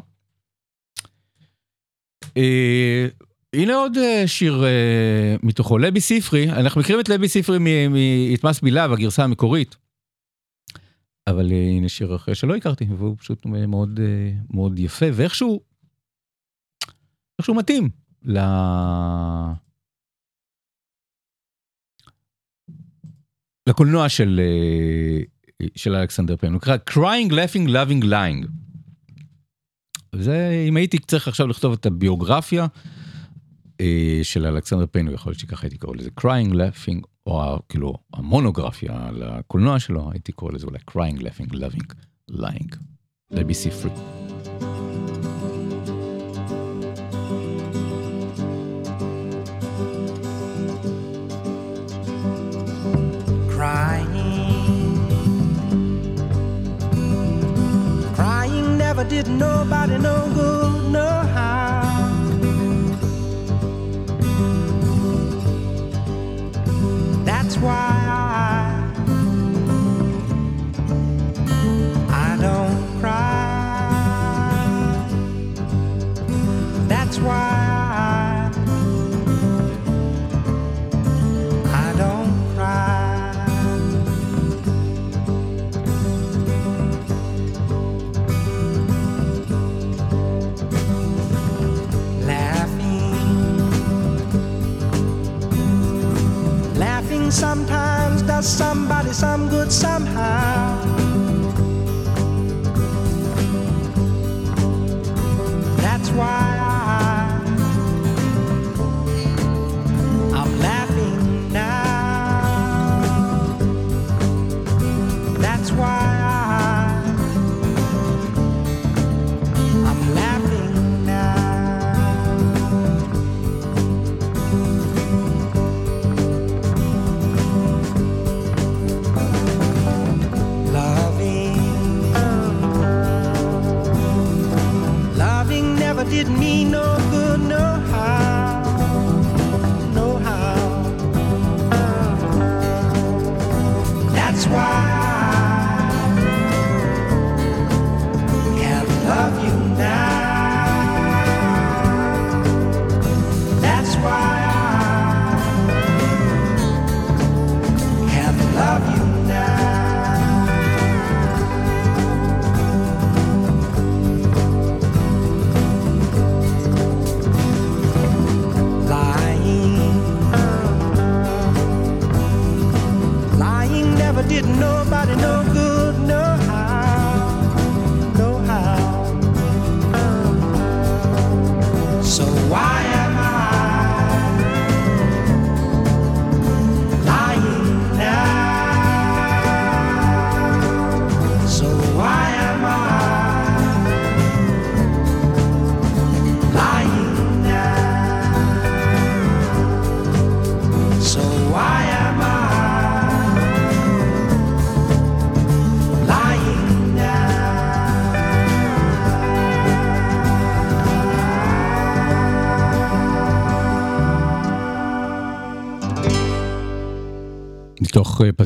אה, 2.37 3.07
הנה 3.53 3.75
עוד 3.75 3.97
אה, 3.97 4.23
שיר 4.27 4.63
אה, 4.63 5.35
מתוכו, 5.43 5.77
לבי 5.77 6.01
ספרי, 6.01 6.49
אנחנו 6.49 6.81
מכירים 6.81 6.99
את 6.99 7.09
לבי 7.09 7.27
ספרי 7.27 7.57
מ"את 7.59 8.43
מס 8.43 8.61
בילה" 8.61 8.87
והגרסה 8.89 9.23
המקורית. 9.23 9.75
אבל 11.27 11.51
אה, 11.51 11.69
הנה 11.77 11.89
שיר 11.89 12.15
אחר 12.15 12.33
שלא 12.33 12.55
הכרתי, 12.55 12.85
והוא 12.97 13.17
פשוט 13.17 13.45
מאוד 13.45 13.99
אה, 13.99 14.33
מאוד 14.49 14.79
יפה, 14.79 15.05
ואיכשהו, 15.13 15.61
איכשהו 17.39 17.55
מתאים 17.55 17.89
ל... 18.23 18.39
לקולנוע 23.69 24.09
של, 24.09 24.41
אה, 24.43 25.19
של 25.75 25.95
אלכסנדר 25.95 26.37
פיין, 26.37 26.53
הוא 26.53 26.57
נקרא 26.57 26.77
Crying, 26.89 27.31
Laughing, 27.31 27.69
Loving, 27.69 28.03
Lying. 28.03 28.47
וזה, 30.15 30.65
אם 30.67 30.77
הייתי 30.77 30.99
צריך 30.99 31.27
עכשיו 31.27 31.47
לכתוב 31.47 31.73
את 31.73 31.85
הביוגרפיה 31.85 32.67
אה, 33.81 34.19
של 34.23 34.45
אלכסנדר 34.45 34.85
הוא 34.93 35.13
יכול 35.13 35.29
להיות 35.29 35.39
שככה 35.39 35.67
הייתי 35.67 35.77
קורא 35.77 35.95
לזה 35.95 36.09
Crying, 36.19 36.53
Laughing, 36.53 37.01
או 37.27 37.59
כאילו 37.69 37.93
המונוגרפיה 38.13 39.07
על 39.07 39.23
הקולנוע 39.23 39.79
שלו, 39.79 40.11
הייתי 40.11 40.31
קורא 40.31 40.51
לזה 40.51 40.67
אולי 40.67 40.79
Crying, 40.91 41.19
Laughing, 41.19 41.53
Loving, 41.53 41.93
Lying. 42.31 42.75
לבי 43.31 43.53
ספרי. 43.53 43.91
never 58.95 59.09
did 59.09 59.27
nobody 59.27 59.97
no 59.97 60.29
good, 60.35 60.91
no 60.91 61.22
some 99.13 99.47
good 99.47 99.71
somehow. 99.71 101.02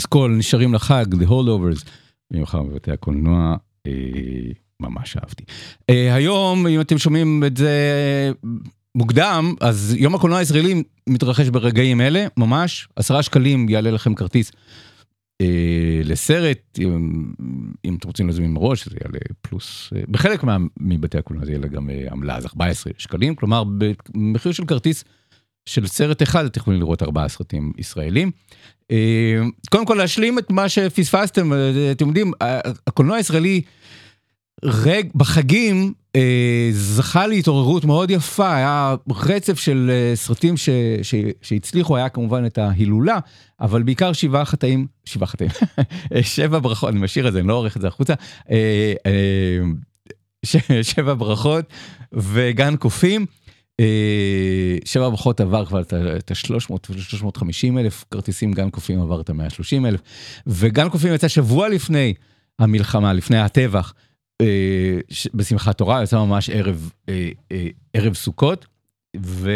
פסקול 0.08 0.32
נשארים 0.32 0.74
לחג, 0.74 1.06
The 1.14 1.28
Holdovers, 1.28 1.90
במיוחד 2.32 2.60
בבתי 2.60 2.92
הקולנוע, 2.92 3.56
אה, 3.88 3.92
ממש 4.80 5.18
אהבתי. 5.18 5.44
אה, 5.90 6.16
היום, 6.16 6.68
אם 6.68 6.82
אתם 6.82 6.98
שומעים 6.98 7.44
את 7.48 7.58
זה 7.58 7.72
מוקדם, 8.96 9.54
אז 9.62 9.96
יום 9.98 10.16
הקולנוע 10.16 10.40
הישראלי 10.40 10.84
מתרחש 11.10 11.50
ברגעים 11.50 12.02
אלה, 12.02 12.26
ממש, 12.38 12.88
עשרה 12.96 13.24
שקלים 13.24 13.70
יעלה 13.70 13.92
לכם 13.92 14.16
כרטיס. 14.16 14.52
אה, 15.42 16.02
לסרט, 16.04 16.80
אם, 16.80 17.26
אם 17.86 17.96
אתם 17.96 18.08
רוצים 18.08 18.28
להזמין 18.28 18.52
מראש, 18.52 18.88
זה 18.88 18.98
יעלה 19.04 19.20
פלוס, 19.42 19.94
אה, 19.96 20.02
בחלק 20.10 20.44
מה, 20.44 20.58
מבתי 20.80 21.18
הקולנוע 21.18 21.46
זה 21.46 21.52
יעלה 21.52 21.68
גם 21.68 21.90
אה, 21.90 22.08
עמלה, 22.12 22.36
אז 22.36 22.46
14 22.46 22.94
שקלים, 22.98 23.36
כלומר 23.36 23.64
במחיר 24.14 24.52
של 24.52 24.66
כרטיס 24.66 25.04
של 25.68 25.88
סרט 25.88 26.24
אחד 26.24 26.46
אתם 26.46 26.60
יכולים 26.60 26.80
לראות 26.80 27.04
ארבעה 27.04 27.28
סרטים 27.28 27.72
ישראלים. 27.78 28.32
אה, 28.92 29.42
קודם 29.70 29.86
כל 29.86 29.96
להשלים 29.96 30.40
את 30.40 30.52
מה 30.52 30.70
שפספסתם, 30.70 31.54
אה, 31.54 31.92
אתם 31.92 32.08
יודעים, 32.08 32.32
הקולנוע 32.88 33.18
הישראלי 33.18 33.62
רג, 34.64 35.08
בחגים 35.16 35.94
אה, 36.16 36.70
זכה 36.72 37.28
להתעוררות 37.28 37.86
מאוד 37.86 38.12
יפה, 38.12 38.56
היה 38.56 38.96
רצף 39.10 39.60
של 39.60 39.92
סרטים 40.16 40.58
ש, 40.58 40.70
ש, 41.02 41.16
שהצליחו, 41.42 41.98
היה 41.98 42.10
כמובן 42.10 42.46
את 42.46 42.58
ההילולה, 42.58 43.20
אבל 43.62 43.84
בעיקר 43.84 44.14
שבעה 44.14 44.46
חטאים, 44.46 44.88
שבעה 45.06 45.28
חטאים, 45.28 45.50
שבע 46.22 46.60
ברכות, 46.60 46.90
אני 46.90 47.00
משאיר 47.00 47.28
את 47.28 47.34
זה, 47.34 47.40
אני 47.40 47.48
לא 47.48 47.54
עורך 47.54 47.78
את 47.78 47.82
זה 47.82 47.88
החוצה, 47.88 48.14
אה, 48.52 48.94
שבע 50.82 51.14
ברכות 51.14 51.66
וגן 52.14 52.76
קופים. 52.76 53.26
אה, 53.80 54.78
שבע 54.86 55.10
ברכות 55.10 55.42
עבר 55.42 55.66
כבר 55.66 55.82
את 55.82 56.32
ה-300 56.32 56.74
ו-350 56.90 57.80
אלף 57.80 58.06
כרטיסים, 58.12 58.52
גן 58.52 58.70
קופים 58.70 59.02
עבר 59.02 59.22
את 59.22 59.30
ה-130 59.30 59.88
אלף, 59.88 60.02
וגן 60.48 60.90
קופים 60.90 61.14
יצא 61.14 61.28
שבוע 61.28 61.70
לפני 61.70 62.14
המלחמה, 62.60 63.14
לפני 63.14 63.38
הטבח. 63.38 63.94
אה, 64.42 65.00
בשמחת 65.34 65.78
תורה, 65.78 66.04
יצא 66.04 66.18
ממש 66.18 66.50
ערב, 66.50 66.92
אה, 67.10 67.30
ערב 67.94 68.14
סוכות, 68.14 68.66
ו... 69.18 69.52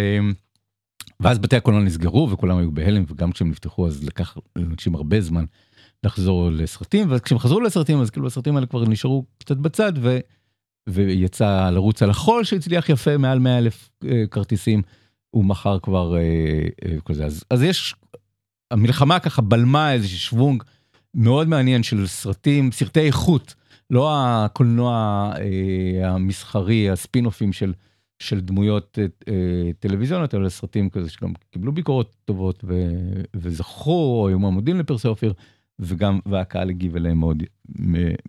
ואז 1.20 1.40
בתי 1.40 1.56
הקולנוע 1.56 1.84
נסגרו 1.84 2.30
וכולם 2.32 2.58
היו 2.58 2.72
בהלם, 2.72 3.04
וגם 3.08 3.32
כשהם 3.32 3.50
נפתחו 3.50 3.88
אז 3.88 4.04
לקח 4.04 4.38
לאנשים 4.56 4.96
הרבה 4.96 5.22
זמן 5.22 5.46
לחזור 6.04 6.50
לסרטים, 6.52 7.08
וכשהם 7.10 7.40
חזרו 7.40 7.60
לסרטים 7.60 8.02
אז 8.02 8.10
כאילו 8.10 8.28
הסרטים 8.28 8.56
האלה 8.56 8.68
כבר 8.68 8.86
נשארו 8.86 9.26
קצת 9.38 9.58
בצד, 9.58 9.94
ו... 10.02 10.20
ויצא 10.90 11.70
לרוץ 11.70 12.04
על 12.04 12.10
החול 12.10 12.44
שהצליח 12.44 12.90
יפה 12.90 13.18
מעל 13.18 13.40
100 13.40 13.58
אלף 13.58 13.90
אה, 14.06 14.24
כרטיסים, 14.32 14.82
הוא 15.30 15.46
מכר 15.46 15.80
כבר 15.80 16.16
אה, 16.16 16.22
אה, 16.86 17.02
כזה, 17.06 17.26
אז, 17.26 17.44
אז 17.50 17.64
יש, 17.64 17.96
המלחמה 18.72 19.20
ככה 19.20 19.42
בלמה 19.42 19.94
איזה 19.94 20.08
שוונג 20.08 20.64
מאוד 21.14 21.48
מעניין 21.48 21.84
של 21.84 22.08
סרטים, 22.08 22.72
סרטי 22.72 23.00
איכות. 23.00 23.56
לא 23.92 24.12
הקולנוע 24.14 25.32
אה, 25.40 26.10
המסחרי, 26.10 26.90
הספינופים 26.90 27.54
של, 27.54 27.74
של 28.20 28.40
דמויות 28.40 29.00
אה, 29.28 29.72
טלוויזיוניות, 29.80 30.36
אלא 30.36 30.50
סרטים 30.50 30.90
כזה 30.90 31.10
שגם 31.10 31.34
קיבלו 31.52 31.72
ביקורות 31.72 32.16
טובות 32.26 32.64
ו, 32.68 32.90
וזכו, 33.36 33.92
או 34.22 34.28
היו 34.28 34.40
מעמודים 34.40 34.80
לפרסי 34.80 35.08
אופיר, 35.08 35.34
וגם, 35.82 36.20
והקהל 36.26 36.70
הגיב 36.70 36.96
אליהם 36.96 37.20
מאוד, 37.20 37.44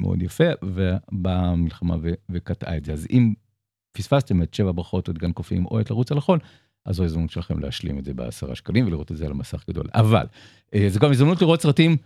מאוד 0.01 0.23
יפה, 0.23 0.45
ובאה 0.63 1.41
המלחמה 1.41 1.97
וקטעה 2.31 2.77
את 2.77 2.85
זה. 2.85 2.93
אז 2.93 3.07
אם 3.11 3.35
פספסתם 3.93 4.43
את 4.43 4.55
שבע 4.55 4.73
ברכות 4.75 5.09
או 5.09 5.13
את 5.13 5.19
גן 5.19 5.33
קופים 5.33 5.67
או 5.67 5.81
את 5.81 5.91
לרוץ 5.91 6.13
על 6.13 6.19
החול, 6.19 6.39
אז 6.87 6.97
זו 6.97 7.05
הזדמנות 7.05 7.31
שלכם 7.31 7.59
להשלים 7.59 7.99
את 7.99 8.05
זה 8.05 8.15
בעשרה 8.15 8.55
שקלים 8.55 8.87
ולראות 8.87 9.13
את 9.13 9.17
זה 9.17 9.25
על 9.27 9.31
המסך 9.31 9.65
גדול. 9.71 9.87
אבל, 9.95 10.27
אה, 10.75 10.87
זו 10.89 11.01
גם 11.01 11.11
הזדמנות 11.11 11.43
לראות 11.43 11.63
סרטים 11.63 11.97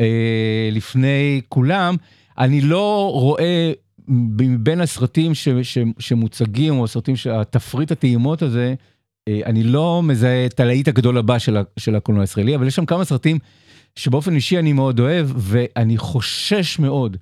אה, 0.00 0.68
לפני 0.72 1.40
כולם. 1.48 1.96
אני 2.38 2.60
לא 2.60 3.10
רואה 3.12 3.72
בין 4.58 4.80
הסרטים 4.80 5.34
ש, 5.34 5.48
ש, 5.48 5.78
שמוצגים, 5.98 6.74
או 6.74 6.84
הסרטים 6.84 7.16
שהתפריט 7.16 7.92
הטעימות 7.92 8.42
הזה, 8.42 8.74
אה, 9.28 9.40
אני 9.46 9.62
לא 9.62 10.02
מזהה 10.02 10.46
את 10.46 10.60
הלהיט 10.60 10.88
הגדול 10.88 11.18
הבא 11.18 11.38
של, 11.38 11.56
של 11.78 11.96
הקולנוע 11.96 12.22
הישראלי, 12.22 12.56
אבל 12.56 12.66
יש 12.66 12.76
שם 12.76 12.86
כמה 12.86 13.04
סרטים 13.04 13.38
שבאופן 13.96 14.34
אישי 14.34 14.58
אני 14.58 14.72
מאוד 14.72 15.00
אוהב, 15.00 15.30
ואני 15.36 15.98
חושש 15.98 16.78
מאוד 16.78 17.16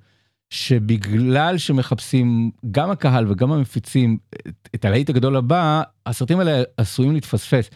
שבגלל 0.49 1.57
שמחפשים 1.57 2.51
גם 2.71 2.91
הקהל 2.91 3.31
וגם 3.31 3.51
המפיצים 3.51 4.17
את, 4.75 4.85
הלהיט 4.85 5.09
הגדול 5.09 5.35
הבא, 5.35 5.83
הסרטים 6.05 6.39
האלה 6.39 6.63
עשויים 6.77 7.13
להתפספס. 7.13 7.69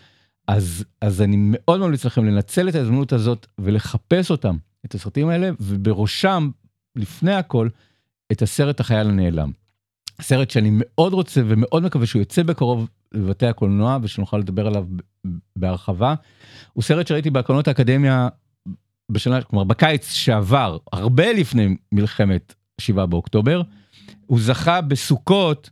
אז, 0.47 0.85
אז 1.01 1.21
אני 1.21 1.35
מאוד 1.39 1.79
ממליץ 1.79 2.05
לכם 2.05 2.25
לנצל 2.25 2.69
את 2.69 2.75
ההזדמנות 2.75 3.13
הזאת 3.13 3.47
ולחפש 3.59 4.31
אותם, 4.31 4.57
את 4.85 4.95
הסרטים 4.95 5.29
האלה, 5.29 5.49
ובראשם, 5.59 6.49
לפני 6.95 7.33
הכל, 7.33 7.69
את 8.31 8.41
הסרט 8.41 8.79
החייל 8.79 9.07
הנעלם. 9.07 9.51
סרט 10.21 10.49
שאני 10.49 10.69
מאוד 10.71 11.13
רוצה 11.13 11.41
ומאוד 11.47 11.83
מקווה 11.83 12.05
שהוא 12.05 12.19
יוצא 12.19 12.43
בקרוב 12.43 12.89
בבתי 13.13 13.45
הקולנוע 13.45 13.97
ושנוכל 14.01 14.37
לדבר 14.37 14.67
עליו 14.67 14.87
בהרחבה. 15.55 16.15
הוא 16.73 16.83
סרט 16.83 17.07
שראיתי 17.07 17.29
בהקרנות 17.29 17.67
האקדמיה 17.67 18.27
בשנה, 19.09 19.41
כלומר 19.41 19.63
בקיץ 19.63 20.11
שעבר, 20.11 20.77
הרבה 20.93 21.33
לפני 21.33 21.75
מלחמת 21.91 22.53
7 22.81 23.05
באוקטובר. 23.05 23.61
הוא 24.25 24.39
זכה 24.41 24.81
בסוכות, 24.81 25.69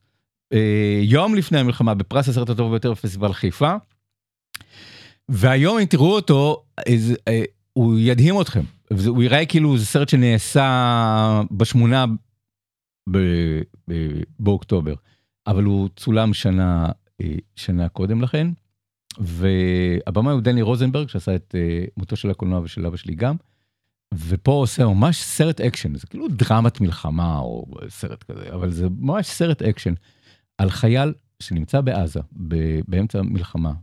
אה, 0.54 1.00
יום 1.02 1.36
לפני 1.36 1.60
המלחמה, 1.60 1.94
בפרס 1.94 2.30
הסרט 2.30 2.50
הטוב 2.50 2.72
ביותר 2.72 2.92
בפסטיבל 2.92 3.34
חיפה. 3.34 3.74
והיום 5.30 5.78
אם 5.78 5.86
תראו 5.86 6.16
אותו, 6.16 6.64
איזה, 6.86 7.16
אה, 7.28 7.44
הוא 7.74 8.00
ידהים 8.00 8.42
אתכם. 8.42 8.62
הוא 9.08 9.24
ייראה 9.24 9.46
כאילו 9.46 9.78
זה 9.78 9.86
סרט 9.86 10.10
שנעשה 10.10 11.42
בשמונה 11.52 12.06
ב, 13.12 13.18
ב, 13.90 13.94
באוקטובר, 14.40 14.94
אבל 15.48 15.64
הוא 15.64 15.90
צולם 15.96 16.34
שנה, 16.34 16.90
אה, 17.22 17.36
שנה 17.56 17.90
קודם 17.90 18.22
לכן. 18.22 18.48
והבמאי 19.20 20.32
הוא 20.32 20.42
דני 20.42 20.62
רוזנברג 20.62 21.10
שעשה 21.10 21.36
את 21.36 21.56
אה, 21.56 21.90
מותו 21.98 22.16
של 22.16 22.30
הקולנוע 22.30 22.60
ושל 22.60 22.86
אבא 22.86 22.98
שלי 22.98 23.16
גם. 23.16 23.36
ופה 24.14 24.52
עושה 24.52 24.86
ממש 24.86 25.24
סרט 25.24 25.62
אקשן 25.62 25.96
זה 25.96 26.08
כאילו 26.08 26.28
דרמת 26.28 26.82
מלחמה 26.82 27.40
או 27.40 27.66
סרט 27.90 28.24
כזה 28.24 28.54
אבל 28.54 28.72
זה 28.72 28.88
ממש 29.00 29.28
סרט 29.28 29.62
אקשן 29.62 29.94
על 30.58 30.70
חייל 30.70 31.14
שנמצא 31.40 31.82
בעזה 31.82 32.20
באמצע 32.88 33.20
המלחמה 33.20 33.74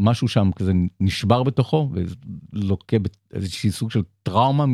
ומשהו 0.00 0.28
שם 0.28 0.50
כזה 0.56 0.72
נשבר 1.00 1.42
בתוכו 1.42 1.90
ולוקה 2.52 2.96
באיזשהי 3.32 3.70
סוג 3.70 3.90
של 3.90 4.02
טראומה 4.22 4.64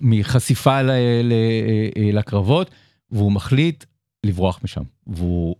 מחשיפה 0.00 0.82
ל- 0.82 0.90
ל- 1.22 2.18
לקרבות 2.18 2.70
והוא 3.10 3.32
מחליט 3.32 3.84
לברוח 4.26 4.60
משם, 4.64 4.82
והוא 5.06 5.56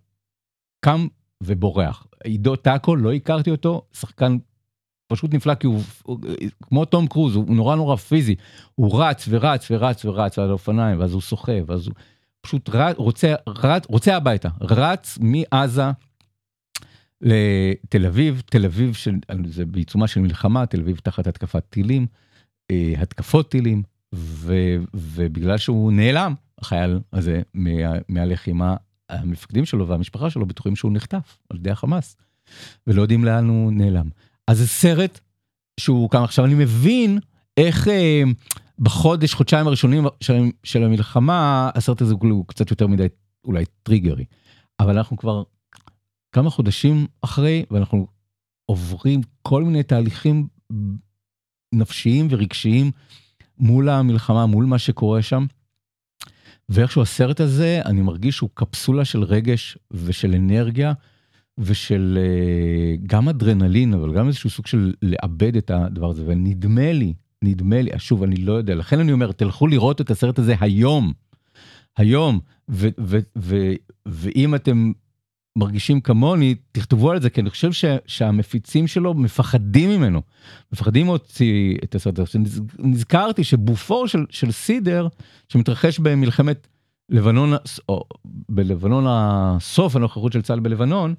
קם 0.81 1.07
ובורח. 1.43 2.07
עידו 2.25 2.57
טאקו, 2.57 2.97
לא 2.97 3.13
הכרתי 3.13 3.51
אותו, 3.51 3.83
שחקן 3.93 4.37
פשוט 5.07 5.35
נפלא, 5.35 5.55
כי 5.55 5.67
הוא, 5.67 5.81
הוא 6.03 6.19
כמו 6.63 6.85
תום 6.85 7.07
קרוז, 7.07 7.37
הוא 7.37 7.57
נורא 7.57 7.77
נורא 7.77 7.97
פיזי. 7.97 8.35
הוא 8.75 9.03
רץ 9.03 9.27
ורץ 9.29 9.71
ורץ 9.71 10.05
ורץ 10.05 10.39
על 10.39 10.49
האופניים, 10.49 11.01
ואז 11.01 11.13
הוא 11.13 11.21
שוחה, 11.21 11.53
ואז 11.67 11.87
הוא 11.87 11.95
פשוט 12.41 12.69
רץ, 12.73 12.97
רוצה, 12.97 13.35
רץ, 13.49 13.87
רוצה 13.89 14.17
הביתה, 14.17 14.49
רץ 14.61 15.19
מעזה 15.21 15.91
לתל 17.21 18.07
אביב, 18.07 18.43
תל 18.47 18.65
אביב, 18.65 18.95
של, 18.95 19.15
זה 19.45 19.67
בעיצומה 19.67 20.09
של 20.09 20.21
מלחמה, 20.21 20.67
תל 20.67 20.81
אביב 20.81 20.97
תחת 20.97 21.27
התקפת 21.27 21.65
טילים, 21.71 22.07
אה, 22.71 22.93
התקפות 22.99 23.51
טילים, 23.51 23.83
ו, 24.15 24.55
ובגלל 24.95 25.59
שהוא 25.59 25.93
נעלם, 25.93 26.35
החייל 26.59 27.01
הזה, 27.13 27.43
מה, 27.55 27.71
מהלחימה, 28.09 28.77
המפקדים 29.13 29.65
שלו 29.65 29.89
והמשפחה 29.89 30.31
שלו 30.31 30.47
בטוחים 30.47 30.77
שהוא 30.77 30.93
נחטף 30.93 31.39
על 31.51 31.57
ידי 31.57 31.71
החמאס, 31.71 32.17
ולא 32.87 33.03
יודעים 33.03 33.25
לאן 33.25 33.49
הוא 33.49 33.73
נעלם. 33.73 34.09
אז 34.49 34.59
זה 34.59 34.69
סרט 34.69 35.21
שהוא 35.81 36.11
קם 36.11 36.23
עכשיו, 36.23 36.45
אני 36.45 36.55
מבין 36.55 37.19
איך 37.57 37.89
אה, 37.89 38.23
בחודש, 38.79 39.35
חודשיים 39.35 39.67
הראשונים 39.67 40.05
של, 40.21 40.43
של 40.65 40.85
המלחמה, 40.85 41.71
הסרט 41.75 42.01
הזה 42.01 42.15
הוא 42.21 42.47
קצת 42.47 42.71
יותר 42.71 42.87
מדי 42.87 43.07
אולי 43.45 43.65
טריגרי, 43.83 44.25
אבל 44.81 44.97
אנחנו 44.97 45.17
כבר 45.17 45.43
כמה 46.33 46.51
חודשים 46.51 47.07
אחרי, 47.23 47.65
ואנחנו 47.71 48.07
עוברים 48.67 49.21
כל 49.43 49.63
מיני 49.63 49.83
תהליכים 49.83 50.49
נפשיים 51.75 52.29
ורגשיים 52.31 52.91
מול 53.59 53.89
המלחמה, 53.89 54.47
מול 54.47 54.65
מה 54.65 54.79
שקורה 54.79 55.23
שם. 55.23 55.47
ואיכשהו 56.69 57.03
הסרט 57.03 57.41
הזה, 57.41 57.81
אני 57.85 58.03
מרגיש 58.03 58.37
שהוא 58.37 58.51
קפסולה 58.55 59.05
של 59.05 59.23
רגש 59.23 59.79
ושל 59.91 60.35
אנרגיה 60.35 60.93
ושל 61.59 62.19
uh, 62.19 63.07
גם 63.07 63.29
אדרנלין, 63.29 63.95
אבל 63.95 64.15
גם 64.15 64.27
איזשהו 64.27 64.51
סוג 64.51 64.67
של 64.67 64.95
לאבד 65.03 65.57
את 65.57 65.71
הדבר 65.71 66.11
הזה. 66.11 66.23
ונדמה 66.27 66.93
לי, 66.93 67.15
נדמה 67.43 67.83
לי, 67.83 67.91
שוב, 67.99 68.23
אני 68.23 68.37
לא 68.37 68.53
יודע, 68.53 68.75
לכן 68.75 69.01
אני 69.01 69.13
אומר, 69.13 69.33
תלכו 69.33 69.67
לראות 69.67 70.01
את 70.01 70.11
הסרט 70.11 70.39
הזה 70.39 70.55
היום. 70.61 71.13
היום, 71.97 72.41
ואם 74.07 74.55
אתם 74.55 74.93
מרגישים 75.57 76.01
כמוני, 76.01 76.55
תכתבו 76.73 77.11
על 77.11 77.23
זה, 77.23 77.31
כי 77.31 77.41
אני 77.41 77.51
חושב 77.51 77.71
שהמפיצים 78.07 78.87
שלו 78.87 79.15
מפחדים 79.15 79.91
ממנו. 79.91 80.23
מפחדים 80.73 81.07
להוציא 81.07 81.77
את 81.85 81.95
הסרט 81.95 82.19
הזה. 82.19 82.39
נזכרתי 82.79 83.45
שבופור 83.45 84.07
של, 84.07 84.27
של 84.31 84.53
סידר, 84.53 85.09
שמתרחש 85.49 85.99
במלחמת 85.99 86.67
לבנון, 87.09 87.53
או 87.89 88.05
בלבנון 88.49 89.05
הסוף 89.09 89.97
הנוכחות 89.97 90.33
של 90.33 90.43
צה"ל 90.43 90.61
בלבנון, 90.61 91.15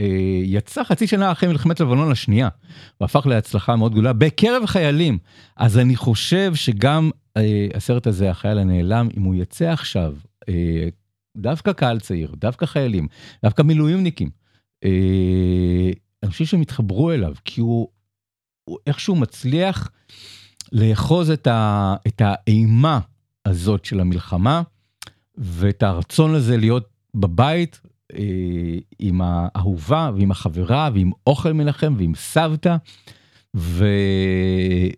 אה, 0.00 0.40
יצא 0.44 0.84
חצי 0.84 1.06
שנה 1.06 1.32
אחרי 1.32 1.48
מלחמת 1.48 1.80
לבנון 1.80 2.12
השנייה, 2.12 2.48
והפך 3.00 3.26
להצלחה 3.26 3.76
מאוד 3.76 3.92
גדולה 3.92 4.12
בקרב 4.12 4.66
חיילים. 4.66 5.18
אז 5.56 5.78
אני 5.78 5.96
חושב 5.96 6.54
שגם 6.54 7.10
אה, 7.36 7.66
הסרט 7.74 8.06
הזה, 8.06 8.30
החייל 8.30 8.58
הנעלם, 8.58 9.08
אם 9.16 9.22
הוא 9.22 9.34
יצא 9.34 9.70
עכשיו, 9.70 10.14
אה, 10.48 10.88
דווקא 11.36 11.72
קהל 11.72 12.00
צעיר, 12.00 12.34
דווקא 12.36 12.66
חיילים, 12.66 13.08
דווקא 13.42 13.62
מילואימניקים, 13.62 14.30
אה, 14.84 15.90
אני 16.22 16.30
חושב 16.30 16.44
שהם 16.44 16.62
יתחברו 16.62 17.12
אליו, 17.12 17.34
כי 17.44 17.60
הוא, 17.60 17.88
הוא 18.64 18.78
איכשהו 18.86 19.16
מצליח 19.16 19.90
לאחוז 20.72 21.30
את, 21.30 21.46
ה, 21.46 21.94
את 22.06 22.22
האימה 22.24 23.00
הזאת 23.46 23.84
של 23.84 24.00
המלחמה, 24.00 24.62
ואת 25.36 25.82
הרצון 25.82 26.34
הזה 26.34 26.56
להיות 26.56 26.88
בבית 27.14 27.80
אה, 28.12 28.78
עם 28.98 29.20
האהובה 29.24 30.10
ועם 30.16 30.30
החברה 30.30 30.90
ועם 30.94 31.10
אוכל 31.26 31.52
מנחם 31.52 31.94
ועם 31.98 32.12
סבתא, 32.14 32.76
ו... 33.56 33.86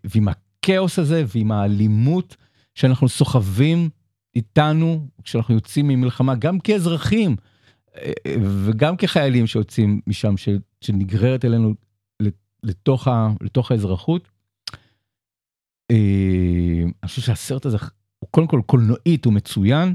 ועם 0.05 0.29
הכאוס 0.29 0.99
הזה 0.99 1.25
ועם 1.35 1.53
האלימות 1.53 2.37
שאנחנו 2.75 3.09
סוחבים 3.09 3.89
איתנו 4.37 5.09
כשאנחנו 5.23 5.55
יוצאים 5.55 5.89
ממלחמה, 5.89 6.35
גם 6.35 6.61
כאזרחים 6.61 7.37
אה, 7.97 8.13
וגם 8.67 8.97
כחיילים 8.97 9.47
שיוצאים 9.47 10.01
משם. 10.07 10.35
שנגררת 10.81 11.45
אלינו 11.45 11.75
לתוך, 12.63 13.09
ה... 13.09 13.29
לתוך 13.41 13.71
האזרחות. 13.71 14.29
אה, 15.91 16.83
אני 17.03 17.09
חושב 17.09 17.23
שהסרט 17.23 17.67
הזה 17.67 17.77
הוא 18.19 18.31
קודם 18.31 18.47
כל 18.47 18.61
קולנועית 18.67 19.25
הוא 19.25 19.33
מצוין 19.33 19.95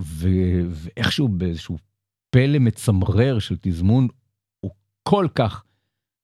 ו... 0.00 0.28
ואיכשהו 0.70 1.28
באיזשהו 1.28 1.78
פלא 2.30 2.58
מצמרר 2.58 3.38
של 3.38 3.56
תזמון 3.60 4.08
הוא 4.60 4.70
כל 5.02 5.26
כך 5.34 5.64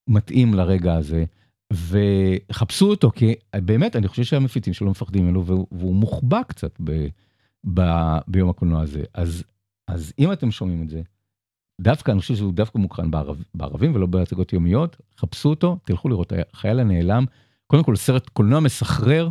מתאים 0.09 0.55
לרגע 0.55 0.95
הזה 0.95 1.25
וחפשו 1.73 2.91
אותו 2.91 3.11
כי 3.11 3.35
באמת 3.57 3.97
אני 3.97 4.09
חושב 4.09 4.25
שהמפיצים 4.25 4.73
שלו 4.73 4.91
מפחדים 4.91 5.25
ממנו 5.25 5.47
והוא 5.47 5.95
מוחבא 5.95 6.43
קצת 6.43 6.77
ב, 6.85 7.07
ב, 7.75 7.81
ביום 8.29 8.51
הקולנוע 8.51 8.83
הזה 8.83 9.03
אז 9.15 9.45
אז 9.89 10.13
אם 10.19 10.33
אתם 10.33 10.51
שומעים 10.51 10.83
את 10.83 10.91
זה. 10.91 11.03
דווקא 11.81 12.11
אני 12.11 12.21
חושב 12.21 12.37
שהוא 12.37 12.53
דווקא 12.53 12.79
מוקרן 12.79 13.11
בערב, 13.11 13.45
בערבים 13.55 13.95
ולא 13.95 14.07
בהצגות 14.07 14.53
יומיות 14.53 14.97
חפשו 15.19 15.49
אותו 15.49 15.79
תלכו 15.85 16.09
לראות 16.09 16.33
החייל 16.53 16.81
הנעלם 16.81 17.25
קודם 17.67 17.85
כל 17.85 17.97
סרט 17.97 18.29
קולנוע 18.29 18.61
מסחרר 18.61 19.31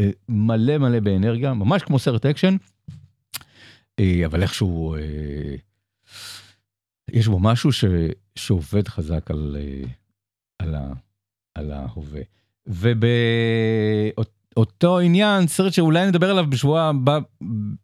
אה, 0.00 0.10
מלא 0.28 0.78
מלא 0.78 1.00
באנרגיה 1.00 1.54
ממש 1.54 1.82
כמו 1.82 1.98
סרט 1.98 2.26
אקשן. 2.26 2.56
אה, 4.00 4.26
אבל 4.26 4.42
איכשהו 4.42 4.94
אה, 4.94 5.54
יש 7.10 7.28
בו 7.28 7.38
משהו 7.38 7.72
ש, 7.72 7.84
שעובד 8.36 8.88
חזק 8.88 9.30
על, 9.30 9.56
על, 10.58 10.74
ה, 10.74 10.92
על 11.54 11.72
ההווה. 11.72 12.20
ובאותו 14.56 14.98
עניין, 14.98 15.46
סרט 15.46 15.72
שאולי 15.72 16.06
נדבר 16.06 16.30
עליו 16.30 16.46
בשבוע 16.50 16.82
הבא 16.82 17.18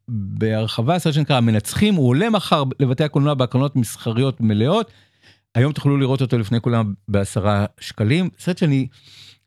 בהרחבה, 0.09 0.99
סרט 0.99 1.15
שנקרא 1.15 1.37
המנצחים, 1.37 1.95
הוא 1.95 2.09
עולה 2.09 2.31
מחר 2.31 2.65
לבתי 2.81 3.05
הקולנוע 3.05 3.35
בהקרנות 3.35 3.77
מסחריות 3.77 4.41
מלאות. 4.41 4.91
היום 5.55 5.73
תוכלו 5.73 5.97
לראות 5.97 6.21
אותו 6.21 6.39
לפני 6.39 6.61
כולם 6.61 6.95
בעשרה 7.09 7.67
שקלים. 7.81 8.31
סרט 8.39 8.59
שאני, 8.59 8.87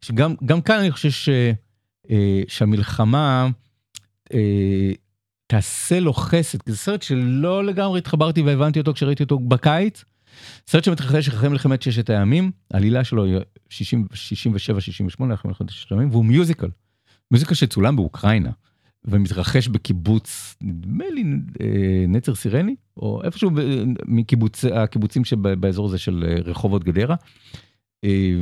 שגם 0.01 0.35
גם 0.45 0.61
כאן 0.61 0.79
אני 0.79 0.91
חושב 0.91 1.09
ש, 1.09 1.29
אה, 2.09 2.41
שהמלחמה, 2.47 3.47
אה, 4.33 4.91
תעשה 5.47 5.99
לו 5.99 6.13
חסד, 6.13 6.61
כי 6.61 6.71
זה 6.71 6.77
סרט 6.77 7.01
שלא 7.01 7.65
לגמרי 7.65 7.99
התחברתי 7.99 8.41
והבנתי 8.41 8.79
אותו 8.79 8.93
כשראיתי 8.93 9.23
אותו 9.23 9.39
בקיץ. 9.39 10.03
סרט 10.67 10.83
שמתרחש 10.83 11.27
אחרי 11.27 11.49
מלחמת 11.49 11.81
ששת 11.81 12.09
הימים, 12.09 12.51
העלילה 12.73 13.03
שלו 13.03 13.25
היא 13.25 13.37
67-68 13.69 15.33
אחרי 15.33 15.49
מלחמת 15.49 15.69
ששת 15.69 15.91
הימים, 15.91 16.09
והוא 16.09 16.25
מיוזיקל. 16.25 16.67
מיוזיקל 17.31 17.55
שצולם 17.55 17.95
באוקראינה, 17.95 18.51
ומתרחש 19.05 19.67
בקיבוץ, 19.67 20.55
נדמה 20.61 21.05
לי 21.09 21.23
אה, 21.61 22.05
נצר 22.07 22.35
סירני, 22.35 22.75
או 22.97 23.21
איפשהו 23.23 23.51
הקיבוצים 24.73 25.25
שבאזור 25.25 25.87
הזה 25.87 25.97
של 25.97 26.25
אה, 26.27 26.35
רחובות 26.41 26.83
גדרה. 26.83 27.15
אה, 28.03 28.41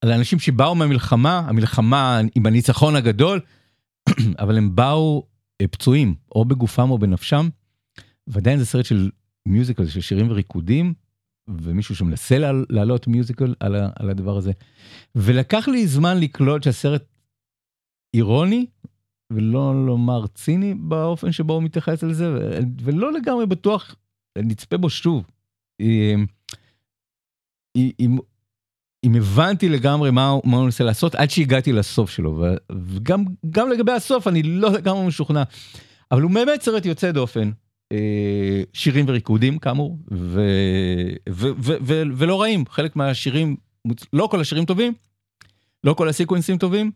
על 0.00 0.12
אנשים 0.12 0.38
שבאו 0.38 0.74
מהמלחמה, 0.74 1.38
המלחמה 1.38 2.20
עם 2.34 2.46
הניצחון 2.46 2.96
הגדול, 2.96 3.40
אבל 4.42 4.58
הם 4.58 4.74
באו 4.74 5.26
פצועים, 5.70 6.14
או 6.34 6.44
בגופם 6.44 6.90
או 6.90 6.98
בנפשם, 6.98 7.48
ועדיין 8.26 8.58
זה 8.58 8.66
סרט 8.66 8.84
של 8.84 9.10
מיוזיקל, 9.46 9.86
של 9.86 10.00
שירים 10.00 10.30
וריקודים, 10.30 10.94
ומישהו 11.48 11.96
שמנסה 11.96 12.36
להעלות 12.70 13.06
מיוזיקל 13.06 13.54
על, 13.60 13.76
על 13.96 14.10
הדבר 14.10 14.36
הזה. 14.36 14.52
ולקח 15.14 15.68
לי 15.68 15.86
זמן 15.86 16.20
לקלוט 16.20 16.62
שהסרט 16.62 17.04
אירוני, 18.18 18.66
ולא 19.32 19.86
לומר 19.86 20.26
ציני 20.26 20.74
באופן 20.74 21.32
שבו 21.32 21.52
הוא 21.52 21.62
מתייחס 21.62 22.02
לזה, 22.02 22.38
ולא 22.82 23.12
לגמרי 23.12 23.46
בטוח, 23.46 23.94
נצפה 24.38 24.76
בו 24.76 24.90
שוב. 24.90 25.24
אם, 27.76 28.18
אם 29.04 29.14
הבנתי 29.14 29.68
לגמרי 29.68 30.10
מה, 30.10 30.34
מה 30.44 30.56
הוא 30.56 30.64
מנסה 30.64 30.84
לעשות 30.84 31.14
עד 31.14 31.30
שהגעתי 31.30 31.72
לסוף 31.72 32.10
שלו 32.10 32.44
וגם 32.72 33.24
גם 33.50 33.70
לגבי 33.70 33.92
הסוף 33.92 34.28
אני 34.28 34.42
לא 34.42 34.72
לגמרי 34.72 35.06
משוכנע 35.06 35.42
אבל 36.10 36.22
הוא 36.22 36.30
באמת 36.30 36.62
סרט 36.62 36.86
יוצא 36.86 37.10
דופן 37.10 37.50
אה, 37.92 38.62
שירים 38.72 39.04
וריקודים 39.08 39.58
כאמור 39.58 39.98
ו, 40.10 40.42
ו, 41.28 41.48
ו, 41.58 41.72
ו, 41.82 42.02
ולא 42.16 42.40
רעים 42.40 42.64
חלק 42.66 42.96
מהשירים 42.96 43.56
לא 44.12 44.28
כל 44.30 44.40
השירים 44.40 44.64
טובים 44.64 44.92
לא 45.84 45.94
כל 45.94 46.08
הסיקוונסים 46.08 46.58
טובים 46.58 46.90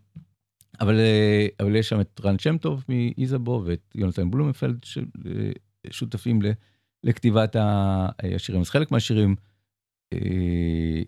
אבל 0.81 0.99
אה, 0.99 1.47
אבל 1.59 1.75
יש 1.75 1.89
שם 1.89 2.01
את 2.01 2.21
רן 2.23 2.39
שם 2.39 2.57
טוב 2.57 2.83
מאיזבו 2.89 3.63
ואת 3.65 3.95
יונתן 3.95 4.31
בלומפלד 4.31 4.85
ששותפים 5.89 6.41
לכתיבת 7.03 7.55
השירים 7.59 8.61
אז 8.61 8.69
חלק 8.69 8.91
מהשירים. 8.91 9.35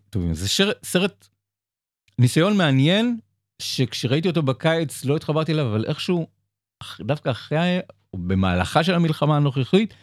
טובים. 0.09 0.33
זה 0.33 0.49
שר, 0.49 0.71
סרט, 0.83 1.27
ניסיון 2.19 2.57
מעניין, 2.57 3.17
שכשראיתי 3.61 4.27
אותו 4.27 4.43
בקיץ 4.43 5.05
לא 5.05 5.15
התחברתי 5.15 5.51
אליו, 5.51 5.65
אבל 5.65 5.85
איכשהו, 5.85 6.27
דווקא 6.99 7.29
אחרי 7.29 7.79
במהלכה 8.15 8.83
של 8.83 8.93
המלחמה 8.93 9.37
הנוכחית, 9.37 9.93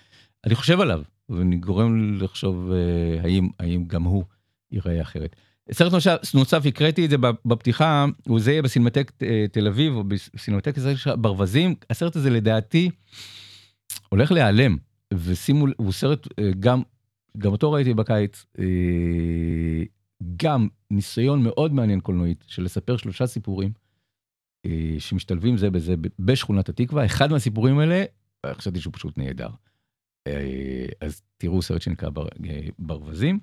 אני 0.47 0.55
חושב 0.55 0.81
עליו, 0.81 1.03
ואני 1.29 1.57
גורם 1.57 2.15
לחשוב 2.21 2.73
אה, 2.73 3.23
האם, 3.23 3.49
האם 3.61 3.85
גם 3.85 4.03
הוא 4.03 4.25
ייראה 4.71 5.03
אחרת. 5.03 5.37
סרט 5.71 5.93
נוסף, 5.93 6.35
נוסף 6.35 6.63
הקראתי 6.67 7.05
את 7.05 7.11
זה 7.11 7.17
בפתיחה, 7.45 8.07
הוא 8.29 8.41
זה 8.41 8.51
יהיה 8.51 8.63
בסינמטק 8.63 9.13
אה, 9.23 9.45
תל 9.53 9.67
אביב, 9.67 9.95
או 9.95 10.05
בסינמטק 10.05 10.75
ברווזים, 11.19 11.75
הסרט 11.91 12.17
הזה 12.17 12.31
לדעתי 12.31 12.91
הולך 14.09 14.33
להיעלם, 14.33 14.77
ושימו, 15.15 15.67
הוא 15.77 15.93
סרט 15.93 16.27
אה, 16.39 16.51
גם, 16.61 16.83
גם 17.39 17.53
אותו 17.53 17.73
ראיתי 17.73 17.95
בקיץ, 17.95 18.45
אה, 18.59 18.65
גם 20.37 20.69
ניסיון 20.91 21.43
מאוד 21.43 21.75
מעניין 21.75 22.01
קולנועית 22.01 22.45
של 22.47 22.63
לספר 22.63 22.97
שלושה 22.97 23.27
סיפורים 23.27 23.73
שמשתלבים 24.99 25.57
זה 25.57 25.71
בזה 25.71 25.95
בשכונת 26.19 26.69
התקווה. 26.69 27.05
אחד 27.05 27.31
מהסיפורים 27.31 27.79
האלה, 27.79 28.05
חשבתי 28.47 28.81
שהוא 28.81 28.93
פשוט 28.93 29.19
נהדר. 29.19 29.49
אז 31.01 31.23
תראו 31.37 31.63
סרט 31.63 31.83
שנקרא 31.83 32.09
בר, 32.09 32.27
ברווזים. 32.79 33.39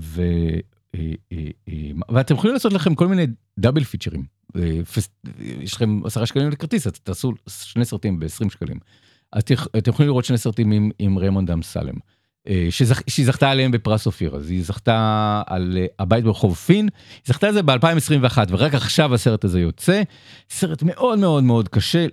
ו, 0.00 0.22
ואתם 2.08 2.34
יכולים 2.34 2.54
לעשות 2.54 2.72
לכם 2.72 2.94
כל 2.94 3.08
מיני 3.08 3.26
double 3.58 3.84
feature 3.84 4.12
ים. 4.12 4.24
יש 5.38 5.74
לכם 5.74 6.00
עשרה 6.04 6.26
שקלים 6.26 6.50
לכרטיס, 6.50 6.86
אז 6.86 6.92
תעשו 6.92 7.32
שני 7.48 7.84
סרטים 7.84 8.20
ב-20 8.20 8.50
שקלים. 8.50 8.78
אתם 9.38 9.90
יכולים 9.90 10.08
לראות 10.08 10.24
שני 10.24 10.38
סרטים 10.38 10.72
עם, 10.72 10.90
עם 10.98 11.18
ריימונד 11.18 11.50
אמסלם. 11.50 11.94
אה, 12.48 12.66
שזכ... 12.70 13.02
שהיא 13.10 13.26
זכתה 13.26 13.50
עליהם 13.50 13.70
בפרס 13.70 14.06
אופיר, 14.06 14.36
אז 14.36 14.50
היא 14.50 14.64
זכתה 14.64 15.42
על 15.46 15.78
אה, 15.80 15.86
הבית 15.98 16.24
ברחוב 16.24 16.54
פין, 16.54 16.88
היא 17.14 17.22
זכתה 17.24 17.46
על 17.46 17.54
זה 17.54 17.62
ב-2021 17.62 18.38
ורק 18.48 18.74
עכשיו 18.74 19.14
הסרט 19.14 19.44
הזה 19.44 19.60
יוצא, 19.60 20.02
סרט 20.50 20.82
מאוד 20.82 21.18
מאוד 21.18 21.44
מאוד 21.44 21.68
קשה, 21.68 22.06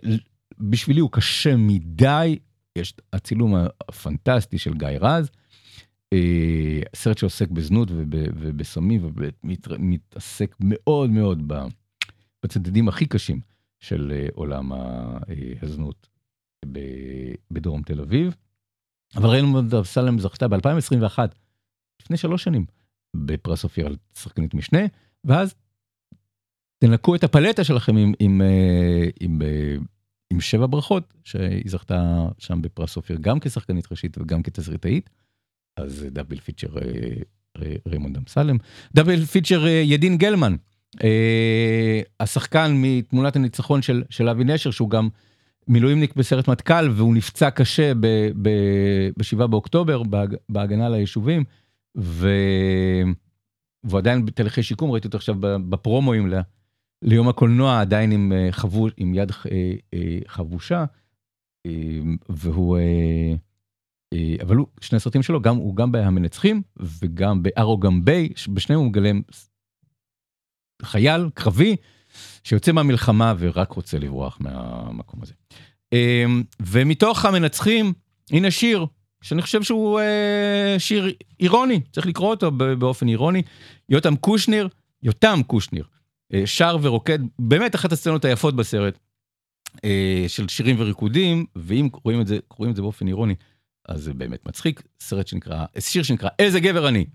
בשבילי 0.59 0.99
הוא 0.99 1.09
קשה 1.11 1.55
מדי, 1.55 2.39
יש 2.75 2.93
הצילום 3.13 3.55
הפנטסטי 3.89 4.57
של 4.57 4.73
גיא 4.73 4.87
רז, 5.01 5.25
אה, 5.25 5.29
סרט 6.95 7.17
שעוסק 7.17 7.49
בזנות 7.49 7.87
ובסמים 7.91 9.11
ומתעסק 9.43 10.55
מאוד 10.59 11.09
מאוד 11.09 11.51
בצדדים 12.43 12.87
הכי 12.87 13.05
קשים 13.05 13.39
של 13.79 14.27
עולם 14.33 14.71
הזנות 15.61 16.07
בדרום 17.51 17.81
תל 17.81 18.01
אביב. 18.01 18.35
אבל 19.15 19.29
ראינו 19.29 19.59
אבסלם 19.59 20.19
זכתה 20.19 20.47
ב-2021, 20.47 21.19
לפני 22.01 22.17
שלוש 22.17 22.43
שנים, 22.43 22.65
בפרס 23.15 23.63
אופיר 23.63 23.85
על 23.85 23.95
שחקנית 24.17 24.53
משנה, 24.53 24.79
ואז 25.23 25.55
תנקו 26.77 27.15
את 27.15 27.23
הפלטה 27.23 27.63
שלכם 27.63 27.97
עם, 27.97 28.13
עם, 28.19 28.41
אה, 28.41 29.09
עם, 29.19 29.41
אה, 29.41 29.75
עם 30.33 30.41
שבע 30.41 30.67
ברכות, 30.69 31.13
שהיא 31.23 31.63
זכתה 31.65 32.27
שם 32.37 32.61
בפרס 32.61 32.97
אופיר 32.97 33.17
גם 33.21 33.39
כשחקנית 33.39 33.91
ראשית 33.91 34.17
וגם 34.17 34.43
כתסריטאית. 34.43 35.09
אז 35.77 36.05
double 36.11 36.39
feature 36.39 36.77
אה, 36.77 37.73
ריימונד 37.87 38.17
אמסלם. 38.17 38.57
double 38.95 39.25
feature 39.25 39.67
ידין 39.67 40.17
גלמן, 40.17 40.55
השחקן 42.19 42.71
מתמונת 42.75 43.35
הניצחון 43.35 43.81
של, 43.81 44.03
של 44.09 44.29
אבי 44.29 44.43
נשר, 44.43 44.71
שהוא 44.71 44.89
גם 44.89 45.09
מילואימניק 45.67 46.15
בסרט 46.15 46.47
מטכ"ל 46.47 46.89
והוא 46.91 47.15
נפצע 47.15 47.49
קשה 47.49 47.93
ב-7 48.41 49.47
באוקטובר 49.47 50.01
בהגנה 50.49 50.85
על 50.85 50.93
היישובים 50.93 51.43
ו... 51.97 52.29
והוא 53.83 53.97
עדיין 53.97 54.25
בתהליכי 54.25 54.63
שיקום 54.63 54.91
ראיתי 54.91 55.07
אותו 55.07 55.17
עכשיו 55.17 55.35
בפרומואים 55.39 56.27
ל... 56.27 56.39
ליום 57.01 57.27
הקולנוע 57.29 57.81
עדיין 57.81 58.11
עם, 58.11 58.31
אה, 58.33 58.51
חבו... 58.51 58.87
עם 58.97 59.13
יד 59.13 59.31
אה, 59.31 59.73
אה, 59.93 60.19
חבושה 60.27 60.85
והוא 62.29 62.77
אבל 64.41 64.55
הוא 64.55 64.67
שני 64.81 64.99
סרטים 64.99 65.23
שלו 65.23 65.41
גם 65.41 65.55
הוא 65.55 65.75
גם 65.75 65.91
בהמנצחים 65.91 66.61
וגם 66.77 67.43
בארוגם 67.43 68.05
ביי 68.05 68.29
בשניהם 68.53 68.79
הוא 68.79 68.89
מגלם 68.89 69.21
חייל 70.81 71.29
קרבי 71.33 71.75
שיוצא 72.43 72.71
מהמלחמה 72.71 73.33
ורק 73.39 73.71
רוצה 73.71 73.99
לברוח 73.99 74.37
מהמקום 74.41 75.21
הזה. 75.23 75.33
אמ, 75.93 76.43
ומתוך 76.59 77.25
המנצחים, 77.25 77.93
הנה 78.31 78.51
שיר, 78.51 78.85
שאני 79.21 79.41
חושב 79.41 79.63
שהוא 79.63 79.99
אה, 79.99 80.75
שיר 80.77 81.13
אירוני, 81.39 81.81
צריך 81.91 82.07
לקרוא 82.07 82.29
אותו 82.29 82.51
באופן 82.51 83.07
אירוני. 83.07 83.41
יותם 83.89 84.15
קושניר, 84.15 84.67
יותם 85.03 85.39
קושניר, 85.47 85.85
אה, 86.33 86.47
שר 86.47 86.77
ורוקד, 86.81 87.19
באמת 87.39 87.75
אחת 87.75 87.91
הסצנות 87.91 88.25
היפות 88.25 88.55
בסרט, 88.55 88.99
אה, 89.85 90.25
של 90.27 90.47
שירים 90.47 90.75
וריקודים, 90.79 91.45
ואם 91.55 91.89
רואים 92.03 92.21
את 92.21 92.27
זה, 92.27 92.37
רואים 92.49 92.71
את 92.71 92.75
זה 92.75 92.81
באופן 92.81 93.07
אירוני, 93.07 93.35
אז 93.87 94.03
זה 94.03 94.13
באמת 94.13 94.45
מצחיק. 94.45 94.81
סרט 94.99 95.27
שנקרא, 95.27 95.65
שיר 95.79 96.03
שנקרא 96.03 96.29
איזה 96.39 96.59
גבר 96.59 96.87
אני, 96.87 97.05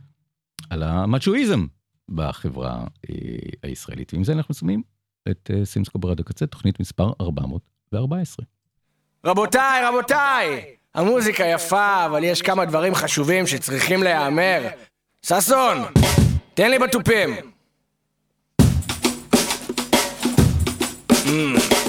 על 0.71 0.83
המצ'ואיזם 0.83 1.67
בחברה 2.09 2.85
הישראלית. 3.63 4.15
ועם 4.15 4.25
זה 4.25 4.33
אנחנו 4.33 4.55
שמים 4.55 4.83
את 5.31 5.51
סימסקו 5.65 5.99
ברדיו 5.99 6.25
קצה, 6.25 6.47
תוכנית 6.47 6.81
מספר 6.81 7.13
414. 7.21 8.47
רבותיי, 9.27 9.85
רבותיי! 9.85 10.75
המוזיקה 10.95 11.45
יפה, 11.45 12.07
אבל 12.07 12.25
יש 12.25 12.43
כמה 12.43 12.65
דברים 12.65 12.95
חשובים 12.95 13.47
שצריכים 13.47 14.03
להיאמר. 14.03 14.69
ששון, 15.27 15.79
תן 16.55 16.71
לי 16.71 16.79
בתופים. 16.79 17.31
Mm. 21.25 21.81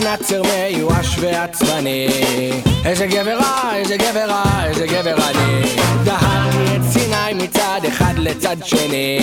נאצר 0.00 0.42
מיואש 0.42 1.16
ועצבני. 1.20 2.08
איזה 2.84 3.06
גבר 3.06 3.38
רע, 3.38 3.76
איזה 3.76 3.96
גבר 3.96 4.24
רע, 4.26 4.64
איזה 4.64 4.86
גבר 4.86 5.14
אני 5.14 5.62
דהרתי 6.04 6.76
את 6.76 6.82
סיני 6.92 7.44
מצד 7.44 7.80
אחד 7.88 8.14
לצד 8.16 8.56
שני. 8.64 9.20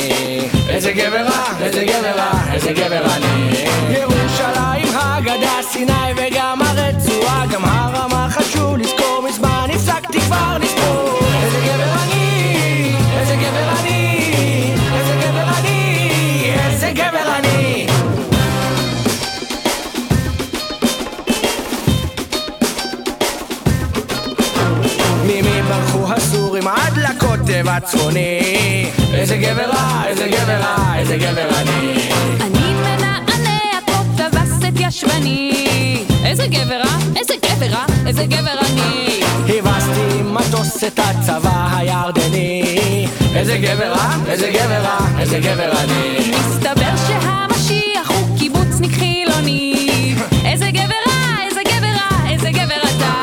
איזה 0.69 0.91
גבר 0.91 1.21
רע, 1.21 1.43
איזה 1.61 1.84
גבר 1.84 2.15
רע, 2.15 2.32
איזה 2.53 2.73
גבר 2.73 3.05
אני 3.15 3.65
ירושלים, 3.89 4.97
הגדה, 4.97 5.59
סיני 5.71 6.13
וגם 6.15 6.61
הרצועה 6.61 7.45
גם 7.51 7.65
הר 7.65 8.07
לקוטב 27.18 27.68
הצפוני 27.68 28.89
איזה 29.13 29.38
גבר 29.38 29.70
רע, 29.70 30.03
איזה 30.07 30.28
גבר 30.28 30.59
רע, 30.59 30.95
איזה 30.97 31.18
גבר 31.18 31.49
אני 31.49 32.09
אני 32.41 32.74
מנענע 32.74 33.80
פה 33.86 33.93
ובסט 34.15 34.65
ישבני 34.80 36.03
איזה 36.26 36.47
גבר 36.47 36.82
רע, 36.82 36.97
איזה 37.15 37.34
גבר 37.43 37.65
רע, 37.65 37.86
איזה 38.07 38.26
גבר 38.26 38.59
אני 38.59 39.22
הבסתי 39.47 40.22
מטוס 40.24 40.84
את 40.84 40.99
הצבא 40.99 41.70
הירדני 41.78 43.07
איזה 43.36 43.57
גבר 43.57 43.91
רע, 43.91 44.13
איזה 44.28 44.49
גבר 44.49 44.82
רע, 44.82 44.97
איזה 45.20 45.39
גבר 45.39 45.72
אני 45.72 46.32
מסתבר 46.32 46.91
שהמשיח 47.07 48.09
הוא 48.11 48.38
קיבוצניק 48.39 48.91
חילוני 48.91 50.15
איזה 50.45 50.72
גבר 50.72 51.01
רע, 51.07 51.45
איזה 51.49 51.61
גבר 51.63 51.88
רע, 51.88 52.30
איזה 52.32 52.49
גבר 52.51 52.82
אתה 52.97 53.13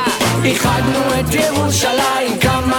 איחדנו 0.45 1.21
את 1.21 1.35
ירושלים, 1.35 2.39
כמה 2.41 2.74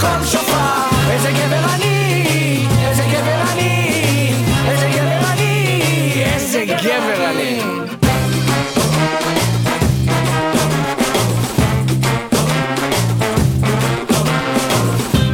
קול 0.00 0.24
שופר. 0.26 1.10
איזה 1.10 1.30
גבר 1.30 1.64
אני, 1.74 2.66
איזה 2.88 3.02
גבר 3.02 3.42
אני, 3.52 4.32
איזה 4.68 4.86
גבר 4.94 5.32
אני, 5.32 6.24
איזה 6.24 6.64
גבר 6.64 7.30
אני. 7.30 7.60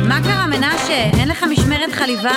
מה 0.09 0.21
קרה 0.25 0.47
מנשה? 0.47 1.11
אין 1.21 1.29
לך 1.29 1.45
משמרת 1.51 1.93
חליבה? 1.93 2.31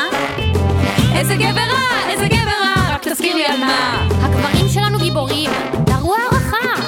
איזה 1.15 1.35
גבר 1.35 1.45
רע, 1.45 2.11
איזה 2.11 2.27
גבר 2.27 2.51
רע, 2.63 2.93
רק 2.93 3.07
תזכיר 3.07 3.35
לי 3.35 3.45
על 3.45 3.57
מה. 3.59 4.07
הגברים 4.21 4.69
שלנו 4.73 4.99
גיבורים, 4.99 5.51
דרו 5.83 6.15
הערכה. 6.15 6.81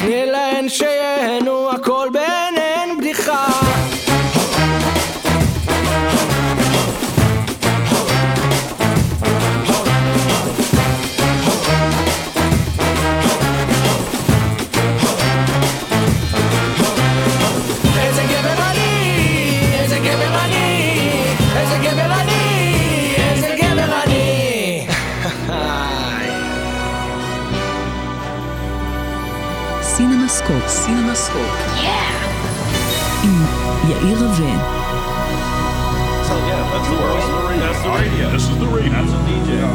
תני 0.00 0.26
להן 0.26 0.68
שיהנו, 0.68 1.15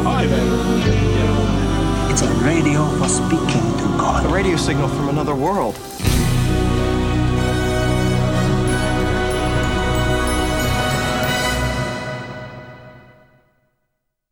Hi, 0.04 0.26
man. 0.26 2.10
It's 2.12 2.22
a 2.22 2.30
radio 2.44 2.86
for 2.98 3.08
speaking 3.08 3.66
to 3.78 3.98
God. 3.98 4.24
A 4.24 4.28
radio 4.28 4.56
signal 4.56 4.88
from 4.88 5.08
another 5.08 5.34
world. 5.34 5.76